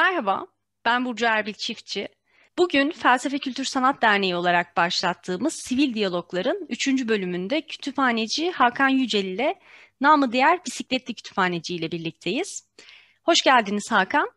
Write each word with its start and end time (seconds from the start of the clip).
Merhaba, 0.00 0.46
ben 0.84 1.04
Burcu 1.04 1.26
Erbil 1.26 1.52
Çiftçi. 1.52 2.08
Bugün 2.58 2.90
Felsefe 2.90 3.38
Kültür 3.38 3.64
Sanat 3.64 4.02
Derneği 4.02 4.36
olarak 4.36 4.76
başlattığımız 4.76 5.54
Sivil 5.54 5.94
Diyalogların 5.94 6.66
3. 6.68 6.88
bölümünde 6.88 7.60
kütüphaneci 7.60 8.50
Hakan 8.50 8.88
Yücel 8.88 9.24
ile 9.24 9.60
namı 10.00 10.32
diğer 10.32 10.64
bisikletli 10.66 11.14
kütüphaneci 11.14 11.74
ile 11.74 11.92
birlikteyiz. 11.92 12.68
Hoş 13.24 13.42
geldiniz 13.42 13.90
Hakan. 13.90 14.30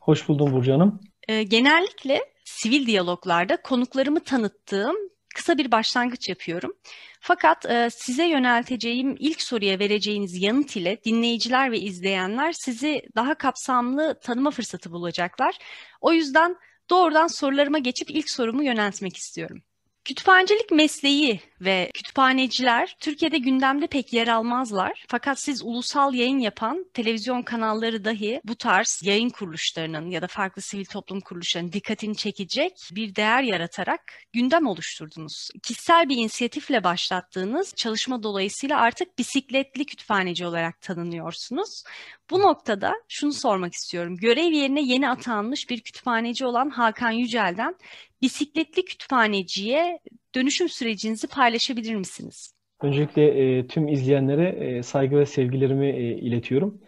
Hoş 0.00 0.28
buldum 0.28 0.52
Burcu 0.52 0.72
Hanım. 0.72 1.00
Ee, 1.28 1.42
genellikle 1.42 2.20
sivil 2.44 2.86
diyaloglarda 2.86 3.62
konuklarımı 3.62 4.24
tanıttığım 4.24 4.96
kısa 5.34 5.58
bir 5.58 5.70
başlangıç 5.72 6.28
yapıyorum. 6.28 6.72
Fakat 7.20 7.66
e, 7.66 7.90
size 7.90 8.24
yönelteceğim 8.24 9.16
ilk 9.18 9.42
soruya 9.42 9.78
vereceğiniz 9.78 10.42
yanıt 10.42 10.76
ile 10.76 11.04
dinleyiciler 11.04 11.72
ve 11.72 11.78
izleyenler 11.80 12.52
sizi 12.52 13.02
daha 13.16 13.34
kapsamlı 13.34 14.20
tanıma 14.22 14.50
fırsatı 14.50 14.92
bulacaklar. 14.92 15.58
O 16.00 16.12
yüzden 16.12 16.56
doğrudan 16.90 17.26
sorularıma 17.26 17.78
geçip 17.78 18.10
ilk 18.10 18.30
sorumu 18.30 18.64
yöneltmek 18.64 19.16
istiyorum. 19.16 19.62
Kütüphanecilik 20.04 20.70
mesleği 20.70 21.40
ve 21.60 21.90
kütüphaneciler 21.94 22.96
Türkiye'de 23.00 23.38
gündemde 23.38 23.86
pek 23.86 24.12
yer 24.12 24.28
almazlar. 24.28 25.04
Fakat 25.08 25.40
siz 25.40 25.62
ulusal 25.62 26.14
yayın 26.14 26.38
yapan 26.38 26.86
televizyon 26.94 27.42
kanalları 27.42 28.04
dahi 28.04 28.40
bu 28.44 28.56
tarz 28.56 29.00
yayın 29.04 29.28
kuruluşlarının 29.28 30.10
ya 30.10 30.22
da 30.22 30.26
farklı 30.26 30.62
sivil 30.62 30.84
toplum 30.84 31.20
kuruluşlarının 31.20 31.72
dikkatini 31.72 32.16
çekecek 32.16 32.72
bir 32.92 33.14
değer 33.14 33.42
yaratarak 33.42 34.00
gündem 34.32 34.66
oluşturdunuz. 34.66 35.48
Kişisel 35.62 36.08
bir 36.08 36.16
inisiyatifle 36.16 36.84
başlattığınız 36.84 37.74
çalışma 37.76 38.22
dolayısıyla 38.22 38.80
artık 38.80 39.18
bisikletli 39.18 39.86
kütüphaneci 39.86 40.46
olarak 40.46 40.80
tanınıyorsunuz. 40.80 41.82
Bu 42.30 42.40
noktada 42.40 42.92
şunu 43.08 43.32
sormak 43.32 43.74
istiyorum. 43.74 44.16
Görev 44.16 44.52
yerine 44.52 44.82
yeni 44.82 45.08
atanmış 45.08 45.70
bir 45.70 45.80
kütüphaneci 45.80 46.46
olan 46.46 46.70
Hakan 46.70 47.10
Yücel'den 47.10 47.74
bisikletli 48.22 48.84
kütüphaneciye 48.84 49.98
dönüşüm 50.34 50.68
sürecinizi 50.68 51.26
paylaşabilir 51.26 51.94
misiniz? 51.94 52.52
Öncelikle 52.82 53.26
e, 53.26 53.66
tüm 53.66 53.88
izleyenlere 53.88 54.48
e, 54.48 54.82
saygı 54.82 55.16
ve 55.16 55.26
sevgilerimi 55.26 55.88
e, 55.88 56.02
iletiyorum. 56.02 56.80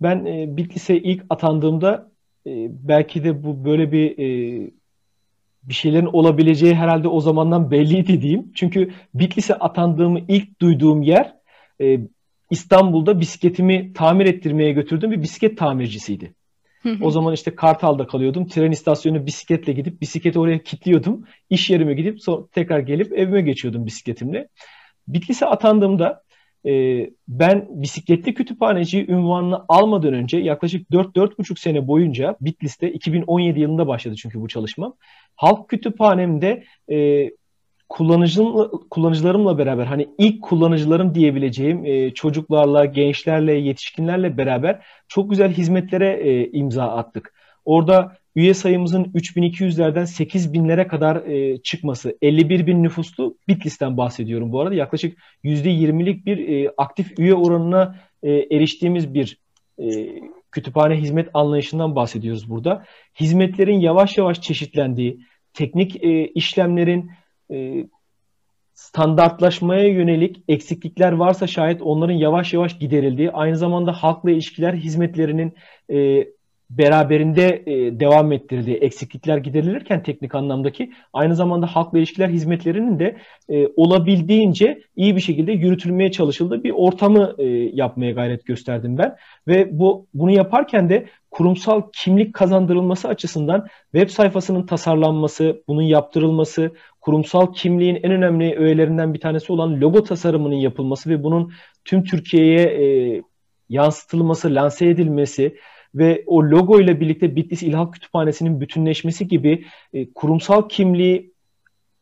Ben 0.00 0.24
e, 0.24 0.56
Bitlis'e 0.56 0.96
ilk 0.96 1.24
atandığımda 1.30 2.12
e, 2.46 2.50
belki 2.70 3.24
de 3.24 3.44
bu 3.44 3.64
böyle 3.64 3.92
bir 3.92 4.18
e, 4.18 4.70
bir 5.62 5.74
şeylerin 5.74 6.06
olabileceği 6.06 6.74
herhalde 6.74 7.08
o 7.08 7.20
zamandan 7.20 7.70
belliydi 7.70 8.22
diyeyim. 8.22 8.52
Çünkü 8.54 8.92
Bitlis'e 9.14 9.54
atandığımı 9.54 10.20
ilk 10.28 10.60
duyduğum 10.60 11.02
yer 11.02 11.36
e, 11.80 11.98
İstanbul'da 12.50 13.20
bisikletimi 13.20 13.92
tamir 13.92 14.26
ettirmeye 14.26 14.72
götürdüğüm 14.72 15.10
bir 15.10 15.22
bisiklet 15.22 15.58
tamircisiydi. 15.58 16.34
O 17.02 17.10
zaman 17.10 17.34
işte 17.34 17.54
Kartal'da 17.54 18.06
kalıyordum. 18.06 18.46
Tren 18.46 18.70
istasyonuna 18.70 19.26
bisikletle 19.26 19.72
gidip 19.72 20.00
bisikleti 20.00 20.38
oraya 20.38 20.62
kilitliyordum. 20.62 21.24
İş 21.50 21.70
yerime 21.70 21.94
gidip 21.94 22.22
sonra 22.22 22.46
tekrar 22.52 22.78
gelip 22.78 23.12
evime 23.12 23.40
geçiyordum 23.40 23.86
bisikletimle. 23.86 24.48
Bitlis'e 25.08 25.46
atandığımda 25.46 26.22
e, 26.66 26.70
ben 27.28 27.66
bisikletli 27.70 28.34
kütüphaneci 28.34 29.06
ünvanını 29.08 29.64
almadan 29.68 30.14
önce 30.14 30.38
yaklaşık 30.38 30.90
4-4,5 30.90 31.60
sene 31.60 31.86
boyunca 31.86 32.36
Bitlis'te 32.40 32.92
2017 32.92 33.60
yılında 33.60 33.86
başladı 33.86 34.14
çünkü 34.16 34.40
bu 34.40 34.48
çalışmam. 34.48 34.94
Halk 35.36 35.68
kütüphanemde 35.68 36.64
e, 36.90 37.30
kullanıcım, 37.88 38.70
kullanıcılarımla 38.90 39.58
beraber 39.58 39.86
hani 39.86 40.08
ilk 40.18 40.42
kullanıcılarım 40.42 41.14
diyebileceğim 41.14 41.84
e, 41.84 42.10
çocuklarla, 42.14 42.84
gençlerle, 42.84 43.52
yetişkinlerle 43.54 44.36
beraber 44.36 44.82
çok 45.08 45.30
güzel 45.30 45.52
hizmetlere 45.52 46.08
e, 46.08 46.50
imza 46.50 46.84
attık. 46.84 47.34
Orada 47.64 48.16
üye 48.36 48.54
sayımızın 48.54 49.04
3200'lerden 49.04 50.06
8000'lere 50.06 50.86
kadar 50.86 51.16
e, 51.16 51.62
çıkması, 51.62 52.18
51 52.22 52.66
bin 52.66 52.82
nüfuslu 52.82 53.36
Bitlis'ten 53.48 53.96
bahsediyorum 53.96 54.52
bu 54.52 54.60
arada. 54.60 54.74
Yaklaşık 54.74 55.18
%20'lik 55.44 56.26
bir 56.26 56.48
e, 56.48 56.70
aktif 56.76 57.18
üye 57.18 57.34
oranına 57.34 57.96
e, 58.22 58.32
eriştiğimiz 58.32 59.14
bir 59.14 59.38
e, 59.78 59.84
kütüphane 60.50 60.96
hizmet 60.96 61.28
anlayışından 61.34 61.96
bahsediyoruz 61.96 62.50
burada. 62.50 62.84
Hizmetlerin 63.20 63.80
yavaş 63.80 64.18
yavaş 64.18 64.40
çeşitlendiği, 64.40 65.18
teknik 65.54 66.04
e, 66.04 66.26
işlemlerin 66.26 67.10
e, 67.52 67.86
standartlaşmaya 68.74 69.88
yönelik 69.88 70.44
eksiklikler 70.48 71.12
varsa 71.12 71.46
şayet 71.46 71.82
onların 71.82 72.14
yavaş 72.14 72.52
yavaş 72.52 72.78
giderildiği, 72.78 73.30
aynı 73.30 73.56
zamanda 73.56 73.92
halkla 73.92 74.30
ilişkiler 74.30 74.74
hizmetlerinin 74.74 75.54
e, 75.90 76.26
beraberinde 76.70 77.62
e, 77.66 78.00
devam 78.00 78.32
ettirildiği, 78.32 78.76
eksiklikler 78.76 79.36
giderilirken 79.36 80.02
teknik 80.02 80.34
anlamdaki 80.34 80.92
aynı 81.12 81.36
zamanda 81.36 81.66
halkla 81.66 81.98
ilişkiler 81.98 82.28
hizmetlerinin 82.28 82.98
de 82.98 83.16
e, 83.48 83.66
olabildiğince 83.76 84.80
iyi 84.96 85.16
bir 85.16 85.20
şekilde 85.20 85.52
yürütülmeye 85.52 86.12
çalışıldığı 86.12 86.64
bir 86.64 86.70
ortamı 86.70 87.34
e, 87.38 87.44
yapmaya 87.72 88.12
gayret 88.12 88.46
gösterdim 88.46 88.98
ben. 88.98 89.16
Ve 89.48 89.78
bu 89.78 90.06
bunu 90.14 90.30
yaparken 90.30 90.88
de 90.88 91.06
kurumsal 91.30 91.82
kimlik 91.92 92.34
kazandırılması 92.34 93.08
açısından 93.08 93.66
web 93.92 94.08
sayfasının 94.08 94.66
tasarlanması, 94.66 95.62
bunun 95.68 95.82
yaptırılması, 95.82 96.70
kurumsal 97.06 97.52
kimliğin 97.52 97.98
en 98.02 98.12
önemli 98.12 98.56
öğelerinden 98.56 99.14
bir 99.14 99.20
tanesi 99.20 99.52
olan 99.52 99.80
logo 99.80 100.02
tasarımının 100.02 100.54
yapılması 100.54 101.10
ve 101.10 101.22
bunun 101.22 101.52
tüm 101.84 102.04
Türkiye'ye 102.04 102.62
e, 102.62 103.22
yansıtılması, 103.68 104.54
lanse 104.54 104.88
edilmesi 104.88 105.56
ve 105.94 106.24
o 106.26 106.42
logo 106.42 106.80
ile 106.80 107.00
birlikte 107.00 107.36
Bitlis 107.36 107.62
İlhak 107.62 107.94
Kütüphanesi'nin 107.94 108.60
bütünleşmesi 108.60 109.28
gibi 109.28 109.64
e, 109.92 110.12
kurumsal 110.12 110.68
kimliği 110.68 111.32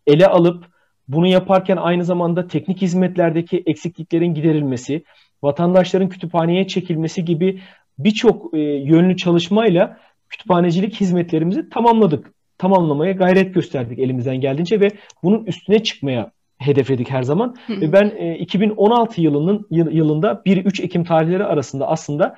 ele 0.06 0.26
alıp 0.26 0.64
bunu 1.08 1.26
yaparken 1.26 1.76
aynı 1.76 2.04
zamanda 2.04 2.46
teknik 2.46 2.82
hizmetlerdeki 2.82 3.62
eksikliklerin 3.66 4.34
giderilmesi, 4.34 5.04
vatandaşların 5.42 6.08
kütüphaneye 6.08 6.66
çekilmesi 6.66 7.24
gibi 7.24 7.60
birçok 7.98 8.54
e, 8.54 8.60
yönlü 8.60 9.16
çalışmayla 9.16 9.98
kütüphanecilik 10.28 11.00
hizmetlerimizi 11.00 11.68
tamamladık 11.68 12.34
tamamlamaya 12.58 13.12
gayret 13.12 13.54
gösterdik 13.54 13.98
elimizden 13.98 14.40
geldiğince 14.40 14.80
ve 14.80 14.88
bunun 15.22 15.44
üstüne 15.44 15.82
çıkmaya 15.82 16.30
hedefledik 16.58 17.10
her 17.10 17.22
zaman. 17.22 17.56
Ve 17.68 17.92
ben 17.92 18.12
e, 18.16 18.38
2016 18.38 19.20
yılının 19.20 19.66
yılında 19.70 20.42
1-3 20.46 20.82
Ekim 20.82 21.04
tarihleri 21.04 21.44
arasında 21.44 21.88
aslında 21.88 22.36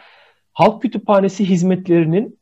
halk 0.53 0.83
kütüphanesi 0.83 1.45
hizmetlerinin 1.45 2.39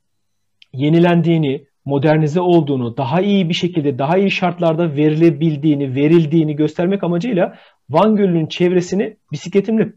yenilendiğini, 0.73 1.67
modernize 1.85 2.41
olduğunu, 2.41 2.97
daha 2.97 3.21
iyi 3.21 3.49
bir 3.49 3.55
şekilde, 3.55 3.99
daha 3.99 4.19
iyi 4.19 4.31
şartlarda 4.31 4.97
verilebildiğini, 4.97 5.95
verildiğini 5.95 6.57
göstermek 6.57 7.05
amacıyla 7.05 7.59
Van 7.91 8.17
Gölü'nün 8.17 8.47
çevresini 8.47 9.17
bisikletimle 9.33 9.93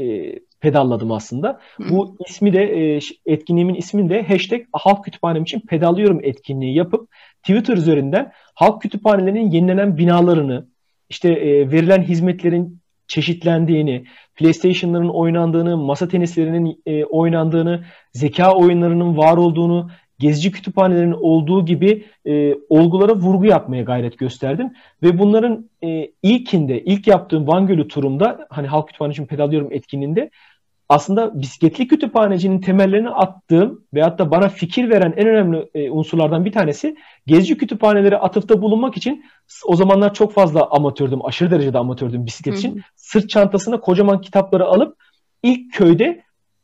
e, 0.00 0.34
pedalladım 0.60 1.12
aslında. 1.12 1.60
Hı. 1.76 1.90
Bu 1.90 2.16
ismi 2.28 2.52
de 2.52 2.62
e, 2.62 3.00
etkinliğimin 3.26 3.74
ismini 3.74 4.10
de 4.10 4.22
hashtag 4.22 4.60
halk 4.72 5.04
kütüphanem 5.04 5.42
için 5.42 5.60
pedallıyorum 5.60 6.20
etkinliği 6.22 6.74
yapıp 6.74 7.08
Twitter 7.42 7.76
üzerinden 7.76 8.32
halk 8.54 8.82
kütüphanelerinin 8.82 9.50
yenilenen 9.50 9.98
binalarını, 9.98 10.66
işte 11.08 11.28
e, 11.32 11.70
verilen 11.70 12.02
hizmetlerin 12.02 12.80
çeşitlendiğini, 13.08 14.04
PlayStation'ların 14.34 15.08
oynandığını, 15.08 15.76
masa 15.76 16.08
tenislerinin 16.08 16.82
e, 16.86 17.04
oynandığını, 17.04 17.84
zeka 18.12 18.52
oyunlarının 18.52 19.16
var 19.16 19.36
olduğunu, 19.36 19.90
gezici 20.18 20.50
kütüphanelerin 20.50 21.12
olduğu 21.12 21.64
gibi 21.64 22.04
e, 22.26 22.54
olgulara 22.68 23.16
vurgu 23.16 23.44
yapmaya 23.44 23.82
gayret 23.82 24.18
gösterdim. 24.18 24.72
Ve 25.02 25.18
bunların 25.18 25.70
e, 25.84 26.10
ilkinde, 26.22 26.84
ilk 26.84 27.06
yaptığım 27.06 27.46
Van 27.46 27.66
Gölü 27.66 27.88
turumda, 27.88 28.46
hani 28.50 28.66
Halk 28.66 28.86
Kütüphanesi 28.86 29.26
pedallıyorum 29.26 29.72
etkinliğinde 29.72 30.30
aslında 30.88 31.40
bisikletli 31.42 31.88
kütüphanecinin 31.88 32.60
temellerini 32.60 33.10
attığım 33.10 33.84
veyahut 33.94 34.18
da 34.18 34.30
bana 34.30 34.48
fikir 34.48 34.90
veren 34.90 35.14
en 35.16 35.28
önemli 35.28 35.68
e, 35.74 35.90
unsurlardan 35.90 36.44
bir 36.44 36.52
tanesi 36.52 36.96
gezici 37.26 37.56
kütüphaneleri 37.56 38.16
atıfta 38.16 38.62
bulunmak 38.62 38.96
için 38.96 39.24
o 39.66 39.76
zamanlar 39.76 40.14
çok 40.14 40.32
fazla 40.32 40.68
amatördüm, 40.70 41.26
aşırı 41.26 41.50
derecede 41.50 41.78
amatördüm 41.78 42.26
bisiklet 42.26 42.58
için. 42.58 42.72
Hı 42.72 42.78
hı. 42.78 42.82
Sırt 42.96 43.28
çantasına 43.28 43.80
kocaman 43.80 44.20
kitapları 44.20 44.64
alıp 44.64 44.96
ilk 45.42 45.72
köyde 45.72 46.22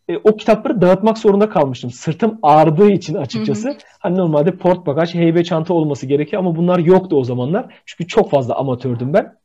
e, 0.08 0.16
o 0.16 0.36
kitapları 0.36 0.80
dağıtmak 0.80 1.18
zorunda 1.18 1.48
kalmıştım. 1.48 1.90
Sırtım 1.90 2.38
ağrıdığı 2.42 2.90
için 2.90 3.14
açıkçası. 3.14 3.68
Hı 3.68 3.72
hı. 3.72 3.78
Hani 3.98 4.16
normalde 4.16 4.56
port 4.56 4.86
bagaj, 4.86 5.14
heybe 5.14 5.44
çanta 5.44 5.74
olması 5.74 6.06
gerekiyor 6.06 6.42
ama 6.42 6.56
bunlar 6.56 6.78
yoktu 6.78 7.16
o 7.16 7.24
zamanlar. 7.24 7.74
Çünkü 7.86 8.08
çok 8.08 8.30
fazla 8.30 8.54
amatördüm 8.54 9.12
ben. 9.12 9.36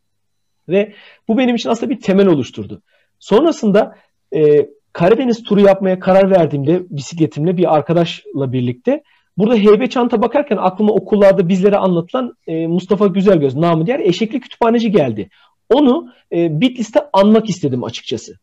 Ve 0.69 0.93
bu 1.27 1.37
benim 1.37 1.55
için 1.55 1.69
aslında 1.69 1.89
bir 1.89 2.01
temel 2.01 2.27
oluşturdu. 2.27 2.81
Sonrasında 3.19 3.95
e, 4.35 4.69
Karadeniz 4.93 5.43
turu 5.43 5.61
yapmaya 5.61 5.99
karar 5.99 6.31
verdiğimde 6.31 6.83
bisikletimle 6.89 7.57
bir 7.57 7.75
arkadaşla 7.75 8.51
birlikte 8.51 9.03
burada 9.37 9.55
heybe 9.55 9.89
çanta 9.89 10.21
bakarken 10.21 10.57
aklıma 10.57 10.93
okullarda 10.93 11.49
bizlere 11.49 11.77
anlatılan 11.77 12.33
e, 12.47 12.67
Mustafa 12.67 13.07
Güzelgöz 13.07 13.55
namı 13.55 13.85
diğer 13.85 13.99
eşekli 13.99 14.39
kütüphaneci 14.39 14.91
geldi. 14.91 15.29
Onu 15.69 16.09
e, 16.31 16.61
Bitlis'te 16.61 16.99
anmak 17.13 17.49
istedim 17.49 17.83
açıkçası. 17.83 18.33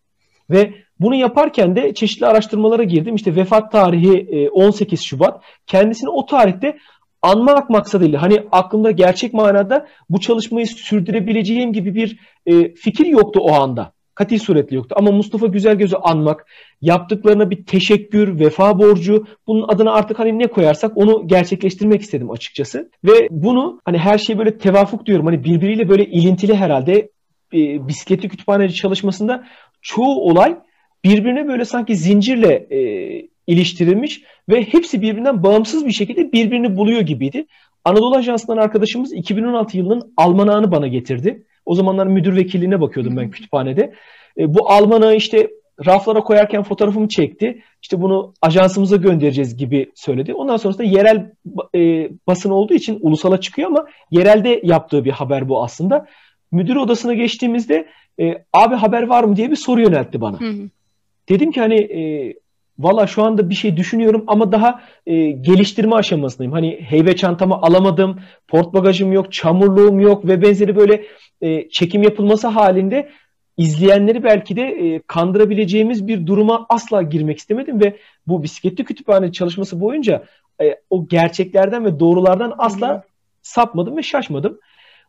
Ve 0.51 0.75
bunu 1.01 1.15
yaparken 1.15 1.77
de 1.77 1.95
çeşitli 1.95 2.27
araştırmalara 2.27 2.83
girdim. 2.83 3.15
İşte 3.15 3.37
vefat 3.37 3.73
tarihi 3.73 4.49
18 4.51 5.03
Şubat. 5.03 5.43
Kendisini 5.67 6.11
o 6.11 6.27
tarihte 6.27 6.77
anmak 7.23 7.71
maksadıyla 7.71 8.23
hani 8.23 8.47
aklımda 8.53 8.91
gerçek 8.91 9.35
manada 9.35 9.87
bu 10.11 10.21
çalışmayı 10.21 10.67
sürdürebileceğim 10.67 11.73
gibi 11.73 11.95
bir 11.95 12.19
e, 12.47 12.75
fikir 12.75 13.07
yoktu 13.07 13.41
o 13.43 13.53
anda. 13.53 13.96
Kati 14.17 14.39
suretle 14.39 14.77
yoktu. 14.77 14.95
Ama 14.99 15.11
Mustafa 15.13 15.47
Güzelgöz'ü 15.47 15.97
anmak, 15.97 16.47
yaptıklarına 16.81 17.51
bir 17.51 17.67
teşekkür, 17.67 18.39
vefa 18.41 18.79
borcu, 18.79 19.27
bunun 19.47 19.69
adına 19.69 19.93
artık 19.93 20.19
hani 20.19 20.39
ne 20.39 20.47
koyarsak 20.47 20.97
onu 20.97 21.29
gerçekleştirmek 21.29 22.03
istedim 22.03 22.31
açıkçası. 22.31 22.91
Ve 23.05 23.29
bunu 23.31 23.81
hani 23.85 23.99
her 23.99 24.19
şey 24.19 24.39
böyle 24.39 24.59
tevafuk 24.59 25.07
diyorum. 25.07 25.27
Hani 25.27 25.45
birbiriyle 25.45 25.89
böyle 25.89 26.05
ilintili 26.05 26.55
herhalde 26.55 27.11
e, 27.55 27.89
bisikletli 27.89 28.29
kütüphaneci 28.29 28.75
çalışmasında 28.75 29.45
çoğu 29.83 30.21
olay 30.21 30.57
birbirine 31.05 31.49
böyle 31.49 31.65
sanki 31.65 31.97
zincirle 31.97 32.67
e, 32.71 32.79
iliştirilmiş 33.47 34.23
ve 34.49 34.63
hepsi 34.63 35.03
birbirinden 35.03 35.43
bağımsız 35.43 35.87
bir 35.87 35.93
şekilde 35.93 36.33
birbirini 36.33 36.77
buluyor 36.77 37.01
gibiydi. 37.01 37.47
Anadolu 37.85 38.17
Ajansı'ndan 38.17 38.57
arkadaşımız 38.57 39.13
2016 39.13 39.77
yılının 39.77 40.13
almanağını 40.17 40.71
bana 40.71 40.87
getirdi. 40.87 41.47
O 41.67 41.75
zamanlar 41.75 42.07
müdür 42.07 42.37
vekilliğine 42.37 42.81
bakıyordum 42.81 43.17
ben 43.17 43.31
kütüphanede. 43.31 43.93
E, 44.39 44.55
bu 44.55 44.71
almanağı 44.71 45.17
işte 45.17 45.51
raflara 45.87 46.21
koyarken 46.21 46.63
fotoğrafımı 46.63 47.09
çekti. 47.09 47.63
İşte 47.83 48.03
bunu 48.03 48.35
ajansımıza 48.43 48.97
göndereceğiz 48.97 49.57
gibi 49.57 49.93
söyledi. 49.95 50.35
Ondan 50.35 50.57
sonrasında 50.57 50.85
yerel 50.85 51.33
e, 51.75 52.11
basın 52.27 52.51
olduğu 52.51 52.75
için 52.75 52.99
ulusala 53.01 53.41
çıkıyor 53.41 53.69
ama 53.69 53.87
yerelde 54.11 54.61
yaptığı 54.63 55.05
bir 55.05 55.11
haber 55.11 55.49
bu 55.49 55.65
aslında. 55.65 56.07
Müdür 56.53 56.77
odasına 56.77 57.15
geçtiğimizde 57.15 57.89
e, 58.21 58.45
abi 58.53 58.75
haber 58.75 59.03
var 59.03 59.25
mı 59.25 59.37
diye 59.37 59.51
bir 59.51 59.57
soru 59.57 59.81
yöneltti 59.81 60.21
bana. 60.21 60.41
Hı 60.41 60.49
hı. 60.49 60.71
Dedim 61.29 61.53
ki 61.53 61.61
hani 61.61 61.75
e, 61.75 62.35
Valla 62.79 63.07
şu 63.07 63.23
anda 63.23 63.51
bir 63.51 63.55
şey 63.55 63.77
düşünüyorum 63.77 64.25
ama 64.27 64.53
daha 64.53 64.81
e, 65.07 65.31
geliştirme 65.31 65.95
aşamasındayım. 65.95 66.53
Hani 66.53 66.81
heybe 66.81 67.17
çantamı 67.17 67.55
alamadım, 67.55 68.21
port 68.49 68.75
bagajım 68.75 69.13
yok, 69.13 69.33
çamurluğum 69.33 70.01
yok 70.01 70.27
ve 70.27 70.43
benzeri 70.43 70.77
böyle 70.77 71.05
e, 71.41 71.69
çekim 71.69 72.03
yapılması 72.03 72.49
halinde 72.49 73.11
izleyenleri 73.57 74.25
belki 74.25 74.57
de 74.57 74.63
e, 74.63 75.03
kandırabileceğimiz 75.07 76.07
bir 76.09 76.27
duruma 76.27 76.67
asla 76.69 77.03
girmek 77.03 77.39
istemedim 77.39 77.81
ve 77.81 77.97
bu 78.27 78.43
bisikletli 78.43 78.85
kütüphane 78.85 79.33
çalışması 79.33 79.81
boyunca 79.81 80.25
e, 80.63 80.77
o 80.91 81.09
gerçeklerden 81.09 81.85
ve 81.85 82.01
doğrulardan 82.01 82.55
asla 82.59 83.03
sapmadım 83.43 83.97
ve 83.97 84.03
şaşmadım. 84.03 84.59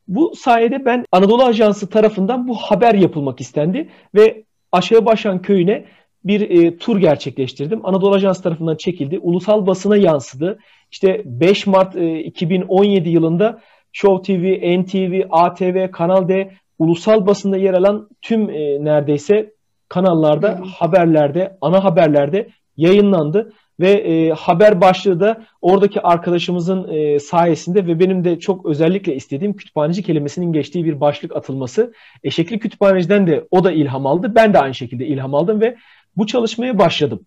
Bu 0.07 0.35
sayede 0.35 0.85
ben 0.85 1.05
Anadolu 1.11 1.43
Ajansı 1.43 1.89
tarafından 1.89 2.47
bu 2.47 2.55
haber 2.55 2.93
yapılmak 2.93 3.41
istendi 3.41 3.89
ve 4.15 4.43
Aşağı 4.71 5.05
Başan 5.05 5.41
köyüne 5.41 5.85
bir 6.23 6.41
e, 6.49 6.77
tur 6.77 6.97
gerçekleştirdim. 6.97 7.85
Anadolu 7.85 8.15
Ajans 8.15 8.41
tarafından 8.41 8.75
çekildi. 8.75 9.19
Ulusal 9.19 9.67
basına 9.67 9.97
yansıdı. 9.97 10.59
İşte 10.91 11.21
5 11.25 11.67
Mart 11.67 11.95
e, 11.95 12.19
2017 12.19 13.09
yılında 13.09 13.61
Show 13.93 14.33
TV, 14.33 14.43
NTV, 14.81 15.21
ATV, 15.29 15.91
Kanal 15.91 16.27
D 16.27 16.51
ulusal 16.79 17.25
basında 17.25 17.57
yer 17.57 17.73
alan 17.73 18.09
tüm 18.21 18.49
e, 18.49 18.85
neredeyse 18.85 19.53
kanallarda, 19.89 20.49
hı 20.49 20.63
haberlerde, 20.63 21.57
ana 21.61 21.83
haberlerde 21.83 22.49
yayınlandı 22.77 23.53
ve 23.79 23.91
e, 23.91 24.29
haber 24.29 24.81
başlığı 24.81 25.19
da 25.19 25.45
oradaki 25.61 26.01
arkadaşımızın 26.01 26.87
e, 26.93 27.19
sayesinde 27.19 27.87
ve 27.87 27.99
benim 27.99 28.23
de 28.23 28.39
çok 28.39 28.65
özellikle 28.65 29.15
istediğim 29.15 29.55
kütüphaneci 29.55 30.03
kelimesinin 30.03 30.53
geçtiği 30.53 30.85
bir 30.85 30.99
başlık 30.99 31.35
atılması. 31.35 31.93
Eşekli 32.23 32.59
kütüphaneciden 32.59 33.27
de 33.27 33.47
o 33.51 33.63
da 33.63 33.71
ilham 33.71 34.05
aldı. 34.05 34.31
Ben 34.35 34.53
de 34.53 34.59
aynı 34.59 34.73
şekilde 34.73 35.05
ilham 35.05 35.35
aldım 35.35 35.61
ve 35.61 35.77
bu 36.17 36.27
çalışmaya 36.27 36.79
başladım. 36.79 37.25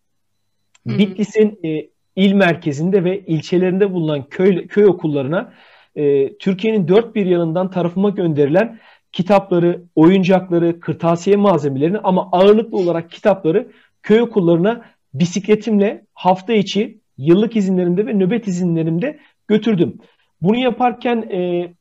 Hı-hı. 0.88 0.98
Bitlis'in 0.98 1.58
e, 1.64 1.88
il 2.16 2.32
merkezinde 2.32 3.04
ve 3.04 3.20
ilçelerinde 3.26 3.92
bulunan 3.92 4.28
köy, 4.28 4.66
köy 4.66 4.84
okullarına 4.84 5.52
e, 5.96 6.36
Türkiye'nin 6.36 6.88
dört 6.88 7.14
bir 7.14 7.26
yanından 7.26 7.70
tarafıma 7.70 8.10
gönderilen 8.10 8.78
kitapları, 9.12 9.82
oyuncakları, 9.94 10.80
kırtasiye 10.80 11.36
malzemelerini 11.36 11.98
ama 11.98 12.28
ağırlıklı 12.32 12.78
olarak 12.78 13.10
kitapları 13.10 13.70
köy 14.02 14.20
okullarına 14.20 14.84
bisikletimle 15.14 16.06
hafta 16.14 16.52
içi 16.52 17.00
yıllık 17.18 17.56
izinlerimde 17.56 18.06
ve 18.06 18.14
nöbet 18.14 18.48
izinlerimde 18.48 19.18
götürdüm. 19.48 19.98
Bunu 20.42 20.58
yaparken 20.58 21.16
e, 21.16 21.72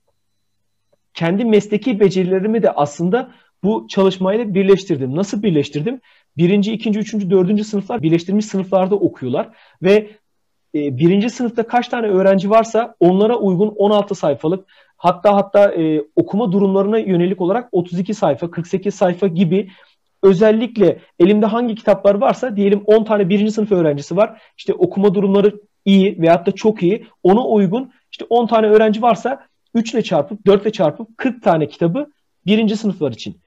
kendi 1.14 1.46
mesleki 1.46 2.00
becerilerimi 2.00 2.64
de 2.64 2.72
aslında 2.72 3.32
bu 3.64 3.88
çalışmayla 3.90 4.54
birleştirdim. 4.54 5.16
Nasıl 5.16 5.44
birleştirdim? 5.44 6.02
Birinci, 6.38 6.74
ikinci, 6.74 7.00
üçüncü, 7.00 7.30
dördüncü 7.30 7.64
sınıflar 7.64 8.02
birleştirilmiş 8.02 8.46
sınıflarda 8.46 8.96
okuyorlar 8.96 9.50
ve 9.82 10.10
e, 10.76 10.98
birinci 10.98 11.30
sınıfta 11.30 11.68
kaç 11.68 11.88
tane 11.88 12.08
öğrenci 12.08 12.50
varsa 12.50 12.96
onlara 13.00 13.38
uygun 13.38 13.68
16 13.68 14.16
sayfalık 14.16 14.66
hatta 14.98 15.36
hatta 15.36 15.72
e, 15.72 16.02
okuma 16.16 16.52
durumlarına 16.52 17.00
yönelik 17.00 17.42
olarak 17.42 17.70
32 17.72 18.14
sayfa, 18.14 18.52
48 18.52 18.96
sayfa 18.96 19.28
gibi 19.28 19.70
özellikle 20.24 21.00
elimde 21.20 21.46
hangi 21.46 21.76
kitaplar 21.76 22.16
varsa 22.16 22.56
diyelim 22.56 22.84
10 22.86 23.04
tane 23.04 23.30
birinci 23.30 23.52
sınıf 23.52 23.72
öğrencisi 23.72 24.18
var. 24.18 24.42
İşte 24.58 24.74
okuma 24.74 25.14
durumları 25.14 25.62
iyi 25.86 26.22
veyahut 26.22 26.48
da 26.48 26.52
çok 26.52 26.84
iyi. 26.84 27.06
Ona 27.24 27.46
uygun 27.46 27.92
işte 28.12 28.26
10 28.30 28.48
tane 28.48 28.68
öğrenci 28.68 29.02
varsa 29.02 29.46
3 29.74 29.94
ile 29.94 30.02
çarpıp 30.02 30.46
4 30.46 30.62
ile 30.62 30.72
çarpıp 30.72 31.18
40 31.18 31.44
tane 31.44 31.68
kitabı 31.68 32.12
birinci 32.46 32.76
sınıflar 32.78 33.12
için. 33.12 33.38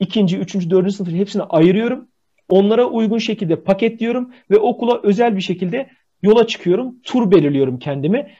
İkinci, 0.00 0.38
üçüncü, 0.38 0.70
dördüncü 0.70 0.94
sınıf 0.94 1.12
hepsini 1.12 1.42
ayırıyorum. 1.42 2.08
Onlara 2.52 2.86
uygun 2.86 3.18
şekilde 3.18 3.56
paketliyorum 3.56 4.30
ve 4.50 4.58
okula 4.58 5.00
özel 5.02 5.36
bir 5.36 5.40
şekilde 5.40 5.90
yola 6.22 6.46
çıkıyorum. 6.46 6.94
Tur 7.02 7.30
belirliyorum 7.30 7.78
kendime. 7.78 8.30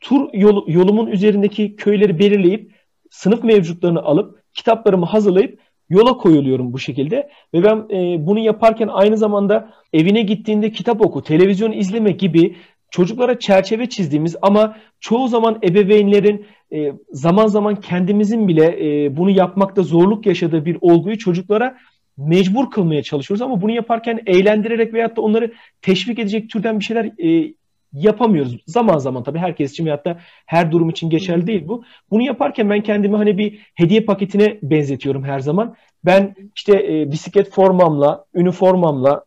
Tur 0.00 0.28
yol, 0.32 0.68
yolumun 0.68 1.06
üzerindeki 1.06 1.76
köyleri 1.76 2.18
belirleyip 2.18 2.72
sınıf 3.10 3.44
mevcutlarını 3.44 4.02
alıp 4.02 4.38
kitaplarımı 4.54 5.06
hazırlayıp 5.06 5.58
yola 5.88 6.16
koyuluyorum 6.16 6.72
bu 6.72 6.78
şekilde. 6.78 7.28
Ve 7.54 7.64
ben 7.64 7.96
e, 7.96 8.26
bunu 8.26 8.38
yaparken 8.38 8.88
aynı 8.88 9.16
zamanda 9.16 9.72
evine 9.92 10.22
gittiğinde 10.22 10.72
kitap 10.72 11.06
oku, 11.06 11.22
televizyon 11.22 11.72
izleme 11.72 12.10
gibi 12.10 12.56
çocuklara 12.90 13.38
çerçeve 13.38 13.88
çizdiğimiz 13.88 14.36
ama 14.42 14.76
çoğu 15.00 15.28
zaman 15.28 15.58
ebeveynlerin 15.64 16.46
e, 16.72 16.92
zaman 17.10 17.46
zaman 17.46 17.76
kendimizin 17.76 18.48
bile 18.48 18.64
e, 18.80 19.16
bunu 19.16 19.30
yapmakta 19.30 19.82
zorluk 19.82 20.26
yaşadığı 20.26 20.64
bir 20.64 20.78
olguyu 20.80 21.18
çocuklara 21.18 21.78
mecbur 22.16 22.70
kılmaya 22.70 23.02
çalışıyoruz 23.02 23.42
ama 23.42 23.60
bunu 23.60 23.72
yaparken 23.72 24.20
eğlendirerek 24.26 24.94
veyahut 24.94 25.16
da 25.16 25.20
onları 25.20 25.52
teşvik 25.82 26.18
edecek 26.18 26.50
türden 26.50 26.78
bir 26.78 26.84
şeyler 26.84 27.04
e, 27.04 27.54
yapamıyoruz. 27.92 28.56
Zaman 28.66 28.98
zaman 28.98 29.22
tabii 29.22 29.38
herkes 29.38 29.72
için 29.72 29.84
veyahut 29.84 30.04
da 30.04 30.18
her 30.46 30.72
durum 30.72 30.90
için 30.90 31.10
geçerli 31.10 31.46
değil 31.46 31.68
bu. 31.68 31.84
Bunu 32.10 32.22
yaparken 32.22 32.70
ben 32.70 32.80
kendimi 32.80 33.16
hani 33.16 33.38
bir 33.38 33.58
hediye 33.74 34.00
paketine 34.00 34.58
benzetiyorum 34.62 35.24
her 35.24 35.40
zaman. 35.40 35.76
Ben 36.04 36.34
işte 36.56 36.72
e, 36.72 37.10
bisiklet 37.10 37.50
formamla, 37.50 38.24
üniformamla, 38.34 39.24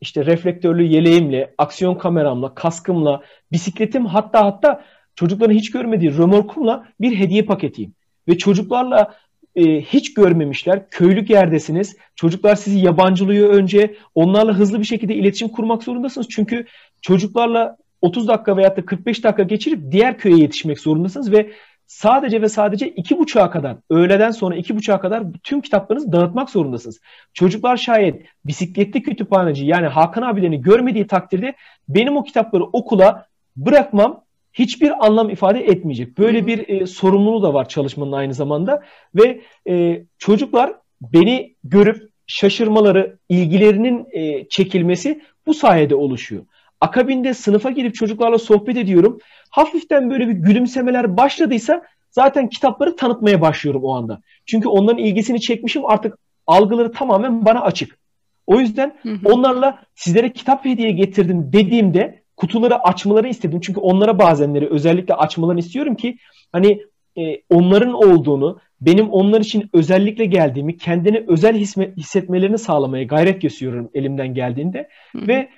işte 0.00 0.26
reflektörlü 0.26 0.82
yeleğimle, 0.82 1.54
aksiyon 1.58 1.94
kameramla, 1.94 2.54
kaskımla, 2.54 3.22
bisikletim 3.52 4.06
hatta 4.06 4.44
hatta 4.44 4.84
çocukların 5.14 5.54
hiç 5.54 5.70
görmediği 5.70 6.16
römorkumla 6.18 6.88
bir 7.00 7.18
hediye 7.18 7.42
paketiyim. 7.42 7.94
Ve 8.28 8.38
çocuklarla 8.38 9.14
e, 9.56 9.80
hiç 9.80 10.14
görmemişler. 10.14 10.90
Köylük 10.90 11.30
yerdesiniz. 11.30 11.96
Çocuklar 12.16 12.56
sizi 12.56 12.78
yabancılıyor 12.78 13.50
önce. 13.50 13.94
Onlarla 14.14 14.52
hızlı 14.52 14.80
bir 14.80 14.84
şekilde 14.84 15.14
iletişim 15.14 15.48
kurmak 15.48 15.82
zorundasınız. 15.82 16.28
Çünkü 16.30 16.66
çocuklarla 17.02 17.76
30 18.02 18.28
dakika 18.28 18.56
veyahut 18.56 18.76
da 18.76 18.84
45 18.84 19.24
dakika 19.24 19.42
geçirip 19.42 19.92
diğer 19.92 20.18
köye 20.18 20.36
yetişmek 20.36 20.80
zorundasınız 20.80 21.32
ve 21.32 21.50
sadece 21.86 22.42
ve 22.42 22.48
sadece 22.48 22.88
iki 22.88 23.18
buçuğa 23.18 23.50
kadar, 23.50 23.76
öğleden 23.90 24.30
sonra 24.30 24.56
iki 24.56 24.76
buçuğa 24.76 25.00
kadar 25.00 25.22
tüm 25.42 25.60
kitaplarınızı 25.60 26.12
dağıtmak 26.12 26.50
zorundasınız. 26.50 27.00
Çocuklar 27.34 27.76
şayet 27.76 28.26
bisikletli 28.44 29.02
kütüphaneci 29.02 29.66
yani 29.66 29.86
Hakan 29.86 30.22
abilerini 30.22 30.60
görmediği 30.62 31.06
takdirde 31.06 31.54
benim 31.88 32.16
o 32.16 32.24
kitapları 32.24 32.64
okula 32.64 33.26
bırakmam 33.56 34.24
hiçbir 34.52 35.06
anlam 35.06 35.30
ifade 35.30 35.60
etmeyecek. 35.60 36.18
Böyle 36.18 36.46
bir 36.46 36.68
e, 36.68 36.86
sorumluluğu 36.86 37.42
da 37.42 37.54
var 37.54 37.68
çalışmanın 37.68 38.12
aynı 38.12 38.34
zamanda 38.34 38.82
ve 39.14 39.40
e, 39.68 40.04
çocuklar 40.18 40.72
beni 41.00 41.54
görüp 41.64 42.12
şaşırmaları, 42.26 43.18
ilgilerinin 43.28 44.06
e, 44.12 44.48
çekilmesi 44.48 45.22
bu 45.46 45.54
sayede 45.54 45.94
oluşuyor. 45.94 46.42
Akabinde 46.80 47.34
sınıfa 47.34 47.70
girip 47.70 47.94
çocuklarla 47.94 48.38
sohbet 48.38 48.76
ediyorum. 48.76 49.18
Hafiften 49.50 50.10
böyle 50.10 50.28
bir 50.28 50.32
gülümsemeler 50.32 51.16
başladıysa 51.16 51.82
zaten 52.10 52.48
kitapları 52.48 52.96
tanıtmaya 52.96 53.40
başlıyorum 53.40 53.84
o 53.84 53.94
anda. 53.94 54.20
Çünkü 54.46 54.68
onların 54.68 55.04
ilgisini 55.04 55.40
çekmişim 55.40 55.86
artık 55.86 56.18
algıları 56.46 56.92
tamamen 56.92 57.44
bana 57.44 57.60
açık. 57.60 57.98
O 58.46 58.60
yüzden 58.60 58.96
hı 59.02 59.08
hı. 59.08 59.18
onlarla 59.24 59.82
sizlere 59.94 60.32
kitap 60.32 60.64
hediye 60.64 60.90
getirdim 60.90 61.52
dediğimde 61.52 62.21
kutuları 62.42 62.78
açmaları 62.78 63.28
istedim. 63.28 63.60
Çünkü 63.62 63.80
onlara 63.80 64.18
bazenleri 64.18 64.66
özellikle 64.66 65.14
açmalarını 65.14 65.60
istiyorum 65.60 65.94
ki 65.94 66.16
hani 66.52 66.82
e, 67.18 67.42
onların 67.50 67.92
olduğunu, 67.92 68.58
benim 68.80 69.10
onlar 69.10 69.40
için 69.40 69.70
özellikle 69.72 70.24
geldiğimi, 70.24 70.76
kendini 70.76 71.24
özel 71.28 71.56
hissetmelerini 71.96 72.58
sağlamaya 72.58 73.04
gayret 73.04 73.42
gösteriyorum 73.42 73.90
elimden 73.94 74.34
geldiğinde. 74.34 74.88
Hı. 75.12 75.26
Ve 75.26 75.48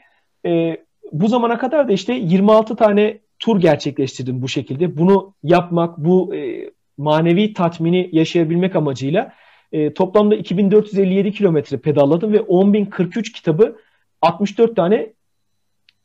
e, 0.46 0.76
bu 1.12 1.28
zamana 1.28 1.58
kadar 1.58 1.88
da 1.88 1.92
işte 1.92 2.12
26 2.12 2.76
tane 2.76 3.18
tur 3.38 3.60
gerçekleştirdim 3.60 4.42
bu 4.42 4.48
şekilde. 4.48 4.98
Bunu 4.98 5.34
yapmak, 5.42 5.98
bu 5.98 6.34
e, 6.34 6.70
manevi 6.98 7.52
tatmini 7.52 8.08
yaşayabilmek 8.12 8.76
amacıyla 8.76 9.32
e, 9.72 9.94
toplamda 9.94 10.34
2457 10.34 11.32
kilometre 11.32 11.76
pedalladım 11.76 12.32
ve 12.32 12.38
10.043 12.38 13.32
kitabı 13.32 13.76
64 14.22 14.76
tane 14.76 15.12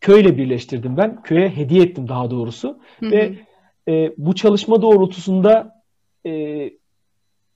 köyle 0.01 0.37
birleştirdim 0.37 0.97
ben. 0.97 1.21
Köye 1.21 1.49
hediye 1.49 1.83
ettim 1.83 2.07
daha 2.07 2.31
doğrusu. 2.31 2.79
Hı 2.99 3.05
hı. 3.05 3.11
Ve 3.11 3.35
e, 3.87 4.13
bu 4.17 4.35
çalışma 4.35 4.81
doğrultusunda 4.81 5.83
e, 6.25 6.31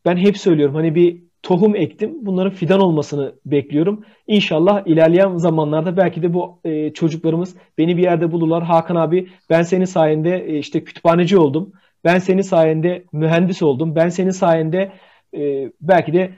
ben 0.06 0.18
hep 0.18 0.38
söylüyorum 0.38 0.76
hani 0.76 0.96
bir 0.96 1.24
tohum 1.44 1.76
ektim. 1.76 2.26
Bunların 2.26 2.54
fidan 2.54 2.80
olmasını 2.80 3.36
bekliyorum. 3.46 4.06
İnşallah 4.28 4.88
ilerleyen 4.88 5.38
zamanlarda 5.38 5.98
belki 5.98 6.22
de 6.24 6.34
bu 6.34 6.60
e, 6.66 6.94
çocuklarımız 6.94 7.56
beni 7.78 7.98
bir 7.98 8.04
yerde 8.04 8.32
bulurlar. 8.32 8.64
Hakan 8.64 8.96
abi 8.96 9.30
ben 9.50 9.64
senin 9.64 9.86
sayende 9.86 10.46
e, 10.48 10.58
işte 10.58 10.84
kütüphaneci 10.84 11.38
oldum. 11.38 11.74
Ben 12.04 12.18
senin 12.20 12.42
sayende 12.42 13.04
mühendis 13.12 13.62
oldum. 13.62 13.96
Ben 13.96 14.10
senin 14.10 14.32
sayende 14.32 14.92
e, 15.38 15.72
belki 15.82 16.14
de 16.14 16.34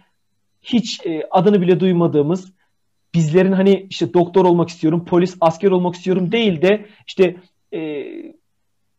hiç 0.62 1.06
e, 1.06 1.24
adını 1.32 1.62
bile 1.62 1.80
duymadığımız 1.80 2.54
bizlerin 3.16 3.52
hani 3.52 3.88
işte 3.90 4.14
doktor 4.14 4.46
olmak 4.46 4.70
istiyorum, 4.70 5.06
polis, 5.06 5.38
asker 5.42 5.72
olmak 5.72 5.96
istiyorum 5.96 6.32
değil 6.32 6.62
de 6.62 6.86
işte 7.08 7.36
e, 7.74 8.06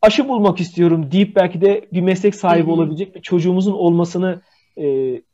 aşı 0.03 0.29
bulmak 0.29 0.61
istiyorum 0.61 1.13
deyip 1.13 1.37
belki 1.37 1.61
de 1.61 1.89
bir 1.93 2.01
meslek 2.01 2.35
sahibi 2.35 2.71
olabilecek 2.71 3.15
bir 3.15 3.23
çocuğumuzun 3.23 3.73
olmasını 3.73 4.41
e, 4.77 4.87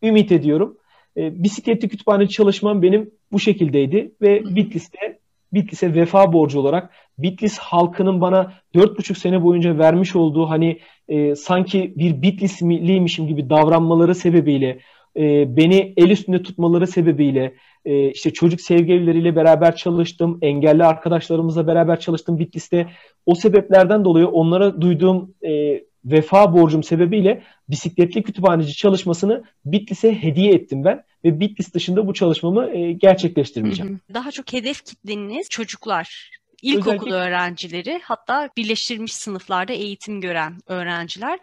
ümit 0.02 0.32
ediyorum. 0.32 0.76
E, 1.16 1.42
bisikletli 1.42 1.88
kütüphane 1.88 2.28
çalışmam 2.28 2.82
benim 2.82 3.10
bu 3.32 3.40
şekildeydi 3.40 4.12
ve 4.22 4.44
Bitlis'te 4.44 5.18
Bitlis'e 5.52 5.94
vefa 5.94 6.32
borcu 6.32 6.60
olarak 6.60 6.90
Bitlis 7.18 7.58
halkının 7.58 8.20
bana 8.20 8.52
dört 8.74 8.98
buçuk 8.98 9.16
sene 9.16 9.42
boyunca 9.42 9.78
vermiş 9.78 10.16
olduğu 10.16 10.50
hani 10.50 10.78
e, 11.08 11.34
sanki 11.34 11.92
bir 11.96 12.22
Bitlisliymişim 12.22 13.26
gibi 13.26 13.50
davranmaları 13.50 14.14
sebebiyle 14.14 14.78
e, 15.16 15.56
beni 15.56 15.94
el 15.96 16.10
üstünde 16.10 16.42
tutmaları 16.42 16.86
sebebiyle 16.86 17.54
e, 17.84 18.10
işte 18.10 18.32
çocuk 18.32 18.60
sevgilileriyle 18.60 19.36
beraber 19.36 19.76
çalıştım, 19.76 20.38
engelli 20.42 20.84
arkadaşlarımızla 20.84 21.66
beraber 21.66 22.00
çalıştım 22.00 22.38
Bitlis'te. 22.38 22.88
O 23.26 23.34
sebeplerden 23.34 24.04
dolayı 24.04 24.28
onlara 24.28 24.80
duyduğum 24.80 25.34
e, 25.42 25.82
vefa 26.04 26.52
borcum 26.54 26.82
sebebiyle 26.82 27.42
bisikletli 27.68 28.22
kütüphaneci 28.22 28.76
çalışmasını 28.76 29.44
Bitlis'e 29.64 30.22
hediye 30.22 30.52
ettim 30.52 30.84
ben 30.84 31.04
ve 31.24 31.40
Bitlis 31.40 31.74
dışında 31.74 32.06
bu 32.06 32.14
çalışmamı 32.14 32.70
e, 32.70 32.92
gerçekleştirmeyeceğim. 32.92 34.00
Daha 34.14 34.30
çok 34.30 34.52
hedef 34.52 34.84
kitleniz 34.84 35.48
çocuklar. 35.48 36.30
İlkokul 36.62 36.90
Özellikle... 36.90 37.14
öğrencileri 37.14 38.00
hatta 38.02 38.48
birleştirilmiş 38.56 39.14
sınıflarda 39.14 39.72
eğitim 39.72 40.20
gören 40.20 40.58
öğrenciler. 40.66 41.38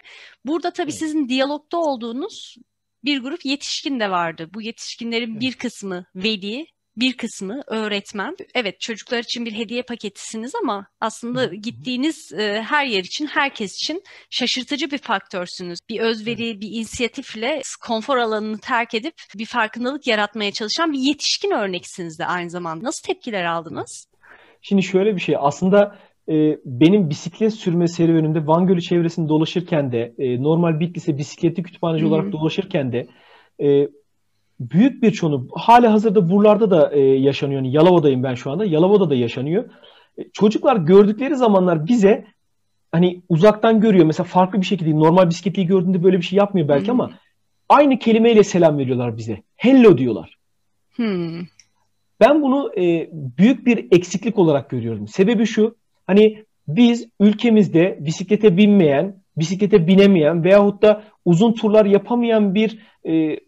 Burada 0.46 0.72
tabii 0.72 0.92
evet. 0.92 1.00
sizin 1.00 1.30
diyalogda 1.30 1.78
olduğunuz 1.78 2.58
bir 3.04 3.20
grup 3.20 3.46
yetişkin 3.46 4.00
de 4.00 4.12
vardı. 4.12 4.50
Bu 4.54 4.62
yetişkinlerin 4.62 5.40
bir 5.40 5.54
kısmı 5.54 6.06
veli, 6.16 6.66
bir 7.00 7.18
kısmı 7.18 7.62
öğretmen. 7.68 8.36
Evet 8.56 8.80
çocuklar 8.82 9.20
için 9.20 9.46
bir 9.46 9.54
hediye 9.54 9.84
paketisiniz 9.84 10.52
ama 10.62 10.88
aslında 11.02 11.46
gittiğiniz 11.46 12.34
e, 12.34 12.62
her 12.62 12.86
yer 12.86 13.04
için, 13.04 13.28
herkes 13.28 13.76
için 13.76 14.04
şaşırtıcı 14.30 14.92
bir 14.92 14.98
faktörsünüz. 14.98 15.80
Bir 15.90 16.00
özveri, 16.00 16.62
bir 16.62 16.68
inisiyatifle 16.72 17.62
konfor 17.88 18.18
alanını 18.18 18.60
terk 18.60 18.94
edip 18.94 19.14
bir 19.36 19.46
farkındalık 19.46 20.08
yaratmaya 20.08 20.52
çalışan 20.52 20.94
bir 20.94 21.00
yetişkin 21.00 21.52
örneksiniz 21.52 22.20
de 22.20 22.26
aynı 22.26 22.50
zamanda. 22.50 22.84
Nasıl 22.84 23.08
tepkiler 23.08 23.44
aldınız? 23.44 24.06
Şimdi 24.62 24.84
şöyle 24.84 25.16
bir 25.16 25.22
şey 25.22 25.36
aslında 25.40 26.00
e, 26.30 26.60
benim 26.66 27.10
bisiklet 27.10 27.54
sürme 27.54 27.88
serüvenimde 27.88 28.48
Van 28.48 28.68
Gölü 28.68 28.82
çevresinde 28.82 29.30
dolaşırken 29.30 29.92
de 29.92 30.14
e, 30.18 30.44
normal 30.44 30.80
Bitlis'e 30.80 31.18
bisikletli 31.18 31.64
kütüphaneci 31.64 32.06
Hı-hı. 32.06 32.14
olarak 32.14 32.32
dolaşırken 32.32 32.92
de 32.92 33.08
e, 33.62 33.90
büyük 34.60 35.04
bir 35.04 35.12
çoğunu 35.12 35.48
hala 35.52 35.94
hazırda 35.94 36.30
buralarda 36.30 36.72
da 36.72 36.92
e, 36.92 37.00
yaşanıyor. 37.00 37.62
Yani 37.62 37.72
Yalova'dayım 37.76 38.24
ben 38.24 38.36
şu 38.36 38.52
anda. 38.52 38.66
Yalova'da 38.66 39.10
da 39.10 39.16
yaşanıyor. 39.16 39.70
E, 40.18 40.30
çocuklar 40.34 40.76
gördükleri 40.76 41.36
zamanlar 41.36 41.88
bize 41.88 42.26
hani 42.92 43.22
uzaktan 43.30 43.82
görüyor. 43.82 44.06
Mesela 44.06 44.28
farklı 44.28 44.62
bir 44.62 44.66
şekilde 44.66 45.00
normal 45.00 45.30
bisikletliyi 45.30 45.68
gördüğünde 45.68 46.04
böyle 46.04 46.18
bir 46.18 46.24
şey 46.24 46.38
yapmıyor 46.38 46.68
belki 46.68 46.86
Hı-hı. 46.86 46.92
ama 46.92 47.12
aynı 47.70 48.00
kelimeyle 48.00 48.44
selam 48.44 48.78
veriyorlar 48.78 49.18
bize. 49.18 49.44
Hello 49.56 49.98
diyorlar. 49.98 50.38
Hmm. 50.96 51.42
Ben 52.20 52.42
bunu 52.42 52.72
e, 52.78 53.10
büyük 53.14 53.66
bir 53.66 53.88
eksiklik 53.92 54.40
olarak 54.40 54.70
görüyorum. 54.70 55.08
Sebebi 55.08 55.46
şu, 55.46 55.76
hani 56.10 56.44
biz 56.68 57.08
ülkemizde 57.20 57.98
bisiklete 58.00 58.58
binmeyen, 58.58 59.24
bisiklete 59.38 59.88
binemeyen 59.88 60.44
veyahut 60.44 60.82
da 60.82 61.04
uzun 61.26 61.54
turlar 61.54 61.86
yapamayan 61.86 62.56
bir 62.56 62.80
e, 63.08 63.40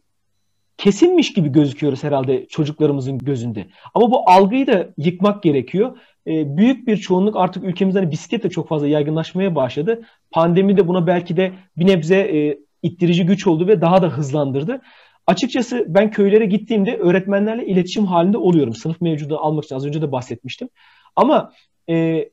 kesinmiş 0.77 1.34
gibi 1.34 1.50
gözüküyoruz 1.50 2.03
herhalde 2.03 2.46
çocuklarımızın 2.46 3.18
gözünde. 3.18 3.68
Ama 3.94 4.12
bu 4.12 4.30
algıyı 4.30 4.68
da 4.68 4.89
yıkmak 4.98 5.44
gerekiyor. 5.44 5.98
E, 6.27 6.58
büyük 6.58 6.88
bir 6.88 6.98
çoğunluk 6.98 7.36
artık 7.36 7.63
ülkemizde 7.63 8.00
hani 8.00 8.12
bisiklet 8.12 8.44
de 8.44 8.50
çok 8.50 8.68
fazla 8.68 8.88
yaygınlaşmaya 8.88 9.56
başladı. 9.56 10.01
Pandemi 10.32 10.77
de 10.77 10.88
buna 10.88 11.08
belki 11.08 11.38
de 11.38 11.51
bir 11.77 11.88
nebze 11.88 12.18
e, 12.18 12.58
ittirici 12.84 13.25
güç 13.25 13.48
oldu 13.48 13.68
ve 13.68 13.82
daha 13.82 14.01
da 14.01 14.08
hızlandırdı. 14.08 14.82
Açıkçası 15.27 15.86
ben 15.88 16.12
köylere 16.12 16.46
gittiğimde 16.46 16.98
öğretmenlerle 16.98 17.65
iletişim 17.65 18.06
halinde 18.06 18.38
oluyorum. 18.38 18.74
Sınıf 18.74 19.01
mevcudu 19.01 19.38
almak 19.38 19.63
için 19.63 19.75
az 19.75 19.86
önce 19.86 20.01
de 20.01 20.12
bahsetmiştim. 20.12 20.70
Ama 21.15 21.51
e, 21.89 22.25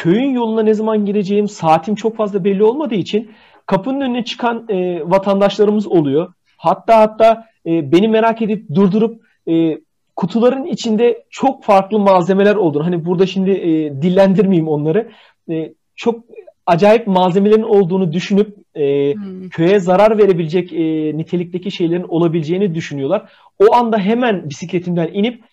köyün 0.00 0.30
yoluna 0.30 0.62
ne 0.62 0.74
zaman 0.74 1.06
gireceğim, 1.06 1.48
saatim 1.48 1.94
çok 1.94 2.16
fazla 2.16 2.44
belli 2.44 2.64
olmadığı 2.64 2.94
için 2.94 3.30
kapının 3.66 4.00
önüne 4.00 4.24
çıkan 4.24 4.66
e, 4.68 5.00
vatandaşlarımız 5.10 5.86
oluyor. 5.86 6.32
Hatta 6.56 6.98
hatta 6.98 7.46
e, 7.66 7.92
beni 7.92 8.08
merak 8.08 8.42
edip 8.42 8.74
durdurup 8.74 9.22
e, 9.48 9.78
kutuların 10.16 10.64
içinde 10.64 11.24
çok 11.30 11.64
farklı 11.64 11.98
malzemeler 11.98 12.54
olduğunu, 12.54 12.86
hani 12.86 13.04
burada 13.04 13.26
şimdi 13.26 13.50
e, 13.50 14.02
dillendirmeyeyim 14.02 14.68
onları, 14.68 15.10
e, 15.50 15.72
çok 15.96 16.24
acayip 16.66 17.06
malzemelerin 17.06 17.62
olduğunu 17.62 18.12
düşünüp 18.12 18.56
e, 18.74 19.14
hmm. 19.14 19.48
köye 19.48 19.80
zarar 19.80 20.18
verebilecek 20.18 20.72
e, 20.72 21.16
nitelikteki 21.16 21.70
şeylerin 21.70 22.06
olabileceğini 22.08 22.74
düşünüyorlar. 22.74 23.32
O 23.58 23.74
anda 23.74 23.98
hemen 23.98 24.50
bisikletimden 24.50 25.10
inip 25.12 25.44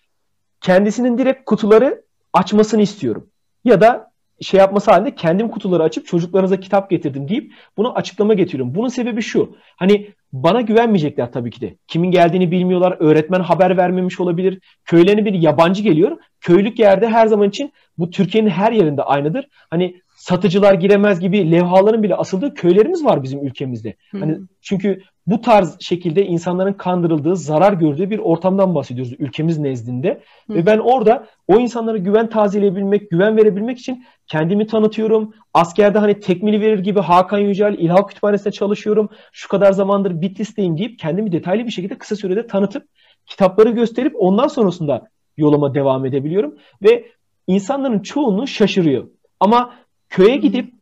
kendisinin 0.60 1.18
direkt 1.18 1.44
kutuları 1.44 2.02
açmasını 2.32 2.82
istiyorum. 2.82 3.26
Ya 3.64 3.80
da 3.80 4.07
şey 4.40 4.60
yapması 4.60 4.90
halinde 4.90 5.14
kendim 5.14 5.48
kutuları 5.48 5.82
açıp 5.82 6.06
çocuklarınıza 6.06 6.60
kitap 6.60 6.90
getirdim 6.90 7.28
deyip 7.28 7.52
bunu 7.76 7.94
açıklama 7.94 8.34
getiriyorum. 8.34 8.74
Bunun 8.74 8.88
sebebi 8.88 9.22
şu. 9.22 9.56
Hani 9.76 10.10
bana 10.32 10.60
güvenmeyecekler 10.60 11.32
tabii 11.32 11.50
ki 11.50 11.60
de. 11.60 11.76
Kimin 11.86 12.10
geldiğini 12.10 12.50
bilmiyorlar. 12.50 12.96
Öğretmen 13.00 13.40
haber 13.40 13.76
vermemiş 13.76 14.20
olabilir. 14.20 14.58
Köylerine 14.84 15.24
bir 15.24 15.34
yabancı 15.34 15.82
geliyor. 15.82 16.18
Köylük 16.40 16.78
yerde 16.78 17.08
her 17.08 17.26
zaman 17.26 17.48
için 17.48 17.72
bu 17.98 18.10
Türkiye'nin 18.10 18.50
her 18.50 18.72
yerinde 18.72 19.02
aynıdır. 19.02 19.48
Hani 19.70 20.00
satıcılar 20.16 20.74
giremez 20.74 21.20
gibi 21.20 21.52
levhaların 21.52 22.02
bile 22.02 22.14
asıldığı 22.14 22.54
köylerimiz 22.54 23.04
var 23.04 23.22
bizim 23.22 23.46
ülkemizde. 23.46 23.96
Hani 24.20 24.38
çünkü 24.60 25.02
bu 25.30 25.40
tarz 25.40 25.76
şekilde 25.80 26.26
insanların 26.26 26.72
kandırıldığı, 26.72 27.36
zarar 27.36 27.72
gördüğü 27.72 28.10
bir 28.10 28.18
ortamdan 28.18 28.74
bahsediyoruz 28.74 29.12
ülkemiz 29.18 29.58
nezdinde. 29.58 30.20
Hı. 30.46 30.54
Ve 30.54 30.66
ben 30.66 30.78
orada 30.78 31.26
o 31.48 31.60
insanlara 31.60 31.96
güven 31.96 32.28
tazeleyebilmek, 32.28 33.10
güven 33.10 33.36
verebilmek 33.36 33.78
için 33.78 34.04
kendimi 34.26 34.66
tanıtıyorum. 34.66 35.34
Askerde 35.54 35.98
hani 35.98 36.20
tekmili 36.20 36.60
verir 36.60 36.78
gibi 36.78 37.00
Hakan 37.00 37.38
Yücel 37.38 37.74
İlhak 37.78 38.08
Kütüphanesi'nde 38.08 38.52
çalışıyorum. 38.52 39.08
Şu 39.32 39.48
kadar 39.48 39.72
zamandır 39.72 40.20
Bitlis'teyim 40.20 40.78
deyip 40.78 40.98
kendimi 40.98 41.32
detaylı 41.32 41.66
bir 41.66 41.70
şekilde 41.70 41.98
kısa 41.98 42.16
sürede 42.16 42.46
tanıtıp 42.46 42.82
kitapları 43.26 43.70
gösterip 43.70 44.12
ondan 44.18 44.48
sonrasında 44.48 45.08
yoluma 45.36 45.74
devam 45.74 46.06
edebiliyorum. 46.06 46.54
Ve 46.82 47.04
insanların 47.46 47.98
çoğunu 47.98 48.46
şaşırıyor. 48.46 49.08
Ama 49.40 49.74
köye 50.08 50.36
gidip 50.36 50.72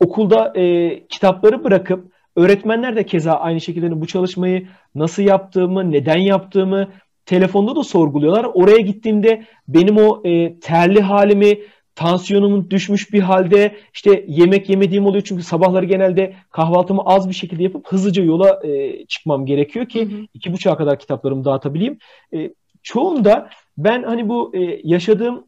okulda 0.00 0.52
e, 0.56 1.06
kitapları 1.08 1.64
bırakıp 1.64 2.12
öğretmenler 2.38 2.96
de 2.96 3.06
keza 3.06 3.32
aynı 3.32 3.60
şekilde 3.60 4.00
bu 4.00 4.06
çalışmayı 4.06 4.68
nasıl 4.94 5.22
yaptığımı, 5.22 5.90
neden 5.92 6.18
yaptığımı 6.18 6.88
telefonda 7.26 7.76
da 7.76 7.82
sorguluyorlar. 7.82 8.46
Oraya 8.54 8.78
gittiğimde 8.78 9.44
benim 9.68 9.96
o 9.96 10.22
e, 10.24 10.60
terli 10.60 11.00
halimi, 11.00 11.58
tansiyonumun 11.94 12.70
düşmüş 12.70 13.12
bir 13.12 13.20
halde 13.20 13.76
işte 13.94 14.24
yemek 14.28 14.68
yemediğim 14.68 15.06
oluyor 15.06 15.24
çünkü 15.24 15.42
sabahları 15.42 15.84
genelde 15.84 16.34
kahvaltımı 16.50 17.02
az 17.04 17.28
bir 17.28 17.34
şekilde 17.34 17.62
yapıp 17.62 17.86
hızlıca 17.88 18.22
yola 18.22 18.66
e, 18.66 19.04
çıkmam 19.06 19.46
gerekiyor 19.46 19.86
ki 19.86 20.04
hı 20.04 20.16
hı. 20.16 20.26
iki 20.34 20.52
buçuğa 20.52 20.76
kadar 20.76 20.98
kitaplarımı 20.98 21.44
dağıtabileyim. 21.44 21.98
E, 22.34 22.50
çoğunda 22.82 23.50
ben 23.78 24.02
hani 24.02 24.28
bu 24.28 24.56
e, 24.56 24.80
yaşadığım 24.84 25.44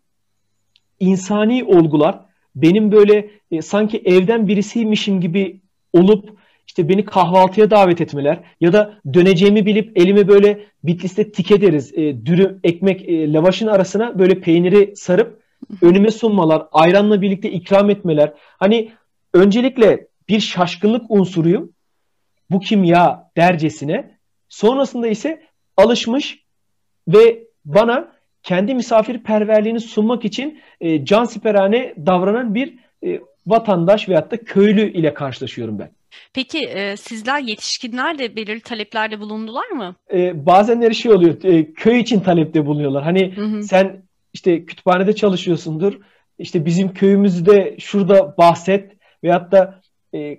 insani 1.00 1.64
olgular 1.64 2.20
benim 2.54 2.92
böyle 2.92 3.30
e, 3.50 3.62
sanki 3.62 4.02
evden 4.04 4.48
birisiymişim 4.48 5.20
gibi 5.20 5.60
olup 5.92 6.39
işte 6.70 6.88
beni 6.88 7.04
kahvaltıya 7.04 7.70
davet 7.70 8.00
etmeler 8.00 8.40
ya 8.60 8.72
da 8.72 8.94
döneceğimi 9.14 9.66
bilip 9.66 9.98
elime 9.98 10.28
böyle 10.28 10.66
Bitlis'te 10.84 11.32
tike 11.32 11.60
deriz 11.60 11.92
e, 11.94 12.26
dürüm 12.26 12.60
ekmek 12.64 13.08
e, 13.08 13.32
lavaşın 13.32 13.66
arasına 13.66 14.18
böyle 14.18 14.40
peyniri 14.40 14.96
sarıp 14.96 15.42
önüme 15.82 16.10
sunmalar, 16.10 16.66
ayranla 16.72 17.22
birlikte 17.22 17.50
ikram 17.50 17.90
etmeler. 17.90 18.32
Hani 18.36 18.92
öncelikle 19.34 20.06
bir 20.28 20.40
şaşkınlık 20.40 21.10
unsuruyum. 21.10 21.72
Bu 22.50 22.60
kim 22.60 22.84
ya 22.84 23.30
dercesine. 23.36 24.18
Sonrasında 24.48 25.08
ise 25.08 25.42
alışmış 25.76 26.44
ve 27.08 27.44
bana 27.64 28.12
kendi 28.42 28.74
misafirperverliğini 28.74 29.80
sunmak 29.80 30.24
için 30.24 30.60
e, 30.80 31.04
cansiperane 31.04 31.94
davranan 32.06 32.54
bir 32.54 32.74
e, 33.04 33.20
vatandaş 33.46 34.08
veyahut 34.08 34.30
da 34.30 34.36
köylü 34.36 34.92
ile 34.92 35.14
karşılaşıyorum 35.14 35.78
ben. 35.78 35.99
Peki 36.34 36.58
e, 36.58 36.96
sizler 36.96 37.40
yetişkinler 37.40 38.18
de 38.18 38.36
belirli 38.36 38.60
taleplerde 38.60 39.20
bulundular 39.20 39.68
mı? 39.70 39.94
E, 40.12 40.46
bazenleri 40.46 40.94
şey 40.94 41.12
oluyor, 41.12 41.44
e, 41.44 41.72
köy 41.72 42.00
için 42.00 42.20
talepte 42.20 42.66
bulunuyorlar. 42.66 43.02
Hani 43.02 43.36
hı 43.36 43.42
hı. 43.42 43.62
sen 43.62 44.02
işte 44.32 44.64
kütüphanede 44.66 45.14
çalışıyorsundur, 45.14 46.00
işte 46.38 46.64
bizim 46.64 46.94
köyümüzde 46.94 47.76
şurada 47.78 48.34
bahset 48.38 48.92
veyahut 49.24 49.52
da 49.52 49.80
e, 50.14 50.38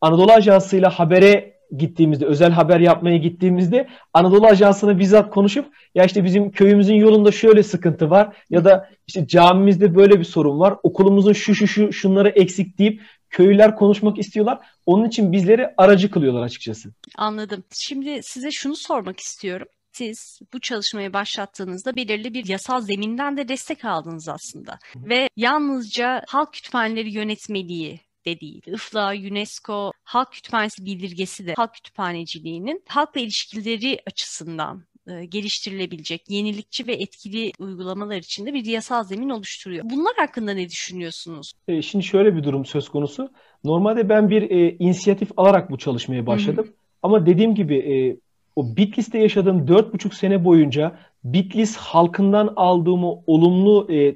Anadolu 0.00 0.32
Ajansı'yla 0.32 0.90
habere 0.90 1.52
gittiğimizde, 1.76 2.26
özel 2.26 2.50
haber 2.50 2.80
yapmaya 2.80 3.16
gittiğimizde 3.16 3.88
Anadolu 4.14 4.46
Ajansı'na 4.46 4.98
bizzat 4.98 5.30
konuşup 5.30 5.66
ya 5.94 6.04
işte 6.04 6.24
bizim 6.24 6.50
köyümüzün 6.50 6.94
yolunda 6.94 7.32
şöyle 7.32 7.62
sıkıntı 7.62 8.10
var 8.10 8.36
ya 8.50 8.64
da 8.64 8.88
işte 9.06 9.26
camimizde 9.26 9.94
böyle 9.94 10.18
bir 10.18 10.24
sorun 10.24 10.60
var, 10.60 10.74
okulumuzun 10.82 11.32
şu 11.32 11.54
şu 11.54 11.66
şu 11.66 11.92
şunları 11.92 12.28
eksik 12.28 12.78
deyip 12.78 13.02
köylüler 13.32 13.76
konuşmak 13.76 14.18
istiyorlar. 14.18 14.58
Onun 14.86 15.08
için 15.08 15.32
bizleri 15.32 15.68
aracı 15.76 16.10
kılıyorlar 16.10 16.42
açıkçası. 16.42 16.92
Anladım. 17.16 17.64
Şimdi 17.72 18.20
size 18.22 18.50
şunu 18.50 18.76
sormak 18.76 19.20
istiyorum. 19.20 19.66
Siz 19.92 20.40
bu 20.52 20.60
çalışmayı 20.60 21.12
başlattığınızda 21.12 21.96
belirli 21.96 22.34
bir 22.34 22.48
yasal 22.48 22.80
zeminden 22.80 23.36
de 23.36 23.48
destek 23.48 23.84
aldınız 23.84 24.28
aslında. 24.28 24.78
Ve 24.96 25.28
yalnızca 25.36 26.22
halk 26.28 26.52
kütüphaneleri 26.52 27.12
yönetmeliği 27.12 28.00
de 28.26 28.40
değil. 28.40 28.62
IFLA, 28.66 29.10
UNESCO, 29.10 29.92
Halk 30.04 30.32
Kütüphanesi 30.32 30.84
bildirgesi 30.84 31.46
de 31.46 31.54
halk 31.56 31.74
kütüphaneciliğinin 31.74 32.82
halkla 32.88 33.20
ilişkileri 33.20 34.00
açısından 34.06 34.84
e, 35.06 35.24
geliştirilebilecek 35.24 36.30
yenilikçi 36.30 36.86
ve 36.86 36.92
etkili 36.92 37.52
uygulamalar 37.58 38.16
için 38.16 38.46
de 38.46 38.54
bir 38.54 38.64
yasal 38.64 39.04
zemin 39.04 39.28
oluşturuyor. 39.28 39.84
Bunlar 39.84 40.12
hakkında 40.16 40.54
ne 40.54 40.68
düşünüyorsunuz? 40.68 41.52
E, 41.68 41.82
şimdi 41.82 42.04
şöyle 42.04 42.36
bir 42.36 42.44
durum 42.44 42.64
söz 42.64 42.88
konusu. 42.88 43.30
Normalde 43.64 44.08
ben 44.08 44.30
bir 44.30 44.50
e, 44.50 44.76
inisiyatif 44.78 45.30
alarak 45.36 45.70
bu 45.70 45.78
çalışmaya 45.78 46.26
başladım. 46.26 46.64
Hı-hı. 46.64 46.74
Ama 47.02 47.26
dediğim 47.26 47.54
gibi 47.54 47.76
e, 47.76 48.16
o 48.56 48.76
Bitlis'te 48.76 49.18
yaşadığım 49.18 49.68
dört 49.68 49.94
buçuk 49.94 50.14
sene 50.14 50.44
boyunca 50.44 50.98
Bitlis 51.24 51.76
halkından 51.76 52.52
aldığım 52.56 53.04
o 53.04 53.22
olumlu 53.26 53.92
e, 53.92 54.14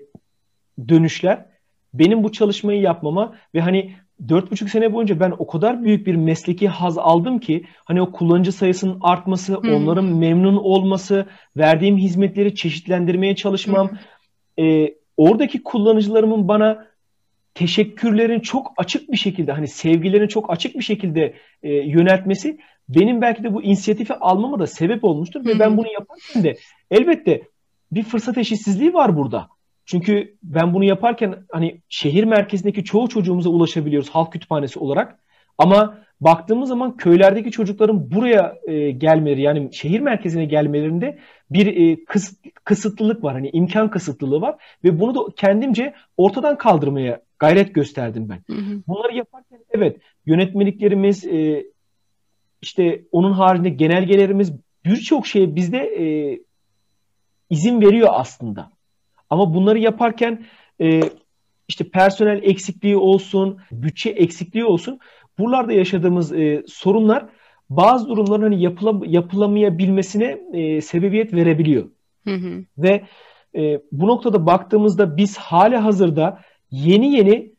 dönüşler 0.88 1.46
benim 1.94 2.24
bu 2.24 2.32
çalışmayı 2.32 2.80
yapmama 2.80 3.34
ve 3.54 3.60
hani 3.60 3.96
dört 4.28 4.50
buçuk 4.50 4.70
sene 4.70 4.92
boyunca 4.92 5.20
ben 5.20 5.34
o 5.38 5.46
kadar 5.46 5.84
büyük 5.84 6.06
bir 6.06 6.14
mesleki 6.14 6.68
haz 6.68 6.98
aldım 6.98 7.38
ki 7.38 7.64
hani 7.84 8.02
o 8.02 8.12
kullanıcı 8.12 8.52
sayısının 8.52 8.98
artması, 9.00 9.62
hmm. 9.62 9.74
onların 9.74 10.04
memnun 10.04 10.56
olması, 10.56 11.26
verdiğim 11.56 11.96
hizmetleri 11.96 12.54
çeşitlendirmeye 12.54 13.36
çalışmam, 13.36 13.90
hmm. 13.90 14.64
e, 14.64 14.94
oradaki 15.16 15.62
kullanıcılarımın 15.62 16.48
bana 16.48 16.86
teşekkürlerin 17.54 18.40
çok 18.40 18.72
açık 18.76 19.12
bir 19.12 19.16
şekilde 19.16 19.52
hani 19.52 19.68
sevgilerin 19.68 20.28
çok 20.28 20.50
açık 20.50 20.74
bir 20.74 20.84
şekilde 20.84 21.34
e, 21.62 21.72
yöneltmesi 21.72 22.58
benim 22.88 23.20
belki 23.20 23.42
de 23.42 23.54
bu 23.54 23.62
inisiyatifi 23.62 24.14
almama 24.14 24.58
da 24.58 24.66
sebep 24.66 25.04
olmuştur 25.04 25.40
hmm. 25.40 25.48
ve 25.48 25.58
ben 25.58 25.76
bunu 25.76 25.86
yaparken 25.92 26.44
de 26.44 26.56
elbette 26.90 27.42
bir 27.92 28.02
fırsat 28.02 28.38
eşitsizliği 28.38 28.94
var 28.94 29.16
burada. 29.16 29.55
Çünkü 29.86 30.36
ben 30.42 30.74
bunu 30.74 30.84
yaparken 30.84 31.44
hani 31.52 31.80
şehir 31.88 32.24
merkezindeki 32.24 32.84
çoğu 32.84 33.08
çocuğumuza 33.08 33.50
ulaşabiliyoruz 33.50 34.10
halk 34.10 34.32
kütüphanesi 34.32 34.78
olarak. 34.78 35.18
Ama 35.58 35.98
baktığımız 36.20 36.68
zaman 36.68 36.96
köylerdeki 36.96 37.50
çocukların 37.50 38.10
buraya 38.10 38.56
e, 38.68 38.90
gelmeleri 38.90 39.42
yani 39.42 39.74
şehir 39.74 40.00
merkezine 40.00 40.44
gelmelerinde 40.44 41.18
bir 41.50 41.66
e, 41.66 42.04
kısıt, 42.04 42.38
kısıtlılık 42.64 43.24
var. 43.24 43.34
Hani 43.34 43.50
imkan 43.52 43.90
kısıtlılığı 43.90 44.40
var 44.40 44.56
ve 44.84 45.00
bunu 45.00 45.14
da 45.14 45.20
kendimce 45.36 45.94
ortadan 46.16 46.58
kaldırmaya 46.58 47.20
gayret 47.38 47.74
gösterdim 47.74 48.28
ben. 48.28 48.54
Hı 48.54 48.62
hı. 48.62 48.82
Bunları 48.86 49.16
yaparken 49.16 49.58
evet 49.70 49.96
yönetmeliklerimiz 50.26 51.26
e, 51.26 51.66
işte 52.62 53.04
onun 53.12 53.32
haricinde 53.32 53.68
genelgelerimiz 53.68 54.52
birçok 54.84 55.26
şeye 55.26 55.56
bizde 55.56 55.78
e, 55.78 56.38
izin 57.50 57.80
veriyor 57.80 58.08
aslında. 58.12 58.75
Ama 59.30 59.54
bunları 59.54 59.78
yaparken 59.78 60.44
e, 60.80 61.00
işte 61.68 61.88
personel 61.88 62.42
eksikliği 62.42 62.96
olsun, 62.96 63.60
bütçe 63.72 64.10
eksikliği 64.10 64.64
olsun. 64.64 64.98
Buralarda 65.38 65.72
yaşadığımız 65.72 66.32
e, 66.32 66.62
sorunlar 66.66 67.26
bazı 67.70 68.08
durumların 68.08 68.42
hani 68.42 68.62
yapılam 68.62 69.04
yapılamayabilmesine 69.04 70.38
e, 70.52 70.80
sebebiyet 70.80 71.32
verebiliyor. 71.32 71.90
Hı 72.24 72.34
hı. 72.34 72.64
Ve 72.78 73.04
e, 73.56 73.80
bu 73.92 74.06
noktada 74.06 74.46
baktığımızda 74.46 75.16
biz 75.16 75.38
hali 75.38 75.76
hazırda 75.76 76.40
yeni 76.70 77.12
yeni 77.12 77.56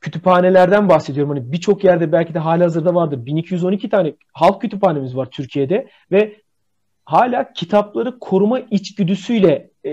kütüphanelerden 0.00 0.88
bahsediyorum. 0.88 1.36
Hani 1.36 1.52
birçok 1.52 1.84
yerde 1.84 2.12
belki 2.12 2.34
de 2.34 2.38
hali 2.38 2.62
hazırda 2.62 2.94
vardır. 2.94 3.26
1212 3.26 3.88
tane 3.88 4.14
halk 4.32 4.60
kütüphanemiz 4.60 5.16
var 5.16 5.30
Türkiye'de 5.30 5.88
ve 6.10 6.36
hala 7.04 7.52
kitapları 7.52 8.18
koruma 8.18 8.60
içgüdüsüyle 8.60 9.71
e, 9.86 9.90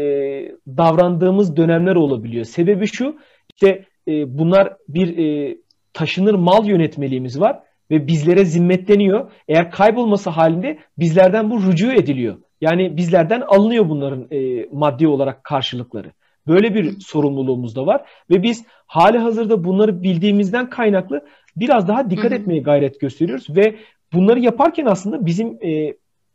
davrandığımız 0.67 1.57
dönemler 1.57 1.95
olabiliyor. 1.95 2.45
Sebebi 2.45 2.87
şu, 2.87 3.17
işte 3.55 3.85
e, 4.07 4.37
bunlar 4.37 4.73
bir 4.87 5.17
e, 5.17 5.57
taşınır 5.93 6.33
mal 6.33 6.65
yönetmeliğimiz 6.65 7.39
var 7.39 7.59
ve 7.91 8.07
bizlere 8.07 8.45
zimmetleniyor. 8.45 9.31
Eğer 9.47 9.71
kaybolması 9.71 10.29
halinde 10.29 10.79
bizlerden 10.97 11.49
bu 11.49 11.61
rücu 11.63 11.91
ediliyor. 11.91 12.37
Yani 12.61 12.97
bizlerden 12.97 13.41
alınıyor 13.41 13.89
bunların 13.89 14.27
e, 14.31 14.65
maddi 14.71 15.07
olarak 15.07 15.43
karşılıkları. 15.43 16.11
Böyle 16.47 16.73
bir 16.73 16.99
sorumluluğumuz 16.99 17.75
da 17.75 17.85
var 17.85 18.01
ve 18.29 18.43
biz 18.43 18.65
hali 18.87 19.17
hazırda 19.17 19.63
bunları 19.63 20.03
bildiğimizden 20.03 20.69
kaynaklı 20.69 21.25
biraz 21.55 21.87
daha 21.87 22.09
dikkat 22.09 22.31
etmeye 22.31 22.59
gayret 22.59 22.99
gösteriyoruz 22.99 23.47
ve 23.49 23.75
bunları 24.13 24.39
yaparken 24.39 24.85
aslında 24.85 25.25
bizim 25.25 25.47
e, 25.47 25.93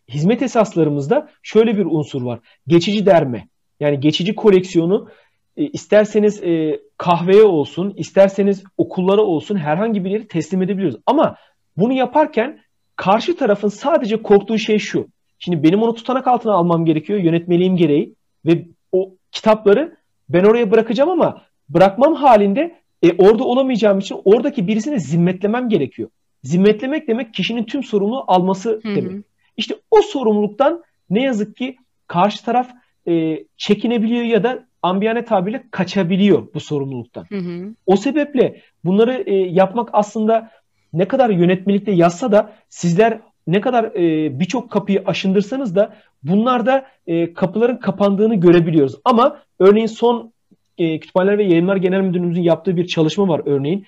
hizmet 0.08 0.42
esaslarımızda 0.42 1.28
şöyle 1.42 1.76
bir 1.76 1.84
unsur 1.84 2.22
var. 2.22 2.40
Geçici 2.66 3.06
derme. 3.06 3.48
Yani 3.80 4.00
geçici 4.00 4.34
koleksiyonu 4.34 5.08
e, 5.56 5.66
isterseniz 5.66 6.42
e, 6.42 6.80
kahveye 6.98 7.42
olsun, 7.42 7.94
isterseniz 7.96 8.64
okullara 8.78 9.22
olsun 9.22 9.56
herhangi 9.56 10.04
bir 10.04 10.10
yere 10.10 10.26
teslim 10.26 10.62
edebiliyoruz. 10.62 11.00
Ama 11.06 11.36
bunu 11.76 11.92
yaparken 11.92 12.60
karşı 12.96 13.36
tarafın 13.36 13.68
sadece 13.68 14.22
korktuğu 14.22 14.58
şey 14.58 14.78
şu. 14.78 15.06
Şimdi 15.38 15.62
benim 15.62 15.82
onu 15.82 15.94
tutanak 15.94 16.26
altına 16.26 16.52
almam 16.52 16.84
gerekiyor 16.84 17.18
yönetmeliğim 17.18 17.76
gereği 17.76 18.14
ve 18.46 18.64
o 18.92 19.14
kitapları 19.32 19.96
ben 20.28 20.44
oraya 20.44 20.70
bırakacağım 20.70 21.10
ama 21.10 21.42
bırakmam 21.68 22.14
halinde 22.14 22.74
e, 23.02 23.12
orada 23.18 23.44
olamayacağım 23.44 23.98
için 23.98 24.16
oradaki 24.24 24.66
birisini 24.66 25.00
zimmetlemem 25.00 25.68
gerekiyor. 25.68 26.08
Zimmetlemek 26.42 27.08
demek 27.08 27.34
kişinin 27.34 27.64
tüm 27.64 27.82
sorumluluğu 27.82 28.24
alması 28.26 28.70
Hı-hı. 28.70 28.96
demek. 28.96 29.24
İşte 29.56 29.74
o 29.90 30.02
sorumluluktan 30.02 30.84
ne 31.10 31.22
yazık 31.22 31.56
ki 31.56 31.76
karşı 32.06 32.44
taraf 32.44 32.70
e, 33.08 33.44
çekinebiliyor 33.56 34.22
ya 34.22 34.42
da 34.42 34.66
ambiyane 34.82 35.24
tabirle 35.24 35.64
kaçabiliyor 35.70 36.48
bu 36.54 36.60
sorumluluktan. 36.60 37.26
Hı 37.28 37.38
hı. 37.38 37.74
O 37.86 37.96
sebeple 37.96 38.60
bunları 38.84 39.22
e, 39.26 39.34
yapmak 39.34 39.88
aslında 39.92 40.50
ne 40.92 41.08
kadar 41.08 41.30
yönetmelikte 41.30 41.92
yazsa 41.92 42.32
da 42.32 42.52
sizler 42.68 43.20
ne 43.46 43.60
kadar 43.60 43.84
e, 43.84 44.40
birçok 44.40 44.70
kapıyı 44.70 45.02
aşındırsanız 45.06 45.76
da 45.76 45.94
bunlarda 46.22 46.86
e, 47.06 47.34
kapıların 47.34 47.76
kapandığını 47.76 48.34
görebiliyoruz. 48.34 48.94
Ama 49.04 49.42
örneğin 49.58 49.86
son 49.86 50.32
e, 50.78 51.00
Kütüphaneler 51.00 51.38
ve 51.38 51.44
Yayınlar 51.44 51.76
Genel 51.76 52.00
Müdürlüğümüzün 52.00 52.42
yaptığı 52.42 52.76
bir 52.76 52.86
çalışma 52.86 53.28
var 53.28 53.42
örneğin. 53.46 53.86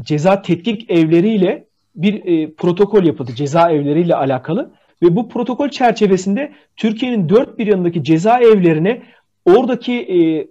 Ceza 0.00 0.42
tetkik 0.42 0.90
evleriyle 0.90 1.66
bir 1.94 2.24
e, 2.24 2.54
protokol 2.54 3.04
yapıldı 3.04 3.34
ceza 3.34 3.70
evleriyle 3.70 4.14
alakalı. 4.14 4.70
Ve 5.02 5.16
bu 5.16 5.28
protokol 5.28 5.68
çerçevesinde 5.68 6.52
Türkiye'nin 6.76 7.28
dört 7.28 7.58
bir 7.58 7.66
yanındaki 7.66 8.04
cezaevlerine 8.04 9.02
oradaki 9.44 9.92
e, 9.92 10.48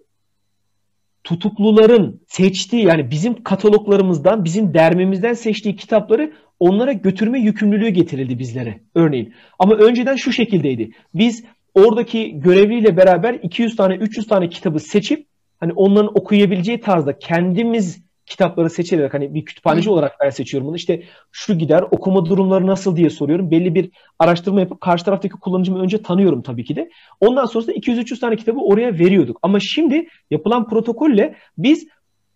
tutukluların 1.24 2.22
seçtiği 2.28 2.86
yani 2.86 3.12
bizim 3.12 3.44
kataloglarımızdan, 3.44 4.46
bizim 4.46 4.74
dermemizden 4.74 5.34
seçtiği 5.34 5.76
kitapları 5.76 6.34
onlara 6.60 6.94
götürme 6.94 7.40
yükümlülüğü 7.40 7.90
getirildi 7.90 8.40
bizlere 8.40 8.80
örneğin. 8.96 9.34
Ama 9.60 9.76
önceden 9.76 10.16
şu 10.16 10.32
şekildeydi. 10.32 10.92
Biz 11.14 11.44
oradaki 11.74 12.40
görevliyle 12.40 12.98
beraber 12.98 13.34
200 13.34 13.76
tane 13.76 13.96
300 13.96 14.28
tane 14.28 14.50
kitabı 14.50 14.80
seçip 14.80 15.28
hani 15.60 15.74
onların 15.74 16.18
okuyabileceği 16.20 16.82
tarzda 16.82 17.20
kendimiz 17.20 18.05
kitapları 18.26 18.70
seçerek 18.70 19.14
hani 19.14 19.34
bir 19.34 19.46
kütüphaneci 19.46 19.90
olarak 19.90 20.16
ben 20.22 20.30
seçiyorum 20.30 20.68
bunu. 20.68 20.76
İşte 20.76 21.04
şu 21.32 21.58
gider, 21.58 21.84
okuma 21.92 22.26
durumları 22.26 22.68
nasıl 22.68 22.96
diye 22.96 23.10
soruyorum. 23.10 23.52
Belli 23.52 23.76
bir 23.76 23.90
araştırma 24.20 24.60
yapıp 24.60 24.82
karşı 24.82 25.06
taraftaki 25.06 25.34
kullanıcımı 25.34 25.80
önce 25.80 26.02
tanıyorum 26.02 26.42
tabii 26.42 26.64
ki 26.64 26.76
de. 26.76 26.90
Ondan 27.20 27.46
sonrasında 27.46 27.76
200-300 27.76 28.20
tane 28.20 28.36
kitabı 28.36 28.60
oraya 28.60 28.94
veriyorduk. 28.94 29.40
Ama 29.42 29.60
şimdi 29.60 30.08
yapılan 30.32 30.70
protokolle 30.70 31.36
biz 31.58 31.88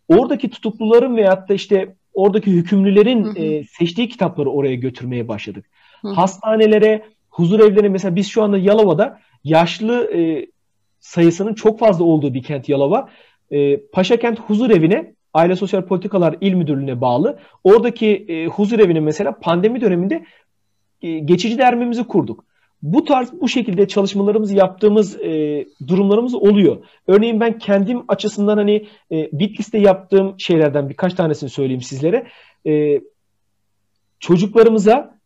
oradaki 0.08 0.50
tutukluların 0.50 1.18
veyahut 1.18 1.50
da 1.50 1.54
işte 1.54 1.96
oradaki 2.14 2.52
hükümlülerin 2.52 3.24
hı 3.24 3.30
hı. 3.30 3.38
E, 3.38 3.64
seçtiği 3.64 4.10
kitapları 4.10 4.50
oraya 4.50 4.76
götürmeye 4.76 5.28
başladık. 5.28 5.66
Hı 6.02 6.08
hı. 6.08 6.14
Hastanelere, 6.14 7.06
huzur 7.30 7.60
evlerine 7.60 7.90
mesela 7.90 8.16
biz 8.16 8.28
şu 8.28 8.44
anda 8.44 8.58
Yalova'da 8.58 9.20
yaşlı 9.44 10.12
e, 10.14 10.48
sayısının 11.00 11.54
çok 11.54 11.80
fazla 11.80 12.06
olduğu 12.06 12.34
bir 12.34 12.44
kent 12.44 12.70
Yalova. 12.70 13.10
E, 13.52 13.78
Paşakent 13.78 14.40
Huzur 14.40 14.70
Evi'ne 14.70 15.14
Aile 15.34 15.56
Sosyal 15.56 15.82
Politikalar 15.82 16.36
İl 16.42 16.54
Müdürlüğü'ne 16.54 17.02
bağlı. 17.02 17.40
Oradaki 17.64 18.08
e, 18.08 18.46
huzur 18.46 18.80
mesela 18.80 19.40
pandemi 19.40 19.82
döneminde 19.82 20.26
e, 21.02 21.20
geçici 21.20 21.58
dermemizi 21.58 22.04
kurduk. 22.04 22.46
Bu 22.82 23.06
tarz 23.06 23.34
bu 23.42 23.50
şekilde 23.50 23.88
çalışmalarımızı 23.88 24.56
yaptığımız 24.56 25.22
e, 25.22 25.66
durumlarımız 25.88 26.36
oluyor. 26.36 26.78
Örneğin 27.08 27.40
ben 27.40 27.60
kendim 27.60 28.04
açısından 28.08 28.58
hani 28.58 28.88
e, 29.12 29.30
Bitlis'te 29.32 29.78
yaptığım 29.78 30.40
şeylerden 30.40 30.90
birkaç 30.90 31.14
tanesini 31.14 31.50
söyleyeyim 31.50 31.82
sizlere. 31.82 32.28
E, 32.68 33.02
çocuklarımıza 34.20 35.20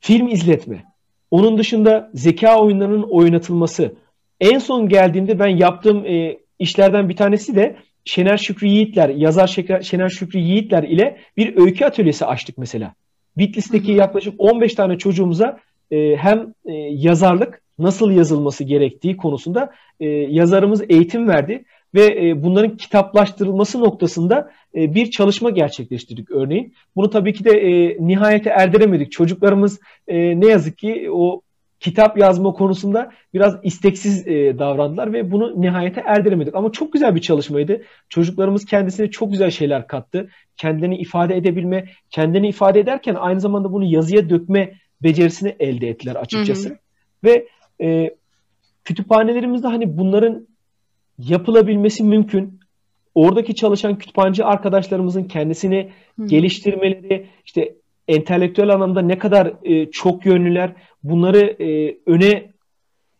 film 0.00 0.28
izletme. 0.28 0.84
Onun 1.30 1.58
dışında 1.58 2.10
zeka 2.14 2.60
oyunlarının 2.60 3.02
oynatılması. 3.02 3.94
En 4.40 4.58
son 4.58 4.88
geldiğimde 4.88 5.38
ben 5.38 5.48
yaptığım 5.48 6.06
e, 6.06 6.38
işlerden 6.58 7.08
bir 7.08 7.16
tanesi 7.16 7.56
de 7.56 7.76
Şener 8.06 8.36
Şükrü 8.36 8.66
Yiğitler, 8.66 9.08
yazar 9.08 9.46
Şener 9.82 10.08
Şükrü 10.08 10.38
Yiğitler 10.38 10.82
ile 10.82 11.16
bir 11.36 11.56
öykü 11.56 11.84
atölyesi 11.84 12.26
açtık 12.26 12.58
mesela. 12.58 12.94
Bitlis'teki 13.38 13.92
yaklaşık 13.92 14.34
15 14.38 14.74
tane 14.74 14.98
çocuğumuza 14.98 15.60
e, 15.90 16.16
hem 16.16 16.54
e, 16.64 16.72
yazarlık 16.74 17.62
nasıl 17.78 18.10
yazılması 18.10 18.64
gerektiği 18.64 19.16
konusunda 19.16 19.72
e, 20.00 20.06
yazarımız 20.08 20.82
eğitim 20.88 21.28
verdi 21.28 21.64
ve 21.94 22.28
e, 22.28 22.42
bunların 22.42 22.76
kitaplaştırılması 22.76 23.80
noktasında 23.80 24.50
e, 24.74 24.94
bir 24.94 25.10
çalışma 25.10 25.50
gerçekleştirdik 25.50 26.30
örneğin. 26.30 26.74
Bunu 26.96 27.10
tabii 27.10 27.32
ki 27.32 27.44
de 27.44 27.50
e, 27.50 27.96
nihayete 28.06 28.50
erdiremedik. 28.50 29.12
Çocuklarımız 29.12 29.80
e, 30.08 30.40
ne 30.40 30.46
yazık 30.46 30.78
ki 30.78 31.08
o 31.12 31.40
kitap 31.80 32.18
yazma 32.18 32.52
konusunda 32.52 33.12
biraz 33.34 33.56
isteksiz 33.62 34.26
e, 34.26 34.58
davrandılar 34.58 35.12
ve 35.12 35.30
bunu 35.30 35.60
nihayete 35.60 36.02
erdiremedik. 36.06 36.54
Ama 36.54 36.72
çok 36.72 36.92
güzel 36.92 37.14
bir 37.14 37.20
çalışmaydı. 37.20 37.82
Çocuklarımız 38.08 38.64
kendisine 38.64 39.10
çok 39.10 39.32
güzel 39.32 39.50
şeyler 39.50 39.86
kattı. 39.86 40.28
Kendilerini 40.56 40.98
ifade 40.98 41.36
edebilme, 41.36 41.84
kendini 42.10 42.48
ifade 42.48 42.80
ederken 42.80 43.14
aynı 43.14 43.40
zamanda 43.40 43.72
bunu 43.72 43.84
yazıya 43.84 44.30
dökme 44.30 44.72
becerisini 45.02 45.56
elde 45.60 45.88
ettiler 45.88 46.16
açıkçası. 46.16 46.68
Hı 46.68 46.72
hı. 46.72 46.78
Ve 47.24 47.48
e, 47.82 48.16
kütüphanelerimizde 48.84 49.68
hani 49.68 49.98
bunların 49.98 50.46
yapılabilmesi 51.18 52.04
mümkün. 52.04 52.60
Oradaki 53.14 53.54
çalışan 53.54 53.98
kütüphaneci 53.98 54.44
arkadaşlarımızın 54.44 55.24
kendisini 55.24 55.90
hı. 56.18 56.26
geliştirmeleri, 56.26 57.26
işte 57.44 57.74
entelektüel 58.08 58.70
anlamda 58.70 59.00
ne 59.02 59.18
kadar 59.18 59.52
e, 59.64 59.90
çok 59.90 60.26
yönlüler 60.26 60.72
bunları 61.02 61.56
e, 61.62 61.98
öne 62.06 62.52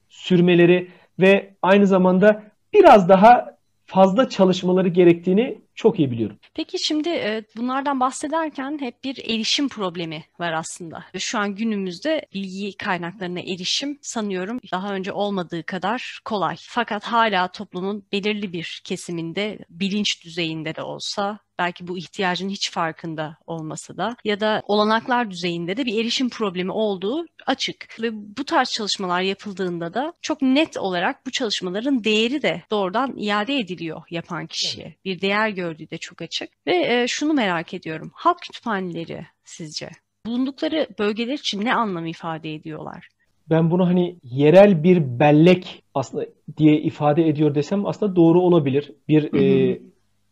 sürmeleri 0.08 0.88
ve 1.20 1.54
aynı 1.62 1.86
zamanda 1.86 2.42
biraz 2.72 3.08
daha 3.08 3.56
fazla 3.86 4.28
çalışmaları 4.28 4.88
gerektiğini 4.88 5.60
çok 5.76 5.98
iyi 5.98 6.10
biliyorum. 6.10 6.38
Peki 6.54 6.78
şimdi 6.78 7.08
e, 7.08 7.44
bunlardan 7.56 8.00
bahsederken 8.00 8.78
hep 8.80 9.04
bir 9.04 9.18
erişim 9.18 9.68
problemi 9.68 10.24
var 10.38 10.52
aslında. 10.52 11.04
Şu 11.18 11.38
an 11.38 11.54
günümüzde 11.54 12.26
bilgi 12.34 12.76
kaynaklarına 12.76 13.40
erişim 13.40 13.98
sanıyorum 14.02 14.60
daha 14.72 14.94
önce 14.94 15.12
olmadığı 15.12 15.62
kadar 15.62 16.20
kolay. 16.24 16.56
Fakat 16.60 17.04
hala 17.04 17.48
toplumun 17.48 18.04
belirli 18.12 18.52
bir 18.52 18.80
kesiminde 18.84 19.58
bilinç 19.70 20.24
düzeyinde 20.24 20.74
de 20.74 20.82
olsa 20.82 21.38
belki 21.58 21.88
bu 21.88 21.98
ihtiyacın 21.98 22.48
hiç 22.48 22.70
farkında 22.70 23.36
olması 23.46 23.96
da 23.96 24.16
ya 24.24 24.40
da 24.40 24.62
olanaklar 24.66 25.30
düzeyinde 25.30 25.76
de 25.76 25.86
bir 25.86 26.00
erişim 26.00 26.28
problemi 26.28 26.72
olduğu 26.72 27.26
açık. 27.46 27.96
Ve 28.02 28.10
bu 28.12 28.44
tarz 28.44 28.70
çalışmalar 28.70 29.20
yapıldığında 29.20 29.94
da 29.94 30.12
çok 30.22 30.42
net 30.42 30.76
olarak 30.76 31.26
bu 31.26 31.30
çalışmaların 31.30 32.04
değeri 32.04 32.42
de 32.42 32.62
doğrudan 32.70 33.16
iade 33.16 33.58
ediliyor 33.58 34.02
yapan 34.10 34.46
kişiye. 34.46 34.94
Bir 35.04 35.20
değer 35.20 35.48
gördüğü 35.66 35.90
de 35.90 35.98
çok 35.98 36.22
açık. 36.22 36.48
Ve 36.66 37.02
e, 37.02 37.08
şunu 37.08 37.32
merak 37.32 37.74
ediyorum. 37.74 38.10
Halk 38.14 38.40
kütüphaneleri 38.40 39.26
sizce 39.44 39.90
bulundukları 40.26 40.88
bölgeler 40.98 41.34
için 41.34 41.64
ne 41.64 41.74
anlam 41.74 42.06
ifade 42.06 42.54
ediyorlar? 42.54 43.08
ben 43.50 43.70
bunu 43.70 43.86
hani 43.86 44.16
yerel 44.22 44.82
bir 44.82 45.18
bellek 45.20 45.82
aslında 45.94 46.26
diye 46.56 46.80
ifade 46.80 47.28
ediyor 47.28 47.54
desem 47.54 47.86
aslında 47.86 48.16
doğru 48.16 48.40
olabilir. 48.40 48.92
Bir 49.08 49.32
hı 49.32 49.36
hı. 49.36 49.42
E, 49.42 49.78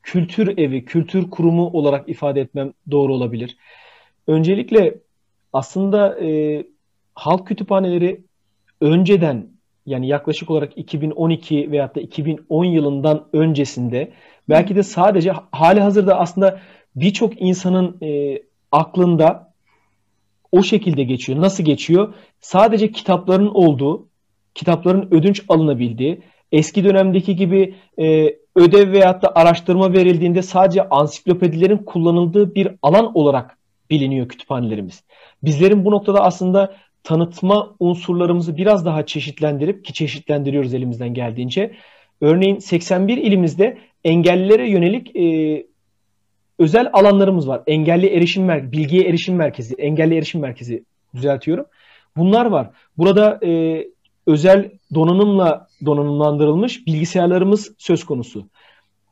kültür 0.03 0.59
evi, 0.59 0.85
kültür 0.85 1.31
kurumu 1.31 1.67
olarak 1.67 2.09
ifade 2.09 2.41
etmem 2.41 2.73
doğru 2.91 3.15
olabilir. 3.15 3.57
Öncelikle 4.27 4.95
aslında 5.53 6.21
e, 6.25 6.63
halk 7.15 7.47
kütüphaneleri 7.47 8.21
önceden 8.81 9.47
yani 9.87 10.09
yaklaşık 10.09 10.51
olarak 10.51 10.79
2012 10.79 11.71
veyahut 11.71 11.97
da 11.97 12.01
2010 12.01 12.65
yılından 12.65 13.29
öncesinde 13.33 14.13
belki 14.49 14.77
de 14.77 14.83
sadece 14.83 15.33
hali 15.53 15.81
hazırda 15.81 16.19
aslında 16.19 16.61
birçok 16.97 17.43
insanın 17.43 17.97
e, 18.03 18.43
aklında 18.73 19.53
o 20.53 20.63
şekilde 20.63 21.05
geçiyor. 21.05 21.41
Nasıl 21.41 21.65
geçiyor? 21.65 22.15
Sadece 22.41 22.93
kitapların 22.93 23.49
olduğu, 23.55 24.09
kitapların 24.55 25.09
ödünç 25.11 25.43
alınabildiği, 25.49 26.23
eski 26.53 26.85
dönemdeki 26.85 27.37
gibi 27.37 27.75
e, 27.99 28.37
ödev 28.57 28.93
veyahut 28.93 29.23
da 29.23 29.33
araştırma 29.35 29.93
verildiğinde 29.93 30.43
sadece 30.43 30.89
ansiklopedilerin 30.89 31.79
kullanıldığı 31.79 32.55
bir 32.55 32.69
alan 32.83 33.17
olarak 33.17 33.59
biliniyor 33.91 34.29
kütüphanelerimiz. 34.29 35.05
Bizlerin 35.43 35.85
bu 35.85 35.91
noktada 35.91 36.21
aslında 36.25 36.77
tanıtma 37.03 37.75
unsurlarımızı 37.81 38.57
biraz 38.57 38.87
daha 38.87 39.07
çeşitlendirip 39.07 39.85
ki 39.85 39.93
çeşitlendiriyoruz 39.93 40.75
elimizden 40.75 41.15
geldiğince. 41.15 41.75
Örneğin 42.21 42.59
81 42.59 43.17
ilimizde 43.17 43.79
engellilere 44.05 44.71
yönelik 44.71 45.17
e, 45.17 45.67
özel 46.59 46.91
alanlarımız 46.93 47.49
var. 47.49 47.63
Engelli 47.67 48.07
erişim 48.07 48.45
mer 48.45 48.73
bilgiye 48.73 49.09
erişim 49.09 49.37
merkezi, 49.37 49.75
engelli 49.75 50.17
erişim 50.17 50.41
merkezi 50.41 50.85
düzeltiyorum. 51.15 51.67
Bunlar 52.17 52.47
var. 52.47 52.71
Burada 52.99 53.41
e, 53.47 53.85
özel 54.27 54.71
donanımla 54.95 55.67
donanımlandırılmış 55.87 56.87
bilgisayarlarımız 56.87 57.75
söz 57.79 58.05
konusu. 58.05 58.49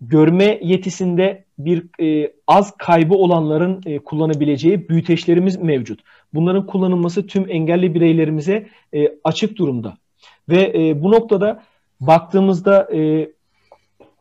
Görme 0.00 0.58
yetisinde 0.62 1.44
bir 1.58 2.02
e, 2.02 2.32
az 2.46 2.76
kaybı 2.76 3.14
olanların 3.14 3.82
e, 3.86 3.98
kullanabileceği 3.98 4.88
büyüteçlerimiz 4.88 5.56
mevcut. 5.56 6.00
Bunların 6.34 6.66
kullanılması 6.66 7.26
tüm 7.26 7.50
engelli 7.50 7.94
bireylerimize 7.94 8.66
e, 8.94 9.08
açık 9.24 9.58
durumda. 9.58 9.96
Ve 10.48 10.72
e, 10.74 11.02
bu 11.02 11.10
noktada 11.10 11.62
baktığımızda 12.00 12.88
e, 12.96 13.30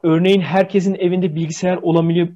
örneğin 0.03 0.41
herkesin 0.41 0.95
evinde 0.95 1.35
bilgisayar 1.35 1.79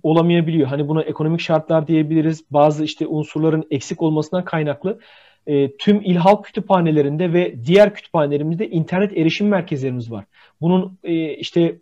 olamayabiliyor. 0.03 0.67
Hani 0.67 0.87
buna 0.87 1.01
ekonomik 1.03 1.41
şartlar 1.41 1.87
diyebiliriz. 1.87 2.43
Bazı 2.51 2.83
işte 2.83 3.07
unsurların 3.07 3.63
eksik 3.71 4.01
olmasından 4.01 4.45
kaynaklı 4.45 4.99
e, 5.47 5.77
tüm 5.77 6.01
il 6.01 6.15
halk 6.15 6.45
kütüphanelerinde 6.45 7.33
ve 7.33 7.65
diğer 7.65 7.93
kütüphanelerimizde 7.93 8.69
internet 8.69 9.17
erişim 9.17 9.47
merkezlerimiz 9.47 10.11
var. 10.11 10.25
Bunun 10.61 10.97
e, 11.03 11.33
işte 11.33 11.75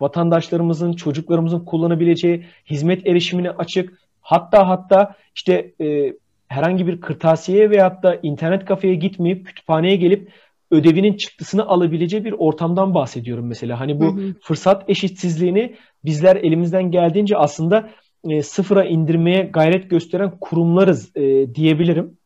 vatandaşlarımızın, 0.00 0.92
çocuklarımızın 0.92 1.64
kullanabileceği 1.64 2.44
hizmet 2.70 3.06
erişimine 3.06 3.50
açık. 3.50 3.92
Hatta 4.20 4.68
hatta 4.68 5.14
işte 5.34 5.72
e, 5.80 6.12
herhangi 6.48 6.86
bir 6.86 7.00
kırtasiye 7.00 7.70
veyahut 7.70 8.02
da 8.02 8.18
internet 8.22 8.64
kafeye 8.64 8.94
gitmeyip 8.94 9.46
kütüphaneye 9.46 9.96
gelip 9.96 10.30
ödevinin 10.70 11.16
çıktısını 11.16 11.66
alabileceği 11.66 12.24
bir 12.24 12.32
ortamdan 12.32 12.94
bahsediyorum 12.94 13.46
mesela. 13.46 13.80
Hani 13.80 14.00
bu 14.00 14.04
hı 14.04 14.20
hı. 14.20 14.34
fırsat 14.42 14.90
eşitsizliğini 14.90 15.76
bizler 16.04 16.36
elimizden 16.36 16.90
geldiğince 16.90 17.36
aslında 17.36 17.90
e, 18.28 18.42
sıfıra 18.42 18.84
indirmeye 18.84 19.42
gayret 19.42 19.90
gösteren 19.90 20.38
kurumlarız 20.40 21.16
e, 21.16 21.54
diyebilirim. 21.54 22.18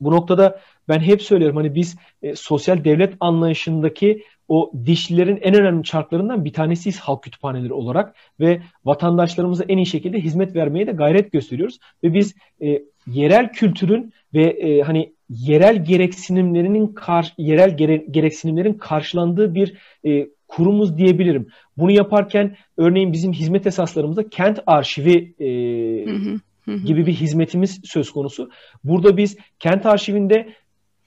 Bu 0.00 0.10
noktada 0.10 0.60
ben 0.88 1.00
hep 1.00 1.22
söylüyorum 1.22 1.56
hani 1.56 1.74
biz 1.74 1.96
e, 2.22 2.34
sosyal 2.34 2.84
devlet 2.84 3.14
anlayışındaki 3.20 4.24
o 4.48 4.72
dişlilerin 4.86 5.38
en 5.42 5.54
önemli 5.54 5.84
çarklarından 5.84 6.44
bir 6.44 6.52
tanesiyiz 6.52 7.00
halk 7.00 7.22
kütüphaneleri 7.22 7.72
olarak 7.72 8.16
ve 8.40 8.62
vatandaşlarımıza 8.84 9.64
en 9.68 9.76
iyi 9.76 9.86
şekilde 9.86 10.20
hizmet 10.20 10.54
vermeye 10.56 10.86
de 10.86 10.92
gayret 10.92 11.32
gösteriyoruz 11.32 11.78
ve 12.04 12.14
biz 12.14 12.34
e, 12.62 12.82
yerel 13.06 13.52
kültürün 13.52 14.12
ve 14.34 14.44
e, 14.44 14.82
hani 14.82 15.12
yerel 15.30 15.84
gereksinimlerinin 15.84 16.86
kar, 16.86 17.34
yerel 17.38 17.76
gere, 17.76 17.96
gereksinimlerin 17.96 18.74
karşılandığı 18.74 19.54
bir 19.54 19.76
e, 20.06 20.28
kurumuz 20.48 20.98
diyebilirim. 20.98 21.48
Bunu 21.76 21.90
yaparken 21.90 22.56
örneğin 22.76 23.12
bizim 23.12 23.32
hizmet 23.32 23.66
esaslarımızda 23.66 24.28
kent 24.28 24.58
arşivi 24.66 25.34
e, 25.38 25.46
gibi 26.76 27.06
bir 27.06 27.12
hizmetimiz 27.12 27.80
söz 27.84 28.10
konusu. 28.10 28.50
Burada 28.84 29.16
biz 29.16 29.36
kent 29.58 29.86
arşivinde 29.86 30.48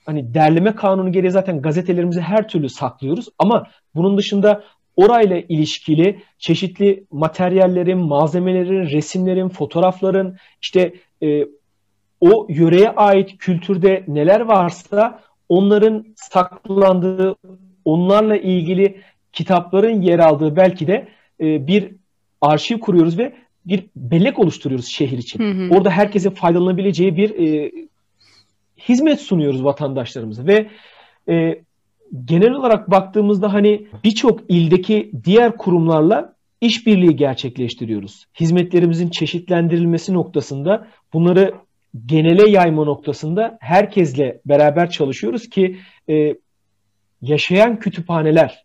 hani 0.06 0.34
derleme 0.34 0.74
kanunu 0.74 1.12
gereği 1.12 1.30
zaten 1.30 1.62
gazetelerimizi 1.62 2.20
her 2.20 2.48
türlü 2.48 2.68
saklıyoruz 2.68 3.28
ama 3.38 3.66
bunun 3.94 4.18
dışında 4.18 4.64
orayla 4.96 5.42
ilişkili 5.48 6.22
çeşitli 6.38 7.04
materyallerin, 7.10 7.98
malzemelerin, 7.98 8.90
resimlerin, 8.90 9.48
fotoğrafların 9.48 10.36
işte 10.62 10.94
e, 11.22 11.44
o 12.20 12.46
yöreye 12.50 12.90
ait 12.90 13.38
kültürde 13.38 14.04
neler 14.08 14.40
varsa 14.40 15.20
onların 15.48 16.06
saklandığı, 16.16 17.36
onlarla 17.84 18.36
ilgili 18.36 19.00
kitapların 19.32 20.02
yer 20.02 20.18
aldığı 20.18 20.56
belki 20.56 20.86
de 20.86 21.08
e, 21.40 21.66
bir 21.66 21.92
arşiv 22.40 22.78
kuruyoruz 22.78 23.18
ve 23.18 23.32
bir 23.66 23.84
bellek 23.96 24.38
oluşturuyoruz 24.38 24.86
şehir 24.86 25.18
için. 25.18 25.40
Hı 25.40 25.64
hı. 25.64 25.76
Orada 25.78 25.90
herkesin 25.90 26.30
faydalanabileceği 26.30 27.16
bir 27.16 27.30
e, 27.30 27.72
hizmet 28.88 29.20
sunuyoruz 29.20 29.64
vatandaşlarımıza 29.64 30.46
ve 30.46 30.70
e, 31.28 31.62
genel 32.24 32.52
olarak 32.52 32.90
baktığımızda 32.90 33.52
hani 33.52 33.86
birçok 34.04 34.40
ildeki 34.48 35.10
diğer 35.24 35.56
kurumlarla 35.56 36.34
işbirliği 36.60 37.16
gerçekleştiriyoruz. 37.16 38.26
Hizmetlerimizin 38.40 39.08
çeşitlendirilmesi 39.08 40.14
noktasında 40.14 40.88
bunları 41.12 41.54
genele 42.06 42.50
yayma 42.50 42.84
noktasında 42.84 43.58
herkesle 43.60 44.40
beraber 44.46 44.90
çalışıyoruz 44.90 45.48
ki 45.48 45.76
e, 46.08 46.34
yaşayan 47.22 47.78
kütüphaneler 47.78 48.64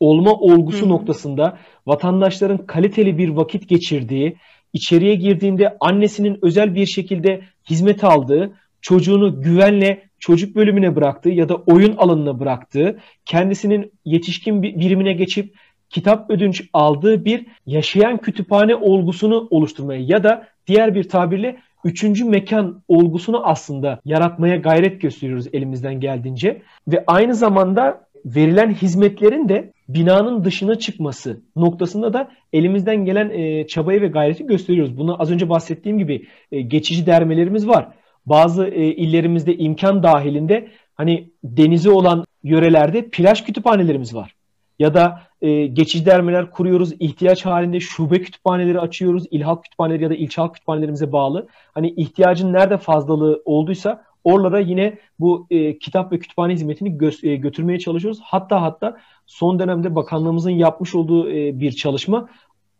olma 0.00 0.32
olgusu 0.32 0.86
Hı. 0.86 0.88
noktasında 0.88 1.58
vatandaşların 1.86 2.66
kaliteli 2.66 3.18
bir 3.18 3.28
vakit 3.28 3.68
geçirdiği, 3.68 4.36
içeriye 4.72 5.14
girdiğinde 5.14 5.76
annesinin 5.80 6.38
özel 6.42 6.74
bir 6.74 6.86
şekilde 6.86 7.40
hizmet 7.70 8.04
aldığı, 8.04 8.52
çocuğunu 8.80 9.42
güvenle 9.42 10.02
çocuk 10.18 10.56
bölümüne 10.56 10.96
bıraktığı 10.96 11.30
ya 11.30 11.48
da 11.48 11.54
oyun 11.56 11.96
alanına 11.96 12.40
bıraktığı, 12.40 12.98
kendisinin 13.24 13.92
yetişkin 14.04 14.62
birimine 14.62 15.12
geçip 15.12 15.54
kitap 15.90 16.30
ödünç 16.30 16.62
aldığı 16.72 17.24
bir 17.24 17.46
yaşayan 17.66 18.18
kütüphane 18.18 18.74
olgusunu 18.74 19.48
oluşturmaya 19.50 20.00
ya 20.00 20.24
da 20.24 20.48
diğer 20.66 20.94
bir 20.94 21.08
tabirle 21.08 21.56
üçüncü 21.84 22.24
mekan 22.24 22.82
olgusunu 22.88 23.46
aslında 23.46 24.00
yaratmaya 24.04 24.56
gayret 24.56 25.00
gösteriyoruz 25.00 25.46
elimizden 25.52 26.00
geldiğince 26.00 26.62
ve 26.88 27.04
aynı 27.06 27.34
zamanda 27.34 28.04
verilen 28.24 28.74
hizmetlerin 28.74 29.48
de 29.48 29.72
binanın 29.88 30.44
dışına 30.44 30.74
çıkması 30.78 31.40
noktasında 31.56 32.12
da 32.12 32.30
elimizden 32.52 33.04
gelen 33.04 33.30
e, 33.30 33.66
çabayı 33.66 34.02
ve 34.02 34.08
gayreti 34.08 34.46
gösteriyoruz. 34.46 34.98
Bunu 34.98 35.22
az 35.22 35.30
önce 35.30 35.48
bahsettiğim 35.48 35.98
gibi 35.98 36.26
e, 36.52 36.60
geçici 36.60 37.06
dermelerimiz 37.06 37.68
var. 37.68 37.88
Bazı 38.26 38.66
e, 38.66 38.86
illerimizde 38.86 39.56
imkan 39.56 40.02
dahilinde 40.02 40.68
hani 40.94 41.30
denizi 41.44 41.90
olan 41.90 42.24
yörelerde 42.42 43.08
plaj 43.08 43.44
kütüphanelerimiz 43.44 44.14
var. 44.14 44.33
Ya 44.78 44.94
da 44.94 45.20
e, 45.42 45.66
geçici 45.66 46.06
dermeler 46.06 46.50
kuruyoruz. 46.50 46.92
ihtiyaç 47.00 47.46
halinde 47.46 47.80
şube 47.80 48.22
kütüphaneleri 48.22 48.80
açıyoruz. 48.80 49.24
İlhak 49.30 49.64
kütüphaneleri 49.64 50.02
ya 50.02 50.10
da 50.10 50.14
ilçak 50.14 50.54
kütüphanelerimize 50.54 51.12
bağlı. 51.12 51.48
Hani 51.72 51.90
ihtiyacın 51.90 52.52
nerede 52.52 52.78
fazlalığı 52.78 53.42
olduysa 53.44 54.04
oralara 54.24 54.60
yine 54.60 54.98
bu 55.20 55.46
e, 55.50 55.78
kitap 55.78 56.12
ve 56.12 56.18
kütüphane 56.18 56.52
hizmetini 56.52 56.88
gö- 56.88 57.28
e, 57.28 57.36
götürmeye 57.36 57.78
çalışıyoruz. 57.78 58.20
Hatta 58.22 58.62
hatta 58.62 58.96
son 59.26 59.58
dönemde 59.58 59.94
bakanlığımızın 59.94 60.50
yapmış 60.50 60.94
olduğu 60.94 61.30
e, 61.30 61.60
bir 61.60 61.72
çalışma 61.72 62.28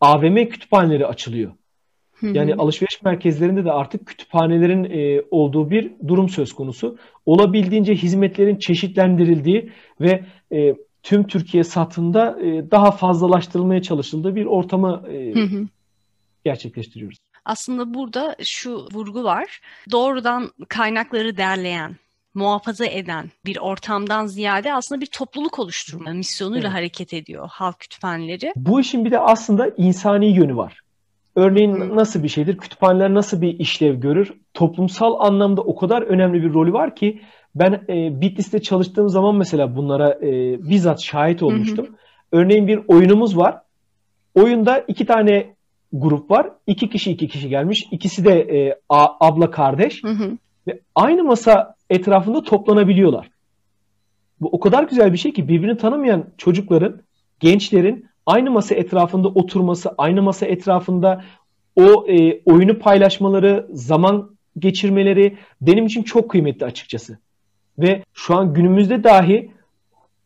AVM 0.01 0.35
kütüphaneleri 0.35 1.07
açılıyor. 1.07 1.51
Yani 2.21 2.55
alışveriş 2.55 3.01
merkezlerinde 3.03 3.65
de 3.65 3.71
artık 3.71 4.07
kütüphanelerin 4.07 4.83
e, 4.83 5.21
olduğu 5.31 5.69
bir 5.69 5.91
durum 6.07 6.29
söz 6.29 6.53
konusu. 6.53 6.97
Olabildiğince 7.25 7.95
hizmetlerin 7.95 8.55
çeşitlendirildiği 8.55 9.71
ve 10.01 10.23
e, 10.51 10.75
tüm 11.05 11.27
Türkiye 11.27 11.63
satında 11.63 12.41
e, 12.41 12.71
daha 12.71 12.91
fazlalaştırılmaya 12.91 13.81
çalışıldığı 13.81 14.35
bir 14.35 14.45
ortamı 14.45 15.03
e, 15.09 15.33
gerçekleştiriyoruz. 16.45 17.17
Aslında 17.45 17.93
burada 17.93 18.35
şu 18.43 18.87
vurgu 18.93 19.23
var. 19.23 19.61
Doğrudan 19.91 20.51
kaynakları 20.67 21.37
derleyen, 21.37 21.95
muhafaza 22.33 22.85
eden 22.85 23.31
bir 23.45 23.57
ortamdan 23.57 24.25
ziyade 24.25 24.73
aslında 24.73 25.01
bir 25.01 25.05
topluluk 25.05 25.59
oluşturma 25.59 26.11
misyonuyla 26.11 26.67
evet. 26.67 26.77
hareket 26.77 27.13
ediyor 27.13 27.49
halk 27.51 27.79
kütüphaneleri. 27.79 28.53
Bu 28.55 28.79
işin 28.79 29.05
bir 29.05 29.11
de 29.11 29.19
aslında 29.19 29.67
insani 29.77 30.35
yönü 30.35 30.55
var. 30.55 30.79
Örneğin 31.35 31.75
Hı. 31.75 31.95
nasıl 31.95 32.23
bir 32.23 32.29
şeydir? 32.29 32.57
Kütüphaneler 32.57 33.13
nasıl 33.13 33.41
bir 33.41 33.59
işlev 33.59 33.95
görür? 33.95 34.33
Toplumsal 34.53 35.19
anlamda 35.19 35.61
o 35.61 35.75
kadar 35.75 36.01
önemli 36.01 36.43
bir 36.43 36.53
rolü 36.53 36.73
var 36.73 36.95
ki 36.95 37.21
ben 37.55 37.85
e, 37.89 38.21
Bitlis'te 38.21 38.61
çalıştığım 38.61 39.09
zaman 39.09 39.35
mesela 39.35 39.75
bunlara 39.75 40.09
e, 40.21 40.29
bizzat 40.69 41.01
şahit 41.01 41.43
olmuştum. 41.43 41.85
Hı 41.85 41.89
hı. 41.89 41.95
Örneğin 42.31 42.67
bir 42.67 42.79
oyunumuz 42.87 43.37
var. 43.37 43.57
Oyunda 44.35 44.79
iki 44.79 45.05
tane 45.05 45.53
grup 45.93 46.31
var. 46.31 46.49
İki 46.67 46.89
kişi 46.89 47.11
iki 47.11 47.27
kişi 47.27 47.49
gelmiş. 47.49 47.87
İkisi 47.91 48.25
de 48.25 48.39
e, 48.39 48.79
a, 48.89 49.07
abla 49.19 49.51
kardeş. 49.51 50.03
Hı 50.03 50.09
hı. 50.09 50.37
Ve 50.67 50.79
aynı 50.95 51.23
masa 51.23 51.75
etrafında 51.89 52.43
toplanabiliyorlar. 52.43 53.29
Bu 54.41 54.49
o 54.51 54.59
kadar 54.59 54.83
güzel 54.83 55.13
bir 55.13 55.17
şey 55.17 55.33
ki 55.33 55.47
birbirini 55.47 55.77
tanımayan 55.77 56.25
çocukların, 56.37 57.01
gençlerin 57.39 58.05
aynı 58.25 58.51
masa 58.51 58.75
etrafında 58.75 59.27
oturması, 59.27 59.95
aynı 59.97 60.21
masa 60.21 60.45
etrafında 60.45 61.23
o 61.75 62.05
e, 62.07 62.41
oyunu 62.45 62.79
paylaşmaları, 62.79 63.67
zaman 63.71 64.35
geçirmeleri 64.59 65.37
benim 65.61 65.85
için 65.85 66.03
çok 66.03 66.31
kıymetli 66.31 66.65
açıkçası. 66.65 67.17
Ve 67.79 68.03
şu 68.13 68.35
an 68.35 68.53
günümüzde 68.53 69.03
dahi 69.03 69.51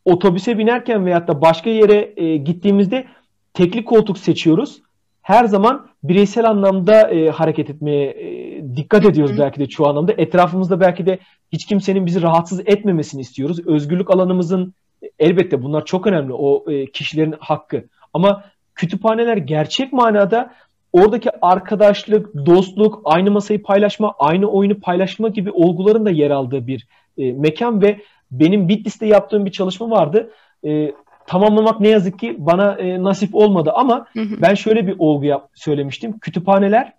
otobüse 0.04 0.58
binerken 0.58 1.06
veyahut 1.06 1.28
da 1.28 1.40
başka 1.40 1.70
yere 1.70 2.12
e, 2.16 2.36
gittiğimizde 2.36 3.06
tekli 3.54 3.84
koltuk 3.84 4.18
seçiyoruz. 4.18 4.82
Her 5.22 5.44
zaman 5.44 5.86
bireysel 6.02 6.48
anlamda 6.48 7.10
e, 7.10 7.30
hareket 7.30 7.70
etmeye 7.70 8.10
e, 8.10 8.76
dikkat 8.76 9.04
ediyoruz 9.04 9.38
belki 9.38 9.60
de 9.60 9.66
çoğu 9.66 9.88
anlamda. 9.88 10.12
Etrafımızda 10.12 10.80
belki 10.80 11.06
de 11.06 11.18
hiç 11.52 11.66
kimsenin 11.66 12.06
bizi 12.06 12.22
rahatsız 12.22 12.60
etmemesini 12.60 13.20
istiyoruz. 13.20 13.66
Özgürlük 13.66 14.10
alanımızın 14.10 14.74
elbette 15.18 15.62
bunlar 15.62 15.84
çok 15.84 16.06
önemli 16.06 16.32
o 16.32 16.70
e, 16.70 16.86
kişilerin 16.86 17.34
hakkı. 17.40 17.84
Ama 18.14 18.44
kütüphaneler 18.74 19.36
gerçek 19.36 19.92
manada 19.92 20.54
oradaki 20.92 21.30
arkadaşlık, 21.42 22.46
dostluk, 22.46 23.02
aynı 23.04 23.30
masayı 23.30 23.62
paylaşma, 23.62 24.14
aynı 24.18 24.46
oyunu 24.46 24.80
paylaşma 24.80 25.28
gibi 25.28 25.50
olguların 25.50 26.06
da 26.06 26.10
yer 26.10 26.30
aldığı 26.30 26.66
bir 26.66 26.86
e, 27.20 27.32
mekan 27.32 27.82
ve 27.82 28.00
benim 28.30 28.68
Bitlis'te 28.68 29.06
yaptığım 29.06 29.46
bir 29.46 29.52
çalışma 29.52 29.90
vardı. 29.90 30.30
E, 30.64 30.92
tamamlamak 31.26 31.80
ne 31.80 31.88
yazık 31.88 32.18
ki 32.18 32.36
bana 32.38 32.74
e, 32.74 33.02
nasip 33.02 33.34
olmadı 33.34 33.72
ama 33.74 34.06
hı 34.12 34.20
hı. 34.20 34.42
ben 34.42 34.54
şöyle 34.54 34.86
bir 34.86 34.94
olgu 34.98 35.24
yap, 35.24 35.48
söylemiştim. 35.54 36.18
Kütüphaneler 36.18 36.92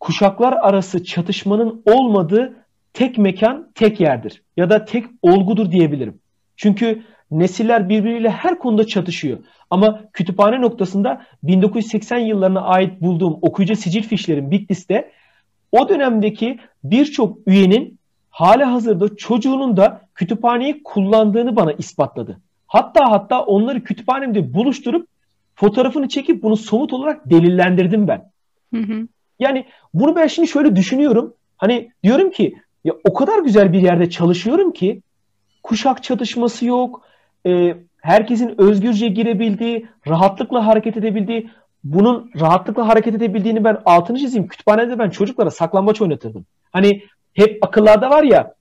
kuşaklar 0.00 0.52
arası 0.52 1.04
çatışmanın 1.04 1.82
olmadığı 1.86 2.56
tek 2.92 3.18
mekan, 3.18 3.70
tek 3.74 4.00
yerdir 4.00 4.42
ya 4.56 4.70
da 4.70 4.84
tek 4.84 5.04
olgudur 5.22 5.70
diyebilirim. 5.70 6.18
Çünkü 6.56 7.02
nesiller 7.30 7.88
birbiriyle 7.88 8.30
her 8.30 8.58
konuda 8.58 8.86
çatışıyor. 8.86 9.38
Ama 9.70 10.00
kütüphane 10.12 10.60
noktasında 10.60 11.22
1980 11.42 12.18
yıllarına 12.18 12.60
ait 12.60 13.00
bulduğum 13.00 13.38
okuyucu 13.42 13.76
sicil 13.76 14.02
fişlerin 14.02 14.50
Bitlis'te 14.50 15.12
o 15.72 15.88
dönemdeki 15.88 16.58
birçok 16.84 17.38
üyenin 17.46 17.98
hali 18.32 18.64
hazırda 18.64 19.16
çocuğunun 19.16 19.76
da 19.76 20.00
kütüphaneyi 20.14 20.82
kullandığını 20.82 21.56
bana 21.56 21.72
ispatladı. 21.72 22.40
Hatta 22.66 23.10
hatta 23.10 23.42
onları 23.44 23.84
kütüphanemde 23.84 24.54
buluşturup 24.54 25.08
fotoğrafını 25.54 26.08
çekip 26.08 26.42
bunu 26.42 26.56
somut 26.56 26.92
olarak 26.92 27.30
delillendirdim 27.30 28.08
ben. 28.08 28.30
Hı 28.74 28.80
hı. 28.80 29.08
Yani 29.38 29.64
bunu 29.94 30.16
ben 30.16 30.26
şimdi 30.26 30.48
şöyle 30.48 30.76
düşünüyorum. 30.76 31.34
Hani 31.56 31.90
diyorum 32.02 32.30
ki 32.30 32.56
ya 32.84 32.94
o 33.04 33.14
kadar 33.14 33.38
güzel 33.38 33.72
bir 33.72 33.80
yerde 33.80 34.10
çalışıyorum 34.10 34.72
ki 34.72 35.02
kuşak 35.62 36.02
çatışması 36.02 36.66
yok. 36.66 37.02
E, 37.46 37.76
herkesin 38.00 38.54
özgürce 38.60 39.08
girebildiği, 39.08 39.86
rahatlıkla 40.08 40.66
hareket 40.66 40.96
edebildiği, 40.96 41.50
bunun 41.84 42.30
rahatlıkla 42.40 42.88
hareket 42.88 43.14
edebildiğini 43.14 43.64
ben 43.64 43.82
altını 43.84 44.18
çizeyim. 44.18 44.48
Kütüphanede 44.48 44.98
ben 44.98 45.10
çocuklara 45.10 45.50
saklambaç 45.50 46.00
oynatırdım. 46.00 46.46
Hani 46.72 47.02
hep 47.34 47.64
akıllarda 47.64 48.10
var 48.10 48.22
ya 48.22 48.54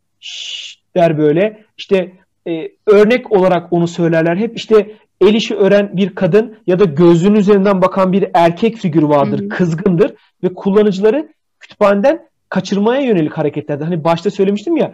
der 0.96 1.18
böyle 1.18 1.64
işte 1.78 2.12
e, 2.48 2.72
örnek 2.88 3.32
olarak 3.32 3.74
onu 3.74 3.88
söylerler. 3.88 4.36
Hep 4.36 4.58
işte 4.58 4.96
el 5.22 5.34
işi 5.34 5.56
öğren 5.56 5.98
bir 5.98 6.16
kadın 6.16 6.58
ya 6.68 6.80
da 6.80 6.86
gözlüğün 6.86 7.36
üzerinden 7.36 7.82
bakan 7.82 8.12
bir 8.12 8.26
erkek 8.34 8.78
figürü 8.78 9.08
vardır. 9.08 9.40
Hı-hı. 9.40 9.50
Kızgındır 9.50 10.14
ve 10.44 10.54
kullanıcıları 10.54 11.30
kütüphaneden 11.60 12.28
kaçırmaya 12.50 13.02
yönelik 13.02 13.34
hareketlerde. 13.34 13.84
Hani 13.84 14.04
başta 14.04 14.32
söylemiştim 14.32 14.78
ya 14.78 14.94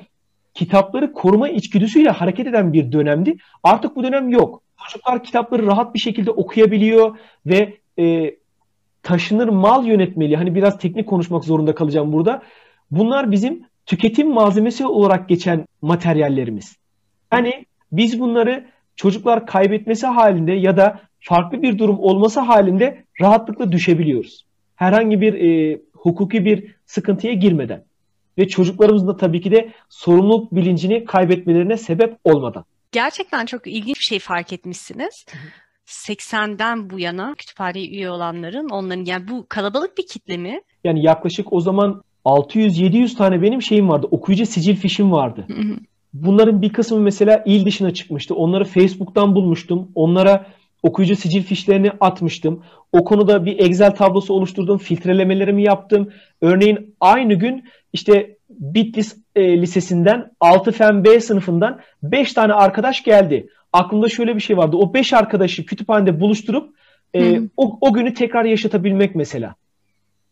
kitapları 0.57 1.13
koruma 1.13 1.49
içgüdüsüyle 1.49 2.09
hareket 2.09 2.47
eden 2.47 2.73
bir 2.73 2.91
dönemdi. 2.91 3.37
Artık 3.63 3.95
bu 3.95 4.03
dönem 4.03 4.29
yok. 4.29 4.61
Çocuklar 4.85 5.23
kitapları 5.23 5.65
rahat 5.65 5.93
bir 5.93 5.99
şekilde 5.99 6.31
okuyabiliyor 6.31 7.17
ve 7.45 7.73
e, 7.99 8.35
taşınır 9.03 9.47
mal 9.47 9.85
yönetmeliği, 9.85 10.37
hani 10.37 10.55
biraz 10.55 10.77
teknik 10.77 11.07
konuşmak 11.07 11.43
zorunda 11.43 11.75
kalacağım 11.75 12.13
burada. 12.13 12.41
Bunlar 12.91 13.31
bizim 13.31 13.65
tüketim 13.87 14.33
malzemesi 14.33 14.85
olarak 14.85 15.29
geçen 15.29 15.65
materyallerimiz. 15.81 16.77
Yani 17.33 17.65
biz 17.91 18.19
bunları 18.19 18.67
çocuklar 18.95 19.45
kaybetmesi 19.45 20.07
halinde 20.07 20.51
ya 20.51 20.77
da 20.77 21.01
farklı 21.19 21.61
bir 21.61 21.77
durum 21.79 21.99
olması 21.99 22.39
halinde 22.39 23.03
rahatlıkla 23.21 23.71
düşebiliyoruz. 23.71 24.45
Herhangi 24.75 25.21
bir 25.21 25.33
e, 25.33 25.79
hukuki 25.93 26.45
bir 26.45 26.75
sıkıntıya 26.85 27.33
girmeden 27.33 27.83
ve 28.37 28.47
çocuklarımızın 28.47 29.07
da 29.07 29.17
tabii 29.17 29.41
ki 29.41 29.51
de 29.51 29.71
sorumluluk 29.89 30.55
bilincini 30.55 31.05
kaybetmelerine 31.05 31.77
sebep 31.77 32.17
olmadan. 32.23 32.65
Gerçekten 32.91 33.45
çok 33.45 33.67
ilginç 33.67 33.99
bir 33.99 34.03
şey 34.03 34.19
fark 34.19 34.53
etmişsiniz. 34.53 35.25
80'den 35.85 36.89
bu 36.89 36.99
yana 36.99 37.35
kütüphaneye 37.37 37.87
üye 37.87 38.09
olanların 38.09 38.69
onların 38.69 39.05
yani 39.05 39.27
bu 39.27 39.45
kalabalık 39.49 39.97
bir 39.97 40.07
kitle 40.07 40.37
mi? 40.37 40.61
Yani 40.83 41.03
yaklaşık 41.03 41.53
o 41.53 41.61
zaman 41.61 42.03
600-700 42.27 43.15
tane 43.15 43.41
benim 43.41 43.61
şeyim 43.61 43.89
vardı. 43.89 44.07
Okuyucu 44.11 44.45
sicil 44.45 44.75
fişim 44.75 45.11
vardı. 45.11 45.47
Bunların 46.13 46.61
bir 46.61 46.73
kısmı 46.73 46.99
mesela 46.99 47.43
il 47.45 47.65
dışına 47.65 47.93
çıkmıştı. 47.93 48.35
Onları 48.35 48.65
Facebook'tan 48.65 49.35
bulmuştum. 49.35 49.91
Onlara 49.95 50.45
okuyucu 50.83 51.15
sicil 51.15 51.43
fişlerini 51.43 51.91
atmıştım. 51.99 52.63
O 52.91 53.03
konuda 53.03 53.45
bir 53.45 53.59
Excel 53.59 53.95
tablosu 53.95 54.33
oluşturdum. 54.33 54.77
Filtrelemelerimi 54.77 55.63
yaptım. 55.63 56.09
Örneğin 56.41 56.95
aynı 56.99 57.33
gün 57.33 57.63
işte 57.93 58.37
Bitlis 58.49 59.17
e, 59.35 59.61
Lisesi'nden 59.61 60.31
6 60.39 60.71
Fen 60.71 61.03
B 61.03 61.19
sınıfından 61.19 61.79
5 62.03 62.33
tane 62.33 62.53
arkadaş 62.53 63.03
geldi. 63.03 63.47
Aklımda 63.73 64.09
şöyle 64.09 64.35
bir 64.35 64.41
şey 64.41 64.57
vardı. 64.57 64.77
O 64.77 64.93
5 64.93 65.13
arkadaşı 65.13 65.65
kütüphanede 65.65 66.19
buluşturup 66.19 66.75
e, 67.15 67.41
o, 67.57 67.77
o 67.81 67.93
günü 67.93 68.13
tekrar 68.13 68.45
yaşatabilmek 68.45 69.15
mesela. 69.15 69.55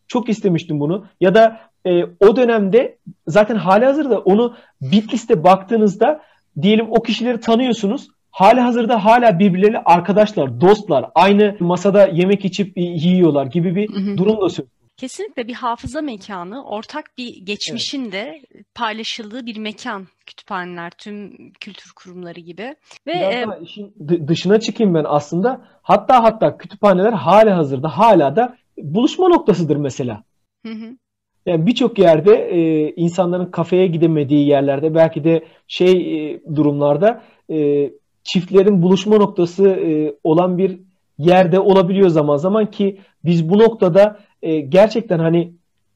Çok 0.08 0.28
istemiştim 0.28 0.80
bunu. 0.80 1.06
Ya 1.20 1.34
da 1.34 1.60
e, 1.86 2.04
o 2.20 2.36
dönemde 2.36 2.98
zaten 3.26 3.56
hali 3.56 3.84
hazırda 3.84 4.18
onu 4.18 4.54
Bitlis'te 4.80 5.44
baktığınızda 5.44 6.20
diyelim 6.62 6.86
o 6.90 7.02
kişileri 7.02 7.40
tanıyorsunuz. 7.40 8.08
Hali 8.30 8.60
hazırda 8.60 9.04
hala 9.04 9.38
birbirleriyle 9.38 9.82
arkadaşlar, 9.84 10.60
dostlar, 10.60 11.10
aynı 11.14 11.56
masada 11.60 12.06
yemek 12.06 12.44
içip 12.44 12.76
yiyorlar 12.76 13.46
gibi 13.46 13.74
bir 13.74 14.16
durum 14.16 14.40
da 14.40 14.48
söz 14.48 14.66
Kesinlikle 14.96 15.48
bir 15.48 15.54
hafıza 15.54 16.02
mekanı, 16.02 16.64
ortak 16.64 17.18
bir 17.18 17.36
geçmişin 17.36 18.02
evet. 18.02 18.12
de 18.12 18.42
paylaşıldığı 18.74 19.46
bir 19.46 19.56
mekan 19.56 20.06
kütüphaneler, 20.26 20.90
tüm 20.90 21.52
kültür 21.52 21.92
kurumları 21.92 22.40
gibi. 22.40 22.76
Ve 23.06 23.14
Biraz 23.14 23.60
e, 23.60 23.62
işin 23.62 23.94
dışına 24.28 24.60
çıkayım 24.60 24.94
ben 24.94 25.04
aslında. 25.08 25.64
Hatta 25.82 26.22
hatta 26.22 26.58
kütüphaneler 26.58 27.12
hali 27.12 27.50
hazırda 27.50 27.98
hala 27.98 28.36
da 28.36 28.56
buluşma 28.78 29.28
noktasıdır 29.28 29.76
mesela. 29.76 30.22
Hı 30.66 30.72
hı. 30.72 30.96
Yani 31.46 31.66
birçok 31.66 31.98
yerde 31.98 32.34
e, 32.34 32.90
insanların 32.96 33.50
kafeye 33.50 33.86
gidemediği 33.86 34.48
yerlerde 34.48 34.94
belki 34.94 35.24
de 35.24 35.44
şey 35.68 35.92
e, 36.32 36.40
durumlarda 36.54 37.22
e, 37.50 37.90
çiftlerin 38.24 38.82
buluşma 38.82 39.16
noktası 39.16 39.68
e, 39.68 40.14
olan 40.24 40.58
bir 40.58 40.80
yerde 41.18 41.60
olabiliyor 41.60 42.08
zaman 42.08 42.36
zaman 42.36 42.70
ki 42.70 43.00
biz 43.24 43.48
bu 43.48 43.58
noktada 43.58 44.20
e, 44.42 44.60
gerçekten 44.60 45.18
hani 45.18 45.52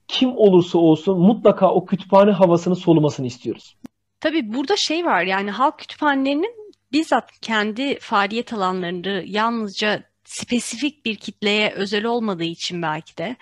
kim 0.08 0.36
olursa 0.36 0.78
olsun 0.78 1.20
mutlaka 1.20 1.70
o 1.70 1.86
kütüphane 1.86 2.30
havasını 2.30 2.76
solumasını 2.76 3.26
istiyoruz. 3.26 3.76
Tabii 4.20 4.54
burada 4.54 4.76
şey 4.76 5.04
var 5.04 5.22
yani 5.22 5.50
halk 5.50 5.78
kütüphanelerinin 5.78 6.54
bizzat 6.92 7.40
kendi 7.40 7.98
faaliyet 7.98 8.52
alanlarını 8.52 9.22
yalnızca 9.26 10.02
spesifik 10.24 11.04
bir 11.04 11.16
kitleye 11.16 11.72
özel 11.76 12.04
olmadığı 12.04 12.44
için 12.44 12.82
belki 12.82 13.16
de 13.16 13.36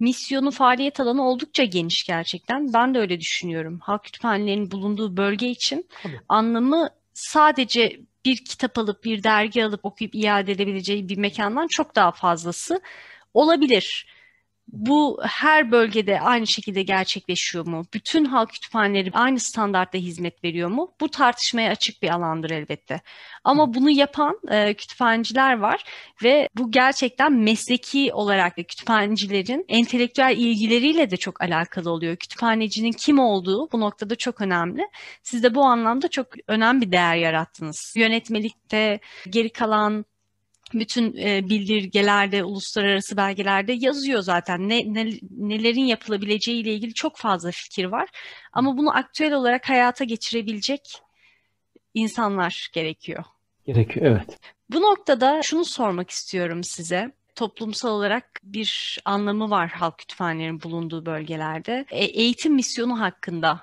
misyonu 0.00 0.50
faaliyet 0.50 1.00
alanı 1.00 1.28
oldukça 1.28 1.64
geniş 1.64 2.04
gerçekten. 2.04 2.72
Ben 2.72 2.94
de 2.94 2.98
öyle 2.98 3.20
düşünüyorum. 3.20 3.78
Halk 3.82 4.04
kütüphanelerinin 4.04 4.70
bulunduğu 4.70 5.16
bölge 5.16 5.48
için 5.48 5.88
Tabii. 6.02 6.20
anlamı 6.28 6.90
sadece 7.14 8.00
bir 8.24 8.44
kitap 8.44 8.78
alıp 8.78 9.04
bir 9.04 9.22
dergi 9.22 9.64
alıp 9.64 9.84
okuyup 9.84 10.14
iade 10.14 10.52
edebileceği 10.52 11.08
bir 11.08 11.18
mekandan 11.18 11.66
çok 11.66 11.96
daha 11.96 12.12
fazlası 12.12 12.80
olabilir. 13.34 14.06
Bu 14.68 15.20
her 15.22 15.70
bölgede 15.70 16.20
aynı 16.20 16.46
şekilde 16.46 16.82
gerçekleşiyor 16.82 17.66
mu? 17.66 17.84
Bütün 17.94 18.24
halk 18.24 18.50
kütüphaneleri 18.50 19.10
aynı 19.12 19.40
standartta 19.40 19.98
hizmet 19.98 20.44
veriyor 20.44 20.68
mu? 20.68 20.92
Bu 21.00 21.08
tartışmaya 21.08 21.70
açık 21.70 22.02
bir 22.02 22.08
alandır 22.08 22.50
elbette. 22.50 23.00
Ama 23.44 23.74
bunu 23.74 23.90
yapan 23.90 24.40
e, 24.50 24.74
kütüphaneciler 24.74 25.58
var 25.58 25.84
ve 26.22 26.48
bu 26.56 26.70
gerçekten 26.70 27.32
mesleki 27.32 28.12
olarak 28.12 28.58
da 28.58 28.62
kütüphanecilerin 28.62 29.64
entelektüel 29.68 30.36
ilgileriyle 30.36 31.10
de 31.10 31.16
çok 31.16 31.42
alakalı 31.42 31.90
oluyor. 31.90 32.16
Kütüphanecinin 32.16 32.92
kim 32.92 33.18
olduğu 33.18 33.72
bu 33.72 33.80
noktada 33.80 34.16
çok 34.16 34.40
önemli. 34.40 34.88
Siz 35.22 35.42
de 35.42 35.54
bu 35.54 35.64
anlamda 35.64 36.08
çok 36.08 36.26
önemli 36.48 36.86
bir 36.86 36.92
değer 36.92 37.16
yarattınız. 37.16 37.94
Yönetmelikte 37.96 39.00
geri 39.30 39.50
kalan 39.50 40.04
bütün 40.74 41.16
e, 41.16 41.48
bildirgelerde, 41.48 42.44
uluslararası 42.44 43.16
belgelerde 43.16 43.72
yazıyor 43.72 44.20
zaten. 44.20 44.68
Ne, 44.68 44.94
ne, 44.94 45.10
nelerin 45.30 45.84
yapılabileceği 45.84 46.62
ile 46.62 46.74
ilgili 46.74 46.94
çok 46.94 47.16
fazla 47.16 47.50
fikir 47.50 47.84
var. 47.84 48.08
Ama 48.52 48.76
bunu 48.76 48.96
aktüel 48.96 49.32
olarak 49.32 49.68
hayata 49.68 50.04
geçirebilecek 50.04 51.02
insanlar 51.94 52.70
gerekiyor. 52.72 53.24
Gerekiyor, 53.66 54.06
evet. 54.06 54.38
Bu 54.70 54.80
noktada 54.80 55.42
şunu 55.42 55.64
sormak 55.64 56.10
istiyorum 56.10 56.64
size. 56.64 57.12
Toplumsal 57.34 57.90
olarak 57.90 58.40
bir 58.42 58.98
anlamı 59.04 59.50
var 59.50 59.68
halk 59.68 59.98
kütüphanelerinin 59.98 60.62
bulunduğu 60.62 61.06
bölgelerde. 61.06 61.86
E, 61.90 62.04
eğitim 62.04 62.54
misyonu 62.54 63.00
hakkında 63.00 63.60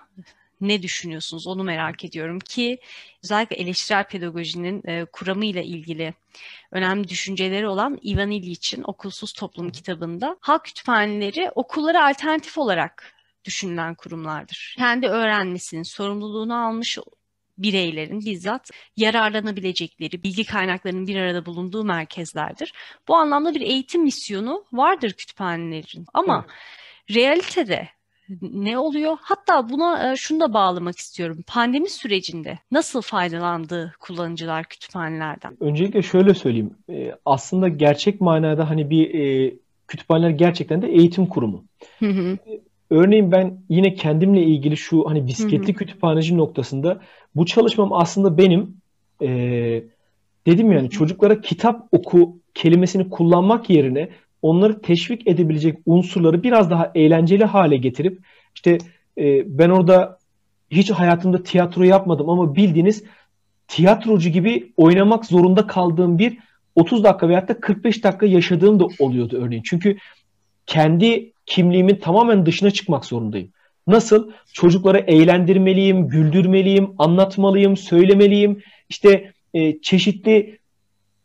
ne 0.68 0.82
düşünüyorsunuz 0.82 1.48
onu 1.48 1.64
merak 1.64 2.06
ediyorum 2.06 2.40
ki 2.40 2.80
özellikle 3.24 3.56
eleştirel 3.56 4.04
pedagojinin 4.04 4.84
e, 4.88 5.06
kuramıyla 5.06 5.62
ilgili 5.62 6.14
önemli 6.72 7.08
düşünceleri 7.08 7.68
olan 7.68 8.00
Ivan 8.06 8.32
İlyiç'in 8.32 8.84
Okulsuz 8.84 9.34
Toplum 9.34 9.72
kitabında 9.72 10.38
halk 10.42 10.66
kütüphaneleri 10.66 11.52
okullara 11.56 12.10
alternatif 12.10 12.58
olarak 12.58 13.14
düşünülen 13.46 13.96
kurumlardır. 13.96 14.76
Kendi 14.78 15.08
öğrenmesinin 15.08 15.84
sorumluluğunu 15.84 16.66
almış 16.66 16.98
bireylerin 17.58 18.20
bizzat 18.20 18.70
yararlanabilecekleri 18.98 20.24
bilgi 20.24 20.46
kaynaklarının 20.46 21.08
bir 21.08 21.16
arada 21.16 21.46
bulunduğu 21.46 21.84
merkezlerdir. 21.84 22.74
Bu 23.08 23.16
anlamda 23.16 23.56
bir 23.56 23.62
eğitim 23.62 24.04
misyonu 24.04 24.66
vardır 24.72 25.14
kütüphanelerin. 25.14 26.06
Ama 26.14 26.46
evet. 26.48 27.18
realitede 27.18 27.90
ne 28.42 28.78
oluyor? 28.78 29.18
Hatta 29.22 29.70
buna 29.70 30.12
e, 30.12 30.16
şunu 30.16 30.40
da 30.40 30.54
bağlamak 30.54 30.98
istiyorum. 30.98 31.44
Pandemi 31.48 31.90
sürecinde 31.90 32.60
nasıl 32.72 33.02
faydalandı 33.02 33.94
kullanıcılar 34.00 34.66
kütüphanelerden? 34.66 35.58
Öncelikle 35.60 36.02
şöyle 36.02 36.34
söyleyeyim. 36.34 36.72
E, 36.90 37.16
aslında 37.26 37.68
gerçek 37.68 38.22
manada 38.22 38.70
hani 38.70 38.90
bir 38.90 39.14
e, 39.14 39.54
kütüphaneler 39.88 40.30
gerçekten 40.30 40.82
de 40.82 40.88
eğitim 40.88 41.26
kurumu. 41.26 41.66
Hı 42.00 42.10
hı. 42.10 42.38
Örneğin 42.90 43.32
ben 43.32 43.58
yine 43.70 43.94
kendimle 43.94 44.44
ilgili 44.44 44.78
şu 44.78 45.10
hani 45.10 45.28
bisikletli 45.28 45.68
hı 45.68 45.72
hı. 45.72 45.78
kütüphaneci 45.78 46.38
noktasında 46.38 47.02
bu 47.36 47.46
çalışmam 47.46 47.94
aslında 47.94 48.38
benim 48.38 48.78
e, 49.22 49.28
dedim 50.46 50.72
yani 50.72 50.82
hı 50.82 50.86
hı. 50.86 50.90
çocuklara 50.90 51.42
kitap 51.42 51.88
oku 51.92 52.38
kelimesini 52.54 53.10
kullanmak 53.10 53.70
yerine 53.70 54.10
onları 54.44 54.82
teşvik 54.82 55.28
edebilecek 55.28 55.78
unsurları 55.86 56.44
biraz 56.44 56.70
daha 56.70 56.92
eğlenceli 56.96 57.46
hale 57.46 57.78
getirip 57.78 58.20
işte 58.56 58.78
e, 59.18 59.44
ben 59.60 59.70
orada 59.70 60.18
hiç 60.72 60.92
hayatımda 60.92 61.44
tiyatro 61.44 61.84
yapmadım 61.84 62.30
ama 62.30 62.56
bildiğiniz 62.56 63.04
tiyatrocu 63.68 64.30
gibi 64.30 64.74
oynamak 64.78 65.26
zorunda 65.26 65.68
kaldığım 65.68 66.20
bir 66.20 66.38
30 66.76 67.04
dakika 67.04 67.30
veyahut 67.30 67.50
da 67.50 67.60
45 67.60 68.04
dakika 68.04 68.26
yaşadığım 68.26 68.80
da 68.80 68.86
oluyordu 69.00 69.38
örneğin. 69.42 69.64
Çünkü 69.66 69.98
kendi 70.66 71.34
kimliğimin 71.46 71.96
tamamen 71.96 72.46
dışına 72.46 72.72
çıkmak 72.72 73.06
zorundayım. 73.06 73.52
Nasıl? 73.88 74.32
Çocukları 74.54 74.98
eğlendirmeliyim, 74.98 76.08
güldürmeliyim, 76.08 76.90
anlatmalıyım, 76.98 77.78
söylemeliyim. 77.78 78.64
İşte 78.90 79.32
e, 79.54 79.82
çeşitli 79.82 80.58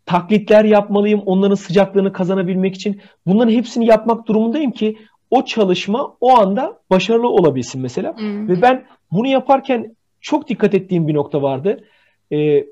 taklitler 0.09 0.65
yapmalıyım 0.65 1.23
onların 1.27 1.55
sıcaklığını 1.55 2.13
kazanabilmek 2.13 2.75
için. 2.75 3.01
Bunların 3.27 3.53
hepsini 3.53 3.87
yapmak 3.87 4.27
durumundayım 4.27 4.71
ki 4.71 4.99
o 5.31 5.45
çalışma 5.45 6.17
o 6.21 6.39
anda 6.39 6.81
başarılı 6.91 7.29
olabilsin 7.29 7.83
mesela. 7.83 8.17
Hmm. 8.17 8.49
Ve 8.49 8.63
ben 8.63 8.87
bunu 9.13 9.27
yaparken 9.29 9.97
çok 10.21 10.49
dikkat 10.49 10.75
ettiğim 10.75 11.09
bir 11.09 11.15
nokta 11.15 11.43
vardı. 11.43 11.85
Ee, 12.33 12.67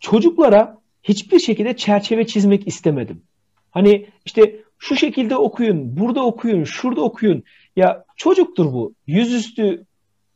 çocuklara 0.00 0.78
hiçbir 1.02 1.38
şekilde 1.38 1.76
çerçeve 1.76 2.26
çizmek 2.26 2.66
istemedim. 2.66 3.22
Hani 3.70 4.06
işte 4.24 4.56
şu 4.78 4.96
şekilde 4.96 5.36
okuyun, 5.36 5.96
burada 5.96 6.26
okuyun, 6.26 6.64
şurada 6.64 7.00
okuyun. 7.00 7.42
Ya 7.76 8.04
çocuktur 8.16 8.72
bu. 8.72 8.94
Yüzüstü 9.06 9.84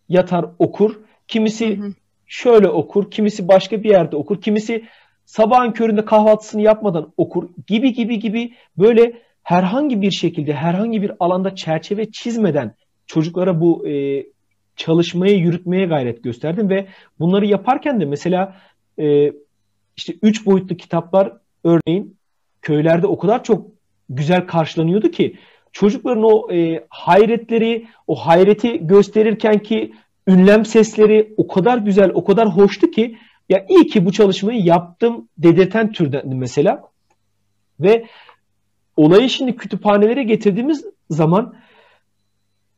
yatar 0.09 0.47
okur. 0.59 1.01
Kimisi 1.29 1.76
hı 1.76 1.93
şöyle 2.29 2.68
okur, 2.68 3.11
kimisi 3.11 3.49
başka 3.49 3.83
bir 3.83 3.91
yerde 3.91 4.16
okur, 4.16 4.41
kimisi 4.41 4.85
sabahın 5.29 5.72
köründe 5.72 6.05
kahvaltısını 6.05 6.62
yapmadan 6.62 7.12
okur. 7.16 7.49
Gibi 7.66 7.93
gibi 7.93 8.18
gibi 8.18 8.55
böyle 8.79 9.12
herhangi 9.43 10.03
bir 10.03 10.11
şekilde 10.11 10.55
herhangi 10.55 11.03
bir 11.03 11.12
alanda 11.20 11.55
çerçeve 11.55 12.11
çizmeden 12.11 12.74
çocuklara 13.07 13.61
bu 13.61 13.89
e, 13.89 14.26
çalışmayı 14.76 15.39
yürütmeye 15.39 15.87
gayret 15.87 16.24
gösterdim 16.24 16.70
ve 16.70 16.87
bunları 17.20 17.47
yaparken 17.47 18.01
de 18.01 18.05
mesela 18.05 18.57
e, 18.99 19.33
işte 19.97 20.14
üç 20.22 20.47
boyutlu 20.47 20.76
kitaplar 20.76 21.33
örneğin 21.64 22.16
köylerde 22.62 23.07
o 23.07 23.18
kadar 23.18 23.45
çok 23.45 23.66
güzel 24.09 24.47
karşılanıyordu 24.47 25.11
ki 25.11 25.37
çocukların 25.72 26.24
o 26.24 26.53
e, 26.53 26.87
hayretleri, 26.89 27.87
o 28.07 28.14
hayreti 28.14 28.87
gösterirken 28.87 29.59
ki 29.59 29.93
ünlem 30.26 30.64
sesleri 30.64 31.35
o 31.37 31.49
kadar 31.49 31.79
güzel, 31.79 32.11
o 32.14 32.24
kadar 32.24 32.49
hoştu 32.49 32.91
ki 32.91 33.16
ya 33.49 33.66
iyi 33.68 33.86
ki 33.86 34.07
bu 34.07 34.12
çalışmayı 34.12 34.64
yaptım 34.64 35.28
dedirten 35.38 35.92
türden 35.92 36.36
mesela. 36.36 36.82
Ve 37.80 38.07
olayı 38.96 39.30
şimdi 39.30 39.57
kütüphanelere 39.57 40.22
getirdiğimiz 40.22 40.84
zaman 41.11 41.55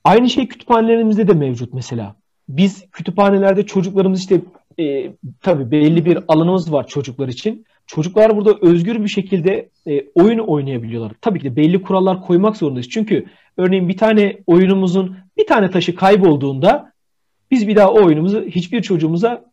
aynı 0.04 0.30
şey 0.30 0.48
kütüphanelerimizde 0.48 1.28
de 1.28 1.32
mevcut 1.32 1.74
mesela. 1.74 2.16
Biz 2.48 2.90
kütüphanelerde 2.90 3.66
çocuklarımız 3.66 4.20
işte 4.20 4.40
e, 4.78 5.12
tabii 5.42 5.70
belli 5.70 6.04
bir 6.04 6.18
alanımız 6.28 6.72
var 6.72 6.86
çocuklar 6.86 7.28
için. 7.28 7.64
Çocuklar 7.86 8.36
burada 8.36 8.54
özgür 8.62 9.02
bir 9.02 9.08
şekilde 9.08 9.68
e, 9.86 10.04
oyun 10.14 10.38
oynayabiliyorlar. 10.38 11.12
Tabii 11.20 11.38
ki 11.38 11.44
de 11.44 11.56
belli 11.56 11.82
kurallar 11.82 12.22
koymak 12.22 12.56
zorundayız. 12.56 12.88
Çünkü 12.88 13.26
örneğin 13.56 13.88
bir 13.88 13.96
tane 13.96 14.38
oyunumuzun 14.46 15.16
bir 15.36 15.46
tane 15.46 15.70
taşı 15.70 15.94
kaybolduğunda 15.94 16.92
biz 17.50 17.68
bir 17.68 17.76
daha 17.76 17.90
o 17.90 18.04
oyunumuzu 18.04 18.44
hiçbir 18.44 18.82
çocuğumuza 18.82 19.49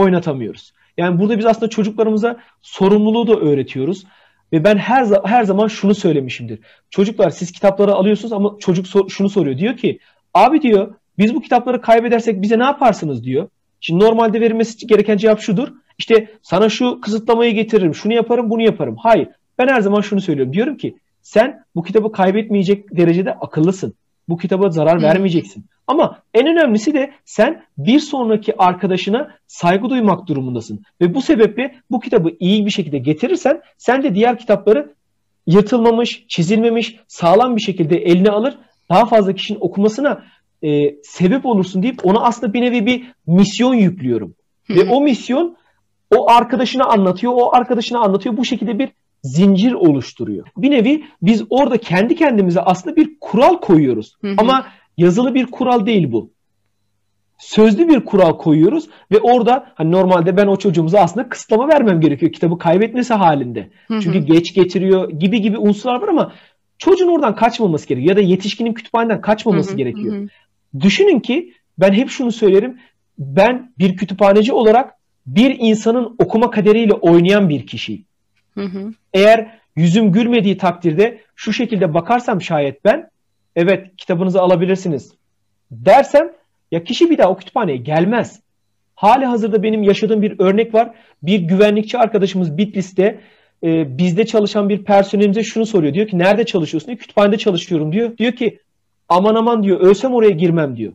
oynatamıyoruz. 0.00 0.72
Yani 0.96 1.18
burada 1.20 1.38
biz 1.38 1.46
aslında 1.46 1.70
çocuklarımıza 1.70 2.36
sorumluluğu 2.62 3.26
da 3.26 3.34
öğretiyoruz. 3.34 4.04
Ve 4.52 4.64
ben 4.64 4.76
her 4.76 5.06
her 5.24 5.44
zaman 5.44 5.68
şunu 5.68 5.94
söylemişimdir. 5.94 6.58
Çocuklar 6.90 7.30
siz 7.30 7.52
kitapları 7.52 7.94
alıyorsunuz 7.94 8.32
ama 8.32 8.56
çocuk 8.60 8.86
sor, 8.86 9.08
şunu 9.08 9.28
soruyor. 9.28 9.58
Diyor 9.58 9.76
ki 9.76 9.98
abi 10.34 10.62
diyor 10.62 10.94
biz 11.18 11.34
bu 11.34 11.40
kitapları 11.40 11.80
kaybedersek 11.80 12.42
bize 12.42 12.58
ne 12.58 12.64
yaparsınız 12.64 13.24
diyor. 13.24 13.48
Şimdi 13.80 14.04
normalde 14.04 14.40
verilmesi 14.40 14.86
gereken 14.86 15.16
cevap 15.16 15.40
şudur. 15.40 15.68
İşte 15.98 16.28
sana 16.42 16.68
şu 16.68 17.00
kısıtlamayı 17.00 17.54
getiririm, 17.54 17.94
şunu 17.94 18.12
yaparım, 18.12 18.50
bunu 18.50 18.62
yaparım. 18.62 18.96
Hayır. 18.98 19.28
Ben 19.58 19.68
her 19.68 19.80
zaman 19.80 20.00
şunu 20.00 20.20
söylüyorum. 20.20 20.52
Diyorum 20.52 20.76
ki 20.76 20.96
sen 21.22 21.64
bu 21.74 21.82
kitabı 21.82 22.12
kaybetmeyecek 22.12 22.96
derecede 22.96 23.34
akıllısın. 23.34 23.94
Bu 24.28 24.36
kitaba 24.36 24.70
zarar 24.70 25.02
vermeyeceksin. 25.02 25.64
Ama 25.90 26.18
en 26.34 26.46
önemlisi 26.46 26.94
de 26.94 27.10
sen 27.24 27.62
bir 27.78 28.00
sonraki 28.00 28.54
arkadaşına 28.58 29.28
saygı 29.46 29.88
duymak 29.90 30.26
durumundasın. 30.26 30.82
Ve 31.00 31.14
bu 31.14 31.22
sebeple 31.22 31.74
bu 31.90 32.00
kitabı 32.00 32.30
iyi 32.40 32.66
bir 32.66 32.70
şekilde 32.70 32.98
getirirsen 32.98 33.60
sen 33.78 34.02
de 34.02 34.14
diğer 34.14 34.38
kitapları 34.38 34.94
yırtılmamış, 35.46 36.24
çizilmemiş, 36.28 36.96
sağlam 37.08 37.56
bir 37.56 37.60
şekilde 37.60 37.96
eline 37.96 38.30
alır. 38.30 38.58
Daha 38.90 39.06
fazla 39.06 39.32
kişinin 39.32 39.58
okumasına 39.60 40.24
e, 40.62 40.68
sebep 41.02 41.46
olursun 41.46 41.82
deyip 41.82 42.06
ona 42.06 42.20
aslında 42.20 42.52
bir 42.52 42.60
nevi 42.60 42.86
bir 42.86 43.12
misyon 43.26 43.74
yüklüyorum. 43.74 44.34
Ve 44.70 44.90
o 44.90 45.00
misyon 45.00 45.56
o 46.16 46.30
arkadaşına 46.30 46.84
anlatıyor, 46.84 47.32
o 47.36 47.56
arkadaşına 47.56 47.98
anlatıyor. 48.00 48.36
Bu 48.36 48.44
şekilde 48.44 48.78
bir 48.78 48.88
zincir 49.22 49.72
oluşturuyor. 49.72 50.46
Bir 50.56 50.70
nevi 50.70 51.04
biz 51.22 51.42
orada 51.50 51.78
kendi 51.78 52.16
kendimize 52.16 52.60
aslında 52.60 52.96
bir 52.96 53.10
kural 53.20 53.60
koyuyoruz. 53.60 54.16
Ama 54.36 54.66
yazılı 54.96 55.34
bir 55.34 55.46
kural 55.46 55.86
değil 55.86 56.12
bu. 56.12 56.30
Sözlü 57.38 57.88
bir 57.88 58.00
kural 58.00 58.38
koyuyoruz 58.38 58.88
ve 59.12 59.18
orada 59.18 59.72
hani 59.74 59.92
normalde 59.92 60.36
ben 60.36 60.46
o 60.46 60.56
çocuğumuza 60.56 61.00
aslında 61.00 61.28
kısıtlama 61.28 61.68
vermem 61.68 62.00
gerekiyor 62.00 62.32
kitabı 62.32 62.58
kaybetmesi 62.58 63.14
halinde. 63.14 63.70
Çünkü 63.88 64.18
geç 64.18 64.54
getiriyor 64.54 65.10
gibi 65.10 65.40
gibi 65.40 65.58
unsurlar 65.58 66.02
var 66.02 66.08
ama 66.08 66.32
çocuğun 66.78 67.08
oradan 67.08 67.34
kaçmaması 67.34 67.86
gerekiyor 67.86 68.08
ya 68.08 68.16
da 68.16 68.20
yetişkinin 68.20 68.74
kütüphaneden 68.74 69.20
kaçmaması 69.20 69.76
gerekiyor. 69.76 70.28
Düşünün 70.80 71.20
ki 71.20 71.52
ben 71.78 71.92
hep 71.92 72.10
şunu 72.10 72.32
söylerim. 72.32 72.78
Ben 73.18 73.72
bir 73.78 73.96
kütüphaneci 73.96 74.52
olarak 74.52 74.94
bir 75.26 75.56
insanın 75.58 76.14
okuma 76.18 76.50
kaderiyle 76.50 76.92
oynayan 76.92 77.48
bir 77.48 77.66
kişiyim. 77.66 78.04
Hı 78.54 78.64
hı. 78.64 78.92
Eğer 79.12 79.58
yüzüm 79.76 80.12
gülmediği 80.12 80.58
takdirde 80.58 81.20
şu 81.36 81.52
şekilde 81.52 81.94
bakarsam 81.94 82.42
şayet 82.42 82.84
ben 82.84 83.10
evet 83.56 83.96
kitabınızı 83.96 84.40
alabilirsiniz 84.40 85.14
dersem 85.70 86.32
ya 86.70 86.84
kişi 86.84 87.10
bir 87.10 87.18
daha 87.18 87.30
o 87.30 87.36
kütüphaneye 87.36 87.76
gelmez. 87.76 88.40
Hali 88.94 89.24
hazırda 89.24 89.62
benim 89.62 89.82
yaşadığım 89.82 90.22
bir 90.22 90.34
örnek 90.38 90.74
var. 90.74 90.94
Bir 91.22 91.40
güvenlikçi 91.40 91.98
arkadaşımız 91.98 92.58
Bitlis'te 92.58 93.20
e, 93.64 93.98
bizde 93.98 94.26
çalışan 94.26 94.68
bir 94.68 94.84
personelimize 94.84 95.42
şunu 95.42 95.66
soruyor. 95.66 95.94
Diyor 95.94 96.08
ki 96.08 96.18
nerede 96.18 96.46
çalışıyorsun? 96.46 96.88
Diyor, 96.88 96.98
Kütüphanede 96.98 97.38
çalışıyorum 97.38 97.92
diyor. 97.92 98.16
Diyor 98.18 98.32
ki 98.32 98.58
aman 99.08 99.34
aman 99.34 99.62
diyor 99.62 99.80
ölsem 99.80 100.14
oraya 100.14 100.30
girmem 100.30 100.76
diyor. 100.76 100.92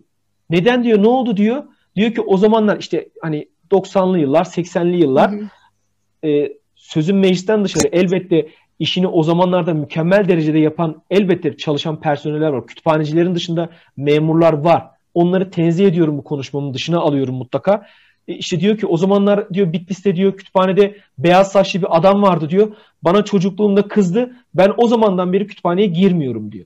Neden 0.49 0.84
diyor 0.84 1.03
ne 1.03 1.08
oldu 1.08 1.38
diyor. 1.38 1.64
Diyor 1.95 2.14
ki 2.14 2.22
o 2.22 2.38
zamanlar 2.38 2.80
işte 2.80 3.10
hani 3.22 3.47
90'lı 3.72 4.20
yıllar 4.20 4.45
80'li 4.45 5.01
yıllar 5.01 5.32
hı 5.32 5.36
hı. 5.36 6.28
E, 6.28 6.53
sözün 6.76 7.16
meclisten 7.16 7.64
dışarı 7.64 7.88
elbette 7.91 8.47
işini 8.80 9.07
o 9.07 9.23
zamanlarda 9.23 9.73
mükemmel 9.73 10.28
derecede 10.28 10.59
yapan 10.59 11.01
elbette 11.09 11.57
çalışan 11.57 11.99
personeller 11.99 12.49
var. 12.49 12.67
Kütüphanecilerin 12.67 13.36
dışında 13.36 13.69
memurlar 13.97 14.53
var. 14.53 14.88
Onları 15.13 15.51
tenzih 15.51 15.88
ediyorum 15.88 16.17
bu 16.17 16.23
konuşmamın 16.23 16.73
dışına 16.73 16.99
alıyorum 16.99 17.36
mutlaka. 17.36 17.86
E 18.28 18.34
işte 18.34 18.59
diyor 18.59 18.78
ki 18.78 18.88
o 18.88 18.97
zamanlar 18.97 19.53
diyor 19.53 19.73
Bitlis'te 19.73 20.15
diyor 20.15 20.38
kütüphanede 20.38 20.97
beyaz 21.17 21.51
saçlı 21.51 21.82
bir 21.82 21.97
adam 21.97 22.21
vardı 22.21 22.49
diyor. 22.49 22.76
Bana 23.03 23.23
çocukluğumda 23.26 23.88
kızdı. 23.88 24.36
Ben 24.53 24.73
o 24.78 24.88
zamandan 24.88 25.34
beri 25.34 25.47
kütüphaneye 25.47 25.88
girmiyorum 25.88 26.51
diyor. 26.51 26.65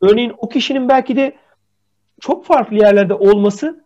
Örneğin 0.00 0.32
o 0.38 0.48
kişinin 0.48 0.88
belki 0.88 1.16
de 1.16 1.36
çok 2.20 2.46
farklı 2.46 2.76
yerlerde 2.76 3.14
olması 3.14 3.84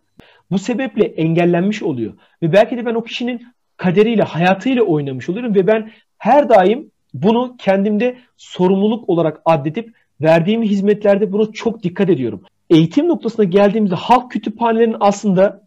bu 0.51 0.59
sebeple 0.59 1.05
engellenmiş 1.05 1.83
oluyor. 1.83 2.13
Ve 2.41 2.53
belki 2.53 2.77
de 2.77 2.85
ben 2.85 2.95
o 2.95 3.03
kişinin 3.03 3.47
kaderiyle, 3.77 4.23
hayatıyla 4.23 4.83
oynamış 4.83 5.29
oluyorum 5.29 5.55
ve 5.55 5.67
ben 5.67 5.91
her 6.17 6.49
daim 6.49 6.91
bunu 7.13 7.55
kendimde 7.57 8.17
sorumluluk 8.37 9.09
olarak 9.09 9.41
addedip 9.45 9.95
verdiğim 10.21 10.63
hizmetlerde 10.63 11.31
buna 11.31 11.51
çok 11.51 11.83
dikkat 11.83 12.09
ediyorum. 12.09 12.41
Eğitim 12.69 13.07
noktasına 13.07 13.45
geldiğimizde 13.45 13.95
halk 13.95 14.31
kütüphanelerinin 14.31 14.97
aslında 14.99 15.63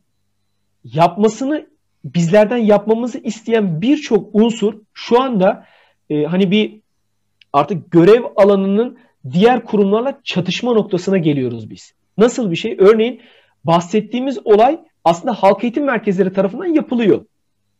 yapmasını 0.84 1.66
bizlerden 2.04 2.56
yapmamızı 2.56 3.18
isteyen 3.18 3.82
birçok 3.82 4.28
unsur 4.32 4.74
şu 4.94 5.22
anda 5.22 5.66
e, 6.10 6.24
hani 6.24 6.50
bir 6.50 6.80
artık 7.52 7.90
görev 7.90 8.22
alanının 8.36 8.98
diğer 9.32 9.64
kurumlarla 9.64 10.20
çatışma 10.24 10.72
noktasına 10.72 11.18
geliyoruz 11.18 11.70
biz. 11.70 11.92
Nasıl 12.18 12.50
bir 12.50 12.56
şey? 12.56 12.76
Örneğin 12.78 13.20
bahsettiğimiz 13.64 14.38
olay 14.44 14.80
aslında 15.04 15.34
halk 15.34 15.64
eğitim 15.64 15.84
merkezleri 15.84 16.32
tarafından 16.32 16.66
yapılıyor. 16.66 17.24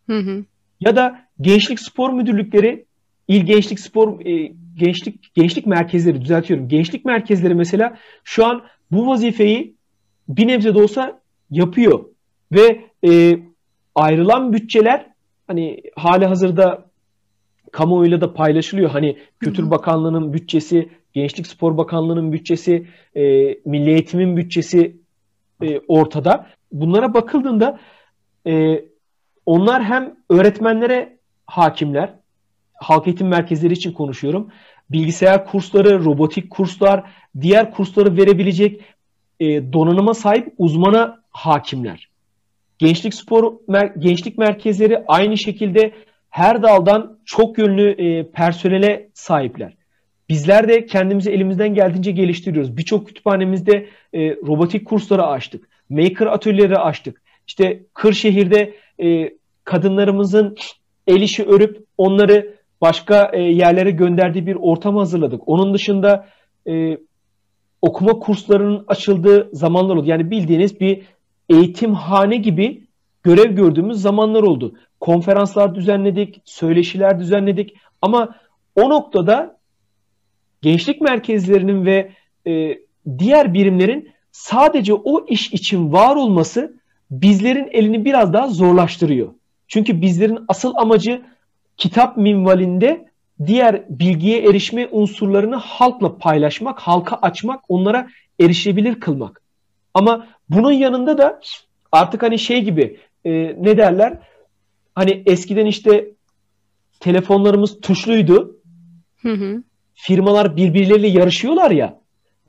Hı 0.07 0.19
hı. 0.19 0.45
Ya 0.81 0.97
da 0.97 1.21
gençlik 1.41 1.81
spor 1.81 2.13
müdürlükleri, 2.13 2.86
il 3.29 3.47
gençlik 3.47 3.81
spor 3.81 4.27
e, 4.27 4.53
gençlik 4.75 5.35
gençlik 5.35 5.67
merkezleri 5.67 6.21
düzeltiyorum. 6.21 6.69
Gençlik 6.69 7.05
merkezleri 7.05 7.55
mesela 7.55 7.97
şu 8.25 8.47
an 8.47 8.63
bu 8.91 9.07
vazifeyi 9.07 9.77
bir 10.29 10.49
nebze 10.49 10.75
de 10.75 10.79
olsa 10.83 11.21
yapıyor 11.51 12.05
ve 12.53 12.85
e, 13.09 13.39
ayrılan 13.95 14.53
bütçeler 14.53 15.07
hani 15.47 15.83
hali 15.97 16.27
hazırda 16.27 16.87
kamuoyuyla 17.73 18.21
da 18.21 18.35
paylaşılıyor. 18.35 18.91
Hani 18.91 19.19
Kültür 19.41 19.71
Bakanlığı'nın 19.71 20.33
bütçesi, 20.33 20.89
Gençlik 21.13 21.47
Spor 21.47 21.77
Bakanlığı'nın 21.77 22.33
bütçesi, 22.33 22.87
e, 23.17 23.23
Milli 23.65 23.91
Eğitim'in 23.91 24.37
bütçesi 24.37 24.97
e, 25.63 25.81
ortada. 25.89 26.47
Bunlara 26.73 27.15
bakıldığında 27.15 27.79
e, 28.47 28.85
onlar 29.47 29.85
hem 29.85 30.17
öğretmenlere 30.31 31.19
hakimler, 31.47 32.15
halk 32.77 33.07
eğitim 33.07 33.29
merkezleri 33.29 33.73
için 33.73 33.93
konuşuyorum. 33.93 34.51
Bilgisayar 34.91 35.47
kursları, 35.47 36.05
robotik 36.05 36.51
kurslar, 36.51 37.05
diğer 37.41 37.71
kursları 37.71 38.17
verebilecek 38.17 38.81
e, 39.41 39.73
donanıma 39.73 40.15
sahip 40.15 40.55
uzmana 40.59 41.21
hakimler. 41.31 42.09
Gençlik 42.79 43.15
spor 43.15 43.53
mer 43.69 43.93
gençlik 43.99 44.39
merkezleri 44.39 45.05
aynı 45.09 45.39
şekilde 45.39 45.93
her 46.31 46.63
daldan 46.63 47.19
çok 47.25 47.59
yönlü 47.59 47.91
e, 47.91 48.31
personele 48.31 49.09
sahipler. 49.15 49.77
Bizler 50.29 50.69
de 50.69 50.87
kendimizi 50.87 51.31
elimizden 51.31 51.75
geldiğince 51.75 52.11
geliştiriyoruz. 52.11 52.77
Birçok 52.77 53.07
kütüphanemizde 53.07 53.87
e, 54.13 54.31
robotik 54.31 54.87
kursları 54.87 55.27
açtık. 55.27 55.69
Maker 55.91 56.27
atölyeleri 56.27 56.77
açtık. 56.77 57.23
İşte 57.47 57.83
Kırşehir'de 57.95 58.75
e, 59.03 59.31
kadınlarımızın 59.65 60.57
el 61.07 61.21
işi 61.21 61.45
örüp 61.45 61.85
onları 61.99 62.56
başka 62.81 63.31
e, 63.33 63.43
yerlere 63.43 63.91
gönderdiği 63.91 64.47
bir 64.47 64.57
ortam 64.57 64.97
hazırladık. 64.97 65.43
Onun 65.47 65.75
dışında 65.75 66.27
e, 66.69 66.99
okuma 67.83 68.13
kurslarının 68.13 68.85
açıldığı 68.89 69.51
zamanlar 69.53 69.97
oldu. 69.97 70.07
Yani 70.07 70.31
bildiğiniz 70.31 70.81
bir 70.81 71.03
eğitimhane 71.49 72.37
gibi 72.37 72.87
görev 73.23 73.57
gördüğümüz 73.57 74.01
zamanlar 74.03 74.43
oldu. 74.43 74.75
konferanslar 75.01 75.75
düzenledik, 75.75 76.41
söyleşiler 76.45 77.19
düzenledik 77.21 77.77
ama 78.03 78.35
o 78.77 78.91
noktada 78.91 79.59
gençlik 80.63 81.01
merkezlerinin 81.01 81.87
ve 81.87 82.13
e, 82.47 82.79
diğer 83.19 83.55
birimlerin 83.55 84.11
sadece 84.33 84.95
o 84.95 85.27
iş 85.27 85.53
için 85.53 85.93
var 85.93 86.17
olması 86.17 86.81
bizlerin 87.11 87.69
elini 87.73 88.05
biraz 88.05 88.33
daha 88.33 88.49
zorlaştırıyor. 88.49 89.33
Çünkü 89.69 90.01
bizlerin 90.03 90.39
asıl 90.49 90.75
amacı 90.77 91.23
kitap 91.77 92.17
minvalinde 92.17 93.07
diğer 93.47 93.85
bilgiye 93.89 94.43
erişme 94.43 94.89
unsurlarını 94.91 95.57
halkla 95.57 96.19
paylaşmak, 96.19 96.79
halka 96.79 97.17
açmak, 97.17 97.65
onlara 97.69 98.09
erişebilir 98.41 99.01
kılmak. 99.01 99.43
Ama 99.95 100.27
bunun 100.49 100.73
yanında 100.73 101.19
da 101.19 101.41
artık 101.93 102.23
hani 102.23 102.39
şey 102.39 102.63
gibi 102.63 102.99
e, 103.25 103.33
ne 103.59 103.77
derler? 103.77 104.19
Hani 104.95 105.23
eskiden 105.27 105.67
işte 105.67 106.09
telefonlarımız 107.01 107.81
tuşluydu. 107.81 108.57
Hı 109.23 109.33
hı. 109.33 109.63
Firmalar 109.95 110.57
birbirleriyle 110.57 111.09
yarışıyorlar 111.09 111.71
ya. 111.71 112.01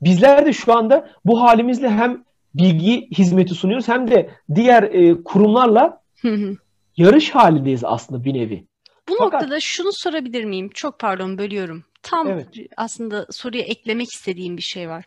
Bizler 0.02 0.46
de 0.46 0.54
şu 0.54 0.78
anda 0.78 1.10
bu 1.26 1.42
halimizle 1.42 1.90
hem 1.90 2.24
bilgi 2.56 3.10
hizmeti 3.12 3.54
sunuyoruz 3.54 3.88
hem 3.88 4.12
de 4.12 4.30
diğer 4.56 4.84
e, 4.84 5.24
kurumlarla 5.24 6.02
hı 6.22 6.34
hı. 6.34 6.56
yarış 6.98 7.30
halindeyiz 7.30 7.84
aslında 7.84 8.24
bir 8.24 8.34
nevi. 8.34 8.67
Bu 9.10 9.16
Fakat, 9.18 9.34
noktada 9.34 9.60
şunu 9.60 9.92
sorabilir 9.94 10.44
miyim? 10.44 10.70
Çok 10.74 11.00
pardon 11.00 11.38
bölüyorum. 11.38 11.84
Tam 12.04 12.28
evet. 12.28 12.48
aslında 12.78 13.28
soruya 13.32 13.64
eklemek 13.64 14.14
istediğim 14.14 14.58
bir 14.58 14.62
şey 14.62 14.90
var. 14.90 15.06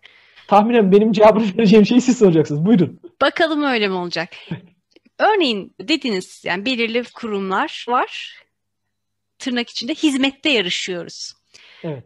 Tahminen 0.49 0.93
benim 0.93 1.13
cevabını 1.13 1.45
vereceğim 1.59 1.87
şeyi 1.87 2.01
siz 2.01 2.19
soracaksınız. 2.19 2.65
Buyurun. 2.65 3.01
Bakalım 3.21 3.63
öyle 3.63 3.89
mi 3.89 3.95
olacak? 3.95 4.29
Örneğin 5.19 5.75
dediniz 5.81 6.43
yani 6.45 6.65
belirli 6.67 7.05
kurumlar 7.15 7.85
var. 7.89 8.43
Tırnak 9.39 9.71
içinde 9.71 9.95
hizmette 9.95 10.51
yarışıyoruz. 10.51 11.33
Evet. 11.83 12.05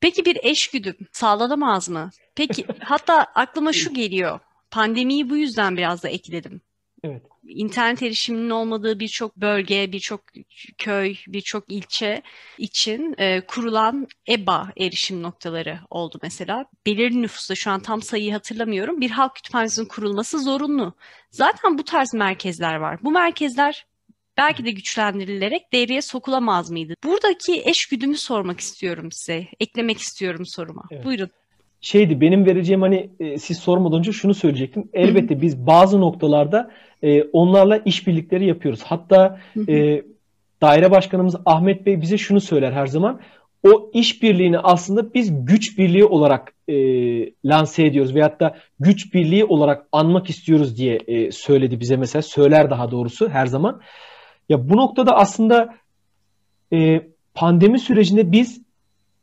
Peki 0.00 0.24
bir 0.24 0.38
eşgüdüm 0.42 0.96
sağlanamaz 1.12 1.88
mı? 1.88 2.10
Peki 2.34 2.66
hatta 2.80 3.14
aklıma 3.34 3.72
şu 3.72 3.94
geliyor. 3.94 4.40
Pandemiyi 4.70 5.30
bu 5.30 5.36
yüzden 5.36 5.76
biraz 5.76 6.02
da 6.02 6.08
ekledim. 6.08 6.60
Evet. 7.04 7.22
İnternet 7.48 8.02
erişiminin 8.02 8.50
olmadığı 8.50 9.00
birçok 9.00 9.36
bölge, 9.36 9.92
birçok 9.92 10.20
köy, 10.78 11.14
birçok 11.26 11.72
ilçe 11.72 12.22
için 12.58 13.14
e, 13.18 13.40
kurulan 13.40 14.06
EBA 14.28 14.72
erişim 14.76 15.22
noktaları 15.22 15.78
oldu 15.90 16.18
mesela. 16.22 16.66
Belirli 16.86 17.22
nüfusta 17.22 17.54
şu 17.54 17.70
an 17.70 17.80
tam 17.80 18.02
sayıyı 18.02 18.32
hatırlamıyorum. 18.32 19.00
Bir 19.00 19.10
halk 19.10 19.36
kütüphanesinin 19.36 19.86
kurulması 19.86 20.38
zorunlu. 20.38 20.94
Zaten 21.30 21.78
bu 21.78 21.84
tarz 21.84 22.14
merkezler 22.14 22.74
var. 22.74 22.98
Bu 23.02 23.10
merkezler 23.10 23.86
belki 24.36 24.64
de 24.64 24.70
güçlendirilerek 24.70 25.72
devreye 25.72 26.02
sokulamaz 26.02 26.70
mıydı? 26.70 26.94
Buradaki 27.04 27.62
eşgüdümü 27.64 28.16
sormak 28.16 28.60
istiyorum 28.60 29.12
size. 29.12 29.46
Eklemek 29.60 29.98
istiyorum 29.98 30.46
soruma. 30.46 30.82
Evet. 30.90 31.04
Buyurun 31.04 31.30
şeydi 31.82 32.20
benim 32.20 32.46
vereceğim 32.46 32.82
hani 32.82 33.10
e, 33.20 33.38
siz 33.38 33.58
sormadan 33.58 33.98
önce 33.98 34.12
şunu 34.12 34.34
söyleyecektim. 34.34 34.88
Elbette 34.92 35.40
biz 35.40 35.66
bazı 35.66 36.00
noktalarda 36.00 36.70
e, 37.02 37.22
onlarla 37.22 37.76
işbirlikleri 37.76 38.46
yapıyoruz. 38.46 38.82
Hatta 38.82 39.40
e, 39.68 40.02
daire 40.62 40.90
başkanımız 40.90 41.36
Ahmet 41.46 41.86
Bey 41.86 42.00
bize 42.00 42.18
şunu 42.18 42.40
söyler 42.40 42.72
her 42.72 42.86
zaman. 42.86 43.20
O 43.66 43.90
işbirliğini 43.94 44.58
aslında 44.58 45.14
biz 45.14 45.44
güç 45.44 45.78
birliği 45.78 46.04
olarak 46.04 46.52
e, 46.68 46.74
lanse 47.44 47.86
ediyoruz 47.86 48.14
veyahut 48.14 48.40
da 48.40 48.56
güç 48.80 49.14
birliği 49.14 49.44
olarak 49.44 49.86
anmak 49.92 50.30
istiyoruz 50.30 50.76
diye 50.76 50.98
e, 51.06 51.32
söyledi 51.32 51.80
bize 51.80 51.96
mesela. 51.96 52.22
Söyler 52.22 52.70
daha 52.70 52.90
doğrusu 52.90 53.28
her 53.28 53.46
zaman. 53.46 53.80
Ya 54.48 54.68
bu 54.68 54.76
noktada 54.76 55.16
aslında 55.16 55.74
e, 56.72 57.02
pandemi 57.34 57.78
sürecinde 57.78 58.32
biz 58.32 58.62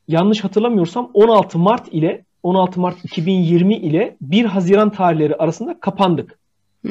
yanlış 0.07 0.43
hatırlamıyorsam 0.43 1.12
16 1.14 1.60
Mart 1.60 1.88
ile 1.93 2.26
16 2.44 2.80
Mart 2.80 3.06
2020 3.06 3.76
ile 3.76 4.18
1 4.22 4.46
Haziran 4.46 4.90
tarihleri 4.90 5.36
arasında 5.36 5.80
kapandık. 5.80 6.40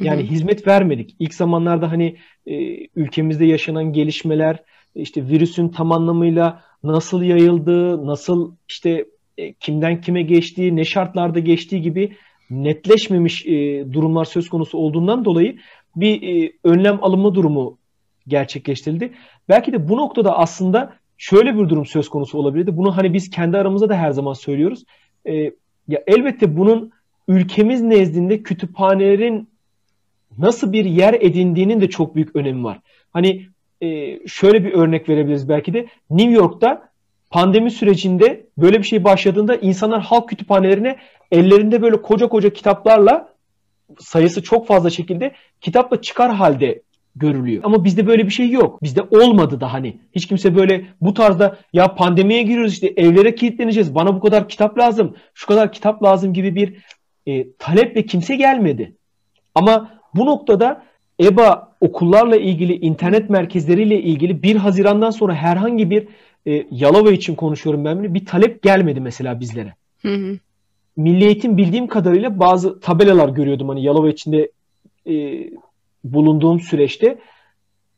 Yani 0.03 0.23
hizmet 0.23 0.67
vermedik. 0.67 1.17
İlk 1.19 1.35
zamanlarda 1.35 1.93
hani 1.93 2.17
e, 2.47 2.55
ülkemizde 2.97 3.45
yaşanan 3.45 3.93
gelişmeler, 3.93 4.63
işte 4.95 5.27
virüsün 5.27 5.69
tam 5.69 5.93
anlamıyla 5.93 6.63
nasıl 6.83 7.23
yayıldığı, 7.23 8.07
nasıl 8.07 8.55
işte 8.69 9.05
e, 9.39 9.53
kimden 9.53 10.01
kime 10.01 10.23
geçtiği, 10.23 10.77
ne 10.77 10.85
şartlarda 10.85 11.39
geçtiği 11.39 11.83
gibi 11.83 12.17
netleşmemiş 12.51 13.47
e, 13.47 13.85
durumlar 13.93 14.25
söz 14.25 14.49
konusu 14.49 14.79
olduğundan 14.79 15.25
dolayı 15.25 15.59
bir 15.97 16.23
e, 16.23 16.53
önlem 16.65 17.05
alınma 17.05 17.35
durumu 17.35 17.79
gerçekleştirildi. 18.27 19.13
Belki 19.49 19.73
de 19.73 19.89
bu 19.89 19.97
noktada 19.97 20.39
aslında 20.39 20.93
şöyle 21.19 21.55
bir 21.55 21.69
durum 21.69 21.87
söz 21.87 22.09
konusu 22.09 22.39
olabilirdi. 22.39 22.77
Bunu 22.77 22.97
hani 22.97 23.15
biz 23.15 23.31
kendi 23.31 23.57
aramızda 23.57 23.89
da 23.89 23.97
her 23.97 24.11
zaman 24.11 24.33
söylüyoruz. 24.33 24.85
E, 25.27 25.33
ya 25.89 26.03
elbette 26.07 26.57
bunun 26.57 26.93
ülkemiz 27.29 27.83
nezdinde 27.83 28.43
kütüphanelerin 28.43 29.49
nasıl 30.39 30.73
bir 30.73 30.85
yer 30.85 31.15
edindiğinin 31.15 31.81
de 31.81 31.91
çok 31.91 32.15
büyük 32.15 32.37
önemi 32.37 32.65
var. 32.65 32.81
Hani 33.13 33.47
e, 33.81 34.19
şöyle 34.29 34.65
bir 34.65 34.73
örnek 34.73 35.09
verebiliriz 35.09 35.49
belki 35.49 35.73
de. 35.73 35.87
New 36.11 36.33
York'ta 36.33 36.89
pandemi 37.31 37.71
sürecinde 37.71 38.47
böyle 38.59 38.79
bir 38.79 38.83
şey 38.83 39.05
başladığında 39.05 39.57
insanlar 39.57 40.03
halk 40.03 40.29
kütüphanelerine 40.29 40.97
ellerinde 41.33 41.83
böyle 41.83 42.03
koca 42.03 42.29
koca 42.29 42.53
kitaplarla 42.53 43.35
sayısı 43.99 44.43
çok 44.43 44.67
fazla 44.67 44.91
şekilde 44.91 45.35
kitapla 45.61 46.03
çıkar 46.03 46.35
halde 46.35 46.83
görülüyor. 47.19 47.63
Ama 47.65 47.85
bizde 47.85 48.07
böyle 48.07 48.27
bir 48.27 48.31
şey 48.31 48.51
yok. 48.51 48.83
Bizde 48.83 49.03
olmadı 49.03 49.61
da 49.61 49.73
hani. 49.73 49.99
Hiç 50.13 50.27
kimse 50.27 50.57
böyle 50.57 50.85
bu 51.01 51.15
tarzda 51.15 51.59
ya 51.73 51.95
pandemiye 51.95 52.43
giriyoruz 52.43 52.73
işte 52.73 52.93
evlere 52.97 53.35
kilitleneceğiz. 53.35 53.95
Bana 53.95 54.15
bu 54.17 54.21
kadar 54.21 54.49
kitap 54.49 54.79
lazım. 54.79 55.15
Şu 55.35 55.47
kadar 55.47 55.73
kitap 55.73 56.03
lazım 56.03 56.33
gibi 56.33 56.55
bir 56.55 56.75
e, 57.27 57.53
taleple 57.53 58.07
kimse 58.07 58.37
gelmedi. 58.37 58.95
Ama 59.55 59.91
bu 60.15 60.27
noktada 60.27 60.83
EBA 61.21 61.73
okullarla 61.81 62.37
ilgili, 62.37 62.77
internet 62.77 63.31
merkezleriyle 63.31 64.03
ilgili 64.03 64.43
1 64.43 64.57
Haziran'dan 64.57 65.11
sonra 65.11 65.35
herhangi 65.35 65.91
bir 65.91 66.09
e, 66.47 66.67
Yalova 66.71 67.13
için 67.13 67.35
konuşuyorum 67.35 67.85
ben 67.85 68.15
bir 68.15 68.27
talep 68.27 68.63
gelmedi 68.63 69.01
mesela 69.01 69.41
bizlere. 69.41 69.75
Hı 70.03 70.15
hı. 70.15 70.39
Milli 70.97 71.25
Eğitim 71.25 71.57
bildiğim 71.57 71.87
kadarıyla 71.87 72.39
bazı 72.39 72.81
tabelalar 72.81 73.29
görüyordum 73.29 73.69
hani 73.69 73.85
Yalova 73.85 74.09
içinde 74.09 74.51
e, 75.07 75.15
bulunduğum 76.05 76.61
süreçte 76.61 77.19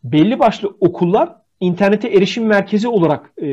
belli 0.05 0.39
başlı 0.39 0.77
okullar 0.81 1.37
internete 1.61 2.09
erişim 2.09 2.47
merkezi 2.47 2.89
olarak 2.89 3.33
e, 3.43 3.47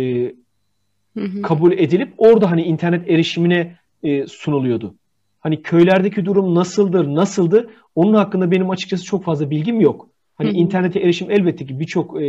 hı 1.18 1.24
hı. 1.24 1.42
kabul 1.42 1.72
edilip 1.72 2.14
orada 2.18 2.52
hani 2.52 2.62
internet 2.62 3.10
erişimine 3.10 3.76
e, 4.04 4.28
sunuluyordu. 4.28 4.96
Hani 5.40 5.62
köylerdeki 5.62 6.26
durum 6.26 6.56
nasıldır, 6.56 7.08
nasıldı? 7.08 7.70
Onun 7.96 8.14
hakkında 8.14 8.52
benim 8.52 8.70
açıkçası 8.70 9.04
çok 9.04 9.24
fazla 9.24 9.50
bilgim 9.50 9.82
yok. 9.82 10.10
Hani 10.36 10.50
Hı. 10.50 10.54
internete 10.54 11.00
erişim 11.00 11.32
elbette 11.32 11.66
ki 11.66 11.80
birçok 11.80 12.22
e, 12.22 12.28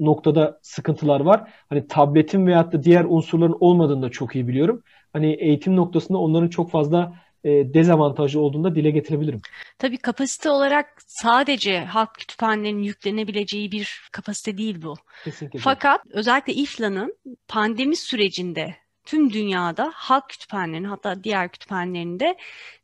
noktada 0.00 0.58
sıkıntılar 0.62 1.20
var. 1.20 1.50
Hani 1.68 1.86
tabletin 1.86 2.46
veyahut 2.46 2.72
da 2.72 2.82
diğer 2.82 3.04
unsurların 3.08 3.56
olmadığını 3.60 4.02
da 4.02 4.10
çok 4.10 4.34
iyi 4.34 4.48
biliyorum. 4.48 4.82
Hani 5.12 5.32
eğitim 5.32 5.76
noktasında 5.76 6.18
onların 6.18 6.48
çok 6.48 6.70
fazla 6.70 7.12
e, 7.44 7.74
dezavantajlı 7.74 8.40
olduğunu 8.40 8.64
da 8.64 8.74
dile 8.74 8.90
getirebilirim. 8.90 9.40
Tabii 9.78 9.98
kapasite 9.98 10.50
olarak 10.50 11.02
sadece 11.06 11.84
halk 11.84 12.14
kütüphanelerinin 12.14 12.82
yüklenebileceği 12.82 13.72
bir 13.72 14.00
kapasite 14.12 14.58
değil 14.58 14.82
bu. 14.82 14.94
Kesinlikle. 15.24 15.58
Fakat 15.58 16.00
özellikle 16.10 16.52
İFLA'nın 16.52 17.16
pandemi 17.48 17.96
sürecinde 17.96 18.76
tüm 19.04 19.32
dünyada 19.32 19.90
halk 19.94 20.28
kütüphanelerinin 20.28 20.88
hatta 20.88 21.24
diğer 21.24 21.48
kütüphanelerinde 21.48 22.36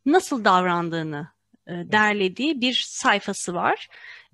nasıl 0.07 0.45
davrandığını 0.45 1.29
e, 1.67 1.73
derlediği 1.73 2.61
bir 2.61 2.85
sayfası 2.89 3.55
var. 3.55 3.89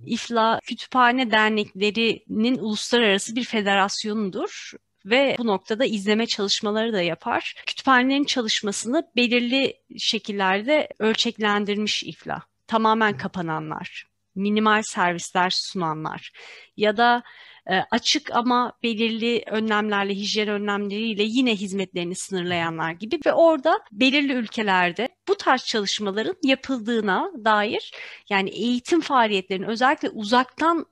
İFLA 0.06 0.60
Kütüphane 0.60 1.30
Derneklerinin 1.30 2.58
uluslararası 2.58 3.36
bir 3.36 3.44
federasyonudur 3.44 4.72
ve 5.06 5.36
bu 5.38 5.46
noktada 5.46 5.84
izleme 5.84 6.26
çalışmaları 6.26 6.92
da 6.92 7.02
yapar. 7.02 7.54
Kütüphanelerin 7.66 8.24
çalışmasını 8.24 9.10
belirli 9.16 9.74
şekillerde 9.98 10.88
ölçeklendirmiş 10.98 12.02
İFLA. 12.02 12.42
Tamamen 12.66 13.16
kapananlar, 13.16 14.06
minimal 14.34 14.82
servisler 14.82 15.50
sunanlar 15.50 16.32
ya 16.76 16.96
da 16.96 17.22
e, 17.70 17.74
açık 17.90 18.30
ama 18.34 18.72
belirli 18.82 19.42
önlemlerle, 19.46 20.14
hijyen 20.14 20.48
önlemleriyle 20.48 21.22
yine 21.22 21.56
hizmetlerini 21.56 22.14
sınırlayanlar 22.14 22.92
gibi 22.92 23.18
ve 23.26 23.32
orada 23.32 23.80
belirli 23.92 24.32
ülkelerde 24.32 25.08
bu 25.28 25.36
tarz 25.36 25.64
çalışmaların 25.64 26.36
yapıldığına 26.42 27.30
dair 27.44 27.92
yani 28.30 28.50
eğitim 28.50 29.00
faaliyetlerinin 29.00 29.66
özellikle 29.66 30.10
uzaktan 30.10 30.86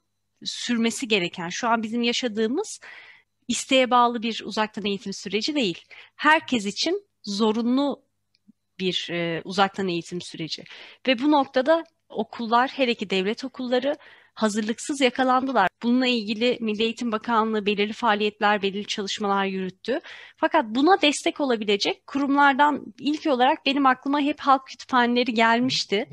sürmesi 0.44 1.08
gereken 1.08 1.48
şu 1.48 1.68
an 1.68 1.82
bizim 1.82 2.02
yaşadığımız 2.02 2.80
isteğe 3.48 3.90
bağlı 3.90 4.22
bir 4.22 4.42
uzaktan 4.44 4.84
eğitim 4.84 5.12
süreci 5.12 5.54
değil. 5.54 5.84
Herkes 6.16 6.66
için 6.66 7.08
zorunlu 7.24 8.02
bir 8.80 9.08
e, 9.10 9.42
uzaktan 9.44 9.88
eğitim 9.88 10.20
süreci. 10.20 10.64
Ve 11.06 11.18
bu 11.18 11.30
noktada 11.30 11.84
okullar, 12.08 12.70
hele 12.70 12.94
ki 12.94 13.10
devlet 13.10 13.44
okulları 13.44 13.96
hazırlıksız 14.34 15.00
yakalandılar. 15.00 15.68
Bununla 15.82 16.06
ilgili 16.06 16.58
Milli 16.60 16.82
Eğitim 16.82 17.12
Bakanlığı 17.12 17.66
belirli 17.66 17.92
faaliyetler, 17.92 18.62
belirli 18.62 18.86
çalışmalar 18.86 19.44
yürüttü. 19.44 20.00
Fakat 20.36 20.64
buna 20.68 21.02
destek 21.02 21.40
olabilecek 21.40 22.06
kurumlardan 22.06 22.84
ilk 22.98 23.26
olarak 23.26 23.66
benim 23.66 23.86
aklıma 23.86 24.20
hep 24.20 24.40
halk 24.40 24.66
kütüphaneleri 24.66 25.34
gelmişti 25.34 26.08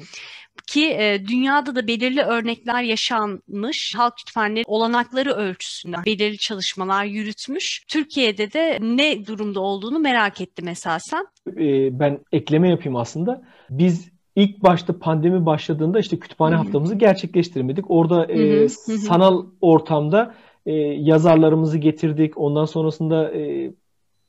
ki 0.67 0.85
e, 0.85 1.27
dünyada 1.27 1.75
da 1.75 1.87
belirli 1.87 2.21
örnekler 2.21 2.83
yaşanmış. 2.83 3.93
Halk 3.97 4.17
kütüphaneleri 4.17 4.63
olanakları 4.67 5.31
ölçüsünde 5.31 5.97
belirli 6.05 6.37
çalışmalar 6.37 7.05
yürütmüş. 7.05 7.83
Türkiye'de 7.87 8.53
de 8.53 8.77
ne 8.81 9.25
durumda 9.25 9.59
olduğunu 9.59 9.99
merak 9.99 10.41
ettim 10.41 10.67
esasen. 10.67 11.27
E, 11.47 11.99
ben 11.99 12.19
ekleme 12.31 12.69
yapayım 12.69 12.95
aslında. 12.95 13.41
Biz 13.69 14.11
ilk 14.35 14.63
başta 14.63 14.99
pandemi 14.99 15.45
başladığında 15.45 15.99
işte 15.99 16.19
kütüphane 16.19 16.55
Hı-hı. 16.55 16.63
haftamızı 16.63 16.95
gerçekleştirmedik. 16.95 17.85
Orada 17.91 18.25
e, 18.25 18.69
sanal 18.69 19.45
ortamda 19.61 20.35
e, 20.65 20.73
yazarlarımızı 20.81 21.77
getirdik. 21.77 22.37
Ondan 22.37 22.65
sonrasında 22.65 23.31
e, 23.31 23.71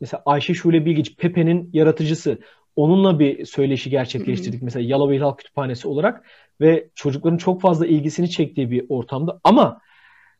mesela 0.00 0.22
Ayşe 0.26 0.54
Şule 0.54 0.84
Bilgiç, 0.84 1.16
Pepe'nin 1.16 1.70
yaratıcısı. 1.72 2.38
Onunla 2.76 3.18
bir 3.18 3.44
söyleşi 3.44 3.90
gerçekleştirdik. 3.90 4.60
Hı-hı. 4.60 4.64
Mesela 4.64 4.88
Yalova 4.88 5.14
İl 5.14 5.20
Halk 5.20 5.38
Kütüphanesi 5.38 5.88
olarak 5.88 6.24
ve 6.60 6.88
çocukların 6.94 7.36
çok 7.36 7.60
fazla 7.60 7.86
ilgisini 7.86 8.30
çektiği 8.30 8.70
bir 8.70 8.86
ortamda. 8.88 9.40
Ama 9.44 9.80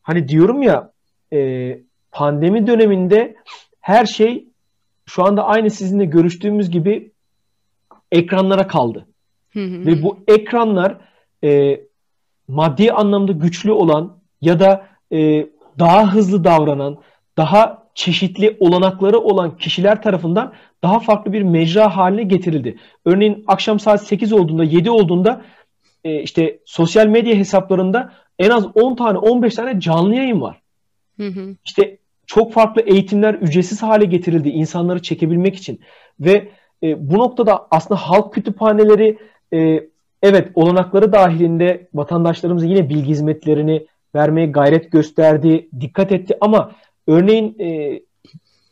hani 0.02 0.28
diyorum 0.28 0.62
ya 0.62 0.92
e, 1.32 1.78
pandemi 2.12 2.66
döneminde 2.66 3.36
her 3.80 4.06
şey 4.06 4.48
şu 5.06 5.24
anda 5.24 5.44
aynı 5.44 5.70
sizinle 5.70 6.04
görüştüğümüz 6.04 6.70
gibi 6.70 7.12
ekranlara 8.12 8.66
kaldı. 8.66 9.06
Ve 9.56 10.02
bu 10.02 10.18
ekranlar 10.28 10.96
e, 11.44 11.80
maddi 12.48 12.92
anlamda 12.92 13.32
güçlü 13.32 13.72
olan 13.72 14.18
ya 14.40 14.60
da 14.60 14.86
e, 15.12 15.46
daha 15.78 16.14
hızlı 16.14 16.44
davranan, 16.44 16.98
daha 17.36 17.82
çeşitli 17.94 18.56
olanakları 18.60 19.18
olan 19.18 19.56
kişiler 19.56 20.02
tarafından 20.02 20.52
daha 20.82 20.98
farklı 20.98 21.32
bir 21.32 21.42
mecra 21.42 21.96
haline 21.96 22.22
getirildi. 22.22 22.78
Örneğin 23.04 23.44
akşam 23.46 23.80
saat 23.80 24.06
8 24.06 24.32
olduğunda, 24.32 24.64
7 24.64 24.90
olduğunda 24.90 25.42
e, 26.04 26.22
işte 26.22 26.58
sosyal 26.64 27.06
medya 27.06 27.34
hesaplarında 27.34 28.12
en 28.38 28.50
az 28.50 28.66
10 28.76 28.94
tane, 28.94 29.18
15 29.18 29.54
tane 29.54 29.80
canlı 29.80 30.14
yayın 30.14 30.40
var. 30.40 30.60
Hı 31.16 31.26
hı. 31.26 31.56
İşte 31.64 31.98
çok 32.26 32.52
farklı 32.52 32.82
eğitimler 32.82 33.34
ücretsiz 33.34 33.82
hale 33.82 34.04
getirildi 34.04 34.48
insanları 34.48 35.02
çekebilmek 35.02 35.56
için. 35.56 35.80
Ve 36.20 36.48
e, 36.82 37.10
bu 37.10 37.18
noktada 37.18 37.66
aslında 37.70 38.00
halk 38.00 38.34
kütüphaneleri 38.34 39.18
e, 39.52 39.88
evet 40.22 40.48
olanakları 40.54 41.12
dahilinde 41.12 41.88
vatandaşlarımıza 41.94 42.66
yine 42.66 42.88
bilgi 42.88 43.08
hizmetlerini 43.08 43.86
vermeye 44.14 44.46
gayret 44.46 44.92
gösterdi, 44.92 45.68
dikkat 45.80 46.12
etti 46.12 46.36
ama 46.40 46.72
örneğin 47.06 47.56
e, 47.60 48.00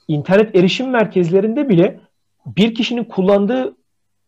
internet 0.08 0.56
erişim 0.56 0.90
merkezlerinde 0.90 1.68
bile 1.68 2.00
bir 2.46 2.74
kişinin 2.74 3.04
kullandığı 3.04 3.76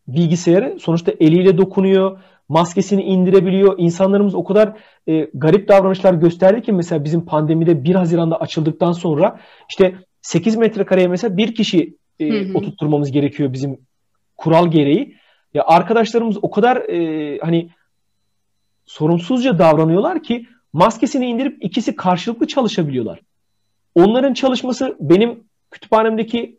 bilgisayarı 0.08 0.78
sonuçta 0.80 1.12
eliyle 1.20 1.58
dokunuyor, 1.58 2.18
maskesini 2.48 3.02
indirebiliyor. 3.02 3.74
İnsanlarımız 3.78 4.34
o 4.34 4.44
kadar 4.44 4.72
e, 5.08 5.28
garip 5.34 5.68
davranışlar 5.68 6.14
gösterdi 6.14 6.62
ki 6.62 6.72
mesela 6.72 7.04
bizim 7.04 7.24
pandemide 7.24 7.84
1 7.84 7.94
Haziran'da 7.94 8.40
açıldıktan 8.40 8.92
sonra 8.92 9.40
işte 9.70 9.94
8 10.22 10.56
metrekareye 10.56 11.08
mesela 11.08 11.36
bir 11.36 11.54
kişi 11.54 11.96
e, 12.20 12.28
hı 12.28 12.38
hı. 12.38 12.58
oturtturmamız 12.58 13.12
gerekiyor 13.12 13.52
bizim 13.52 13.78
kural 14.36 14.70
gereği. 14.70 15.16
Ya 15.54 15.64
arkadaşlarımız 15.66 16.38
o 16.42 16.50
kadar 16.50 16.76
e, 16.76 17.38
hani 17.38 17.70
sorumsuzca 18.86 19.58
davranıyorlar 19.58 20.22
ki 20.22 20.46
maskesini 20.72 21.26
indirip 21.26 21.64
ikisi 21.64 21.96
karşılıklı 21.96 22.46
çalışabiliyorlar. 22.46 23.20
Onların 23.94 24.34
çalışması 24.34 24.96
benim 25.00 25.44
kütüphanemdeki 25.70 26.58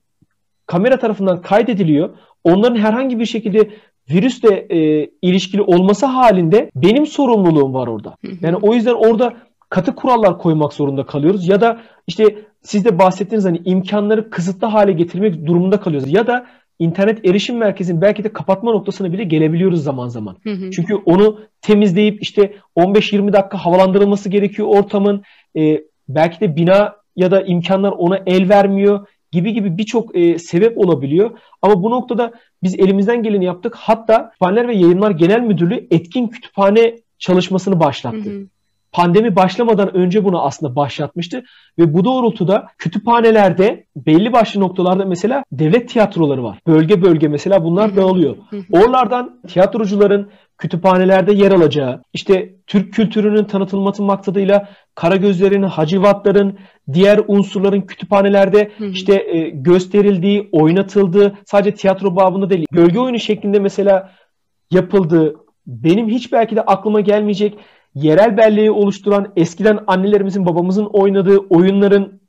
kamera 0.65 0.99
tarafından 0.99 1.41
kaydediliyor. 1.41 2.17
Onların 2.43 2.75
herhangi 2.75 3.19
bir 3.19 3.25
şekilde 3.25 3.69
virüsle 4.09 4.67
e, 4.69 5.09
ilişkili 5.21 5.61
olması 5.61 6.05
halinde 6.05 6.71
benim 6.75 7.05
sorumluluğum 7.05 7.73
var 7.73 7.87
orada. 7.87 8.15
Yani 8.41 8.55
o 8.55 8.73
yüzden 8.73 8.93
orada 8.93 9.33
katı 9.69 9.95
kurallar 9.95 10.37
koymak 10.37 10.73
zorunda 10.73 11.05
kalıyoruz 11.05 11.47
ya 11.47 11.61
da 11.61 11.81
işte 12.07 12.45
siz 12.61 12.85
de 12.85 12.99
bahsettiğiniz 12.99 13.45
hani 13.45 13.61
imkanları 13.65 14.29
kısıtlı 14.29 14.67
hale 14.67 14.91
getirmek 14.91 15.45
durumunda 15.45 15.79
kalıyoruz 15.79 16.13
ya 16.13 16.27
da 16.27 16.45
internet 16.79 17.25
erişim 17.25 17.57
merkezinin 17.57 18.01
belki 18.01 18.23
de 18.23 18.33
kapatma 18.33 18.71
noktasına 18.71 19.13
bile 19.13 19.23
gelebiliyoruz 19.23 19.83
zaman 19.83 20.07
zaman. 20.07 20.37
Hı 20.43 20.49
hı. 20.49 20.71
Çünkü 20.71 20.95
onu 20.95 21.39
temizleyip 21.61 22.21
işte 22.21 22.53
15-20 22.77 23.33
dakika 23.33 23.57
havalandırılması 23.57 24.29
gerekiyor 24.29 24.67
ortamın. 24.67 25.23
E, 25.57 25.83
belki 26.09 26.39
de 26.39 26.55
bina 26.55 26.95
ya 27.15 27.31
da 27.31 27.41
imkanlar 27.41 27.91
ona 27.91 28.19
el 28.25 28.49
vermiyor 28.49 29.07
gibi 29.31 29.53
gibi 29.53 29.77
birçok 29.77 30.15
e, 30.17 30.39
sebep 30.39 30.77
olabiliyor. 30.77 31.31
Ama 31.61 31.83
bu 31.83 31.91
noktada 31.91 32.31
biz 32.63 32.79
elimizden 32.79 33.23
geleni 33.23 33.45
yaptık. 33.45 33.75
Hatta 33.75 34.29
Kütüphaneler 34.29 34.67
ve 34.67 34.75
Yayınlar 34.75 35.11
Genel 35.11 35.39
Müdürlüğü 35.39 35.87
etkin 35.91 36.27
kütüphane 36.27 36.95
çalışmasını 37.19 37.79
başlattı. 37.79 38.29
Hı 38.29 38.39
hı 38.39 38.47
pandemi 38.93 39.35
başlamadan 39.35 39.95
önce 39.95 40.23
bunu 40.23 40.41
aslında 40.43 40.75
başlatmıştı 40.75 41.43
ve 41.79 41.93
bu 41.93 42.05
doğrultuda 42.05 42.67
kütüphanelerde 42.77 43.85
belli 43.95 44.33
başlı 44.33 44.61
noktalarda 44.61 45.05
mesela 45.05 45.43
devlet 45.51 45.89
tiyatroları 45.89 46.43
var. 46.43 46.59
Bölge 46.67 47.01
bölge 47.01 47.27
mesela 47.27 47.63
bunlar 47.63 47.95
dağılıyor. 47.95 48.35
Oralardan 48.71 49.41
tiyatrocuların 49.47 50.29
kütüphanelerde 50.57 51.33
yer 51.33 51.51
alacağı, 51.51 52.01
işte 52.13 52.53
Türk 52.67 52.93
kültürünün 52.93 53.43
tanıtılması 53.43 54.03
maksadıyla 54.03 54.69
Karagözlerin, 54.95 55.63
Hacivatların, 55.63 56.57
diğer 56.93 57.19
unsurların 57.27 57.81
kütüphanelerde 57.81 58.71
işte 58.91 59.13
e, 59.27 59.49
gösterildiği, 59.49 60.49
oynatıldığı, 60.51 61.33
sadece 61.45 61.75
tiyatro 61.75 62.15
babında 62.15 62.49
değil, 62.49 62.65
gölge 62.71 62.99
oyunu 62.99 63.19
şeklinde 63.19 63.59
mesela 63.59 64.11
yapıldığı, 64.71 65.35
benim 65.67 66.09
hiç 66.09 66.31
belki 66.31 66.55
de 66.55 66.61
aklıma 66.61 67.01
gelmeyecek 67.01 67.57
yerel 67.95 68.37
belleği 68.37 68.71
oluşturan 68.71 69.33
eskiden 69.35 69.83
annelerimizin 69.87 70.45
babamızın 70.45 70.85
oynadığı 70.85 71.37
oyunların 71.37 72.21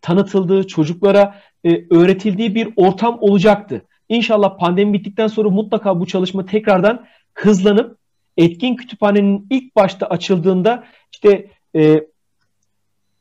tanıtıldığı, 0.00 0.66
çocuklara 0.66 1.34
e, 1.64 1.94
öğretildiği 1.94 2.54
bir 2.54 2.68
ortam 2.76 3.18
olacaktı. 3.20 3.82
İnşallah 4.08 4.58
pandemi 4.58 4.92
bittikten 4.92 5.26
sonra 5.26 5.50
mutlaka 5.50 6.00
bu 6.00 6.06
çalışma 6.06 6.46
tekrardan 6.46 7.06
hızlanıp 7.34 7.98
etkin 8.36 8.76
kütüphanenin 8.76 9.46
ilk 9.50 9.76
başta 9.76 10.06
açıldığında 10.06 10.84
işte 11.12 11.50
e, 11.76 12.04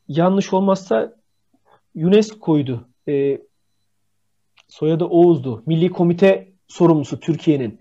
yanlış 0.07 0.53
olmazsa 0.53 1.13
UNESCO'ydu. 1.95 2.87
E, 3.07 3.41
soyadı 4.67 5.05
Oğuz'du. 5.05 5.63
Milli 5.65 5.89
Komite 5.89 6.47
sorumlusu 6.67 7.19
Türkiye'nin. 7.19 7.78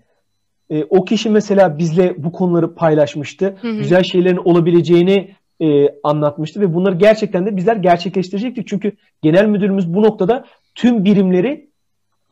E, 0.69 0.83
o 0.83 1.05
kişi 1.05 1.29
mesela 1.29 1.77
bizle 1.77 2.23
bu 2.23 2.31
konuları 2.31 2.75
paylaşmıştı. 2.75 3.55
Hı 3.61 3.67
hı. 3.67 3.77
Güzel 3.77 4.03
şeylerin 4.03 4.41
olabileceğini 4.45 5.35
e, 5.61 5.67
anlatmıştı 6.03 6.61
ve 6.61 6.73
bunları 6.73 6.95
gerçekten 6.95 7.45
de 7.45 7.55
bizler 7.55 7.75
gerçekleştirecektik. 7.75 8.67
Çünkü 8.67 8.91
genel 9.21 9.45
müdürümüz 9.45 9.93
bu 9.93 10.03
noktada 10.03 10.45
tüm 10.75 11.05
birimleri 11.05 11.69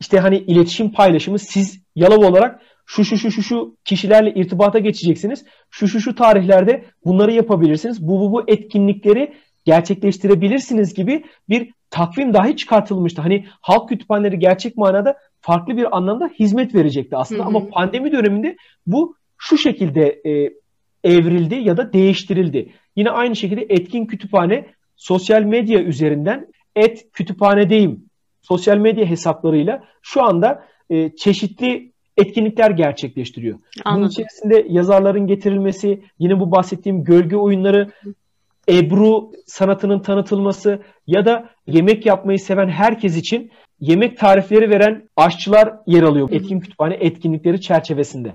işte 0.00 0.18
hani 0.18 0.38
iletişim 0.38 0.92
paylaşımı 0.92 1.38
siz 1.38 1.82
Yalova 1.96 2.26
olarak 2.26 2.60
şu 2.86 3.04
şu 3.04 3.16
şu 3.16 3.30
şu 3.30 3.42
şu 3.42 3.76
kişilerle 3.84 4.34
irtibata 4.34 4.78
geçeceksiniz. 4.78 5.44
Şu 5.70 5.88
şu 5.88 6.00
şu 6.00 6.14
tarihlerde 6.14 6.84
bunları 7.04 7.32
yapabilirsiniz. 7.32 8.08
Bu 8.08 8.20
bu 8.20 8.32
bu 8.32 8.44
etkinlikleri 8.46 9.34
gerçekleştirebilirsiniz 9.64 10.94
gibi 10.94 11.24
bir 11.48 11.72
takvim 11.90 12.34
dahi 12.34 12.56
çıkartılmıştı. 12.56 13.22
Hani 13.22 13.46
halk 13.60 13.88
kütüphaneleri 13.88 14.38
gerçek 14.38 14.76
manada 14.76 15.16
farklı 15.40 15.76
bir 15.76 15.96
anlamda 15.96 16.30
hizmet 16.38 16.74
verecekti 16.74 17.16
aslında. 17.16 17.40
Hı 17.40 17.44
hı. 17.44 17.48
Ama 17.48 17.68
pandemi 17.68 18.12
döneminde 18.12 18.56
bu 18.86 19.16
şu 19.38 19.58
şekilde 19.58 20.20
e, 20.26 20.52
evrildi 21.04 21.54
ya 21.54 21.76
da 21.76 21.92
değiştirildi. 21.92 22.72
Yine 22.96 23.10
aynı 23.10 23.36
şekilde 23.36 23.66
etkin 23.68 24.06
kütüphane 24.06 24.66
sosyal 24.96 25.42
medya 25.42 25.82
üzerinden 25.82 26.46
et 26.76 27.12
kütüphanedeyim 27.12 28.04
sosyal 28.42 28.76
medya 28.76 29.06
hesaplarıyla 29.06 29.84
şu 30.02 30.22
anda 30.22 30.64
e, 30.90 31.16
çeşitli 31.16 31.92
etkinlikler 32.16 32.70
gerçekleştiriyor. 32.70 33.58
Anladım. 33.84 34.00
Bunun 34.00 34.10
içerisinde 34.10 34.66
yazarların 34.68 35.26
getirilmesi, 35.26 36.02
yine 36.18 36.40
bu 36.40 36.50
bahsettiğim 36.50 37.04
gölge 37.04 37.36
oyunları, 37.36 37.90
Ebru 38.68 39.32
sanatının 39.46 40.00
tanıtılması 40.00 40.82
ya 41.06 41.26
da 41.26 41.50
yemek 41.66 42.06
yapmayı 42.06 42.38
seven 42.38 42.68
herkes 42.68 43.16
için 43.16 43.50
yemek 43.80 44.18
tarifleri 44.18 44.70
veren 44.70 45.08
aşçılar 45.16 45.74
yer 45.86 46.02
alıyor 46.02 46.28
etkin 46.32 46.60
kütüphane 46.60 46.94
etkinlikleri 46.94 47.60
çerçevesinde. 47.60 48.34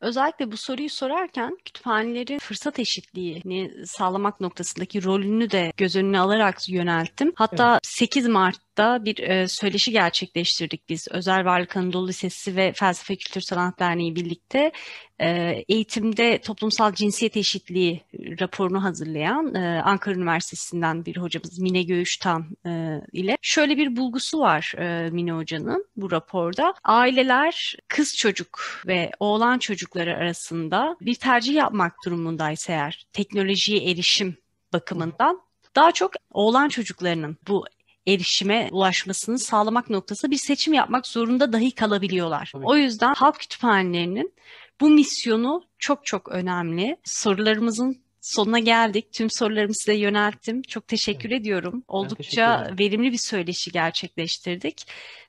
Özellikle 0.00 0.52
bu 0.52 0.56
soruyu 0.56 0.90
sorarken 0.90 1.56
kütüphanelerin 1.64 2.38
fırsat 2.38 2.78
eşitliğini 2.78 3.86
sağlamak 3.86 4.40
noktasındaki 4.40 5.04
rolünü 5.04 5.50
de 5.50 5.72
göz 5.76 5.96
önüne 5.96 6.20
alarak 6.20 6.68
yönelttim. 6.68 7.32
Hatta 7.34 7.70
evet. 7.72 7.80
8 7.82 8.28
Mart 8.28 8.56
da 8.76 9.04
bir 9.04 9.18
e, 9.18 9.48
söyleşi 9.48 9.92
gerçekleştirdik 9.92 10.88
biz. 10.88 11.08
Özel 11.10 11.44
Varlık 11.44 11.76
Anadolu 11.76 12.08
Lisesi 12.08 12.56
ve 12.56 12.72
Felsefe 12.72 13.16
Kültür 13.16 13.40
Sanat 13.40 13.78
Derneği 13.78 14.16
birlikte 14.16 14.72
e, 15.20 15.28
eğitimde 15.68 16.38
toplumsal 16.38 16.92
cinsiyet 16.92 17.36
eşitliği 17.36 18.02
raporunu 18.40 18.84
hazırlayan 18.84 19.54
e, 19.54 19.82
Ankara 19.82 20.14
Üniversitesi'nden 20.14 21.04
bir 21.04 21.16
hocamız 21.16 21.58
Mine 21.58 21.82
Göğüştan 21.82 22.46
e, 22.66 23.00
ile 23.12 23.36
şöyle 23.42 23.76
bir 23.76 23.96
bulgusu 23.96 24.40
var 24.40 24.74
e, 24.78 25.10
Mine 25.10 25.32
Hoca'nın 25.32 25.86
bu 25.96 26.10
raporda. 26.10 26.74
Aileler 26.84 27.76
kız 27.88 28.16
çocuk 28.16 28.82
ve 28.86 29.10
oğlan 29.20 29.58
çocukları 29.58 30.16
arasında 30.16 30.96
bir 31.00 31.14
tercih 31.14 31.54
yapmak 31.54 31.94
durumundaysa 32.04 32.72
eğer 32.72 33.06
teknolojiye 33.12 33.90
erişim 33.90 34.36
bakımından 34.72 35.40
daha 35.76 35.92
çok 35.92 36.12
oğlan 36.30 36.68
çocuklarının 36.68 37.36
bu 37.48 37.64
erişime 38.06 38.68
ulaşmasını 38.72 39.38
sağlamak 39.38 39.90
noktasında 39.90 40.30
bir 40.30 40.36
seçim 40.36 40.72
yapmak 40.72 41.06
zorunda 41.06 41.52
dahi 41.52 41.70
kalabiliyorlar. 41.70 42.52
O 42.62 42.76
yüzden 42.76 43.14
halk 43.14 43.38
kütüphanelerinin 43.38 44.34
bu 44.80 44.88
misyonu 44.88 45.62
çok 45.78 46.06
çok 46.06 46.28
önemli. 46.28 46.96
Sorularımızın 47.04 48.02
sonuna 48.20 48.58
geldik. 48.58 49.12
Tüm 49.12 49.30
sorularımı 49.30 49.74
size 49.74 49.94
yönelttim. 49.94 50.62
Çok 50.62 50.88
teşekkür 50.88 51.30
evet. 51.30 51.40
ediyorum. 51.40 51.84
Oldukça 51.88 52.62
teşekkür 52.62 52.78
verimli 52.78 53.12
bir 53.12 53.18
söyleşi 53.18 53.70
gerçekleştirdik. 53.70 54.86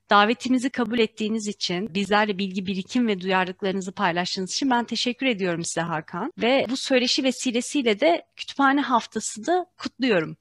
Davetimizi 0.10 0.70
kabul 0.70 1.00
ettiğiniz 1.00 1.48
için, 1.48 1.94
bizlerle 1.94 2.38
bilgi 2.38 2.66
birikim 2.66 3.08
ve 3.08 3.22
duyarlılıklarınızı 3.22 3.92
paylaştığınız 3.92 4.52
için 4.52 4.70
ben 4.70 4.86
teşekkür 4.86 5.26
ediyorum 5.26 5.64
size 5.64 5.82
Hakan. 5.82 6.34
Ve 6.38 6.66
bu 6.70 6.78
söyleşi 6.78 7.24
vesilesiyle 7.24 8.00
de 8.00 8.26
kütüphane 8.36 8.82
haftası 8.82 9.46
da 9.46 9.66
kutluyorum. 9.78 10.38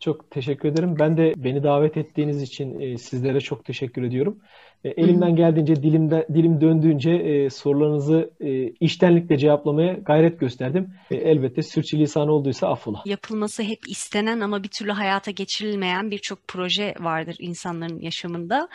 Çok 0.00 0.30
teşekkür 0.30 0.68
ederim. 0.68 0.96
Ben 0.98 1.16
de 1.16 1.32
beni 1.36 1.62
davet 1.62 1.96
ettiğiniz 1.96 2.42
için 2.42 2.80
e, 2.80 2.98
sizlere 2.98 3.40
çok 3.40 3.64
teşekkür 3.64 4.02
ediyorum. 4.02 4.38
E, 4.84 4.88
elimden 4.88 5.36
geldiğince, 5.36 5.76
dilimde 5.76 6.26
dilim 6.34 6.60
döndüğünce 6.60 7.10
e, 7.10 7.50
sorularınızı 7.50 8.30
e, 8.40 8.68
iştenlikle 8.80 9.38
cevaplamaya 9.38 9.92
gayret 9.92 10.40
gösterdim. 10.40 10.90
E, 11.10 11.16
elbette 11.16 11.62
sürçülisan 11.62 12.28
olduysa 12.28 12.68
affola. 12.68 13.02
Yapılması 13.04 13.62
hep 13.62 13.88
istenen 13.88 14.40
ama 14.40 14.62
bir 14.62 14.68
türlü 14.68 14.92
hayata 14.92 15.30
geçirilmeyen 15.30 16.10
birçok 16.10 16.48
proje 16.48 16.94
vardır 17.00 17.36
insanların 17.38 18.00
yaşamında. 18.00 18.68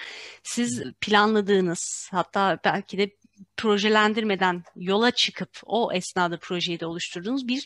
Siz 0.44 0.84
planladığınız, 1.02 2.10
hatta 2.12 2.60
belki 2.66 2.98
de 2.98 3.10
projelendirmeden 3.58 4.64
yola 4.76 5.12
çıkıp 5.12 5.50
o 5.66 5.94
esnada 5.94 6.38
projeyi 6.40 6.80
de 6.80 6.86
oluşturduğunuz 6.86 7.48
bir 7.48 7.66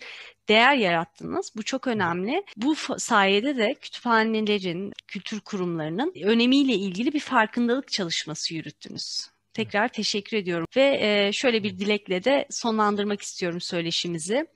değer 0.50 0.76
yarattınız. 0.76 1.52
Bu 1.56 1.64
çok 1.64 1.88
önemli. 1.88 2.44
Bu 2.58 2.76
sayede 2.98 3.58
de 3.58 3.74
kütüphanelerin, 3.74 4.94
kültür 5.08 5.40
kurumlarının 5.40 6.14
önemiyle 6.24 6.74
ilgili 6.74 7.14
bir 7.14 7.20
farkındalık 7.20 7.92
çalışması 7.92 8.54
yürüttünüz. 8.54 9.28
Tekrar 9.54 9.88
teşekkür 9.88 10.38
ediyorum 10.38 10.68
ve 10.76 10.98
e, 11.02 11.32
şöyle 11.34 11.64
bir 11.64 11.80
dilekle 11.80 12.24
de 12.24 12.48
sonlandırmak 12.50 13.22
istiyorum 13.22 13.62
söyleşimizi. 13.62 14.48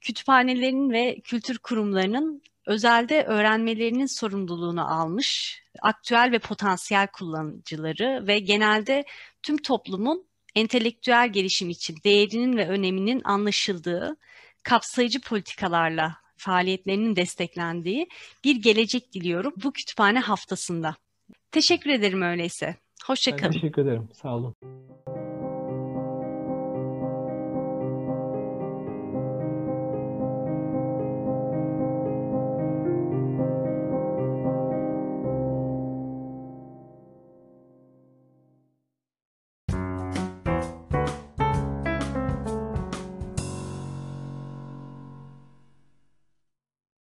Kütüphanelerin 0.00 0.90
ve 0.90 1.20
kültür 1.20 1.58
kurumlarının 1.58 2.42
özelde 2.66 3.24
öğrenmelerinin 3.24 4.06
sorumluluğunu 4.06 4.94
almış 4.94 5.60
aktüel 5.82 6.32
ve 6.32 6.38
potansiyel 6.38 7.06
kullanıcıları 7.06 8.24
ve 8.26 8.38
genelde 8.38 9.04
tüm 9.42 9.56
toplumun 9.56 10.25
entelektüel 10.56 11.32
gelişim 11.32 11.70
için 11.70 11.96
değerinin 12.04 12.56
ve 12.56 12.68
öneminin 12.68 13.22
anlaşıldığı 13.24 14.16
kapsayıcı 14.62 15.20
politikalarla 15.20 16.16
faaliyetlerinin 16.36 17.16
desteklendiği 17.16 18.08
bir 18.44 18.56
gelecek 18.56 19.12
diliyorum 19.12 19.52
bu 19.64 19.72
kütüphane 19.72 20.18
haftasında. 20.18 20.96
Teşekkür 21.50 21.90
ederim 21.90 22.22
öyleyse. 22.22 22.76
Hoşçakalın. 23.06 23.52
Teşekkür 23.52 23.82
ederim. 23.82 24.08
Sağ 24.12 24.34
olun. 24.36 24.54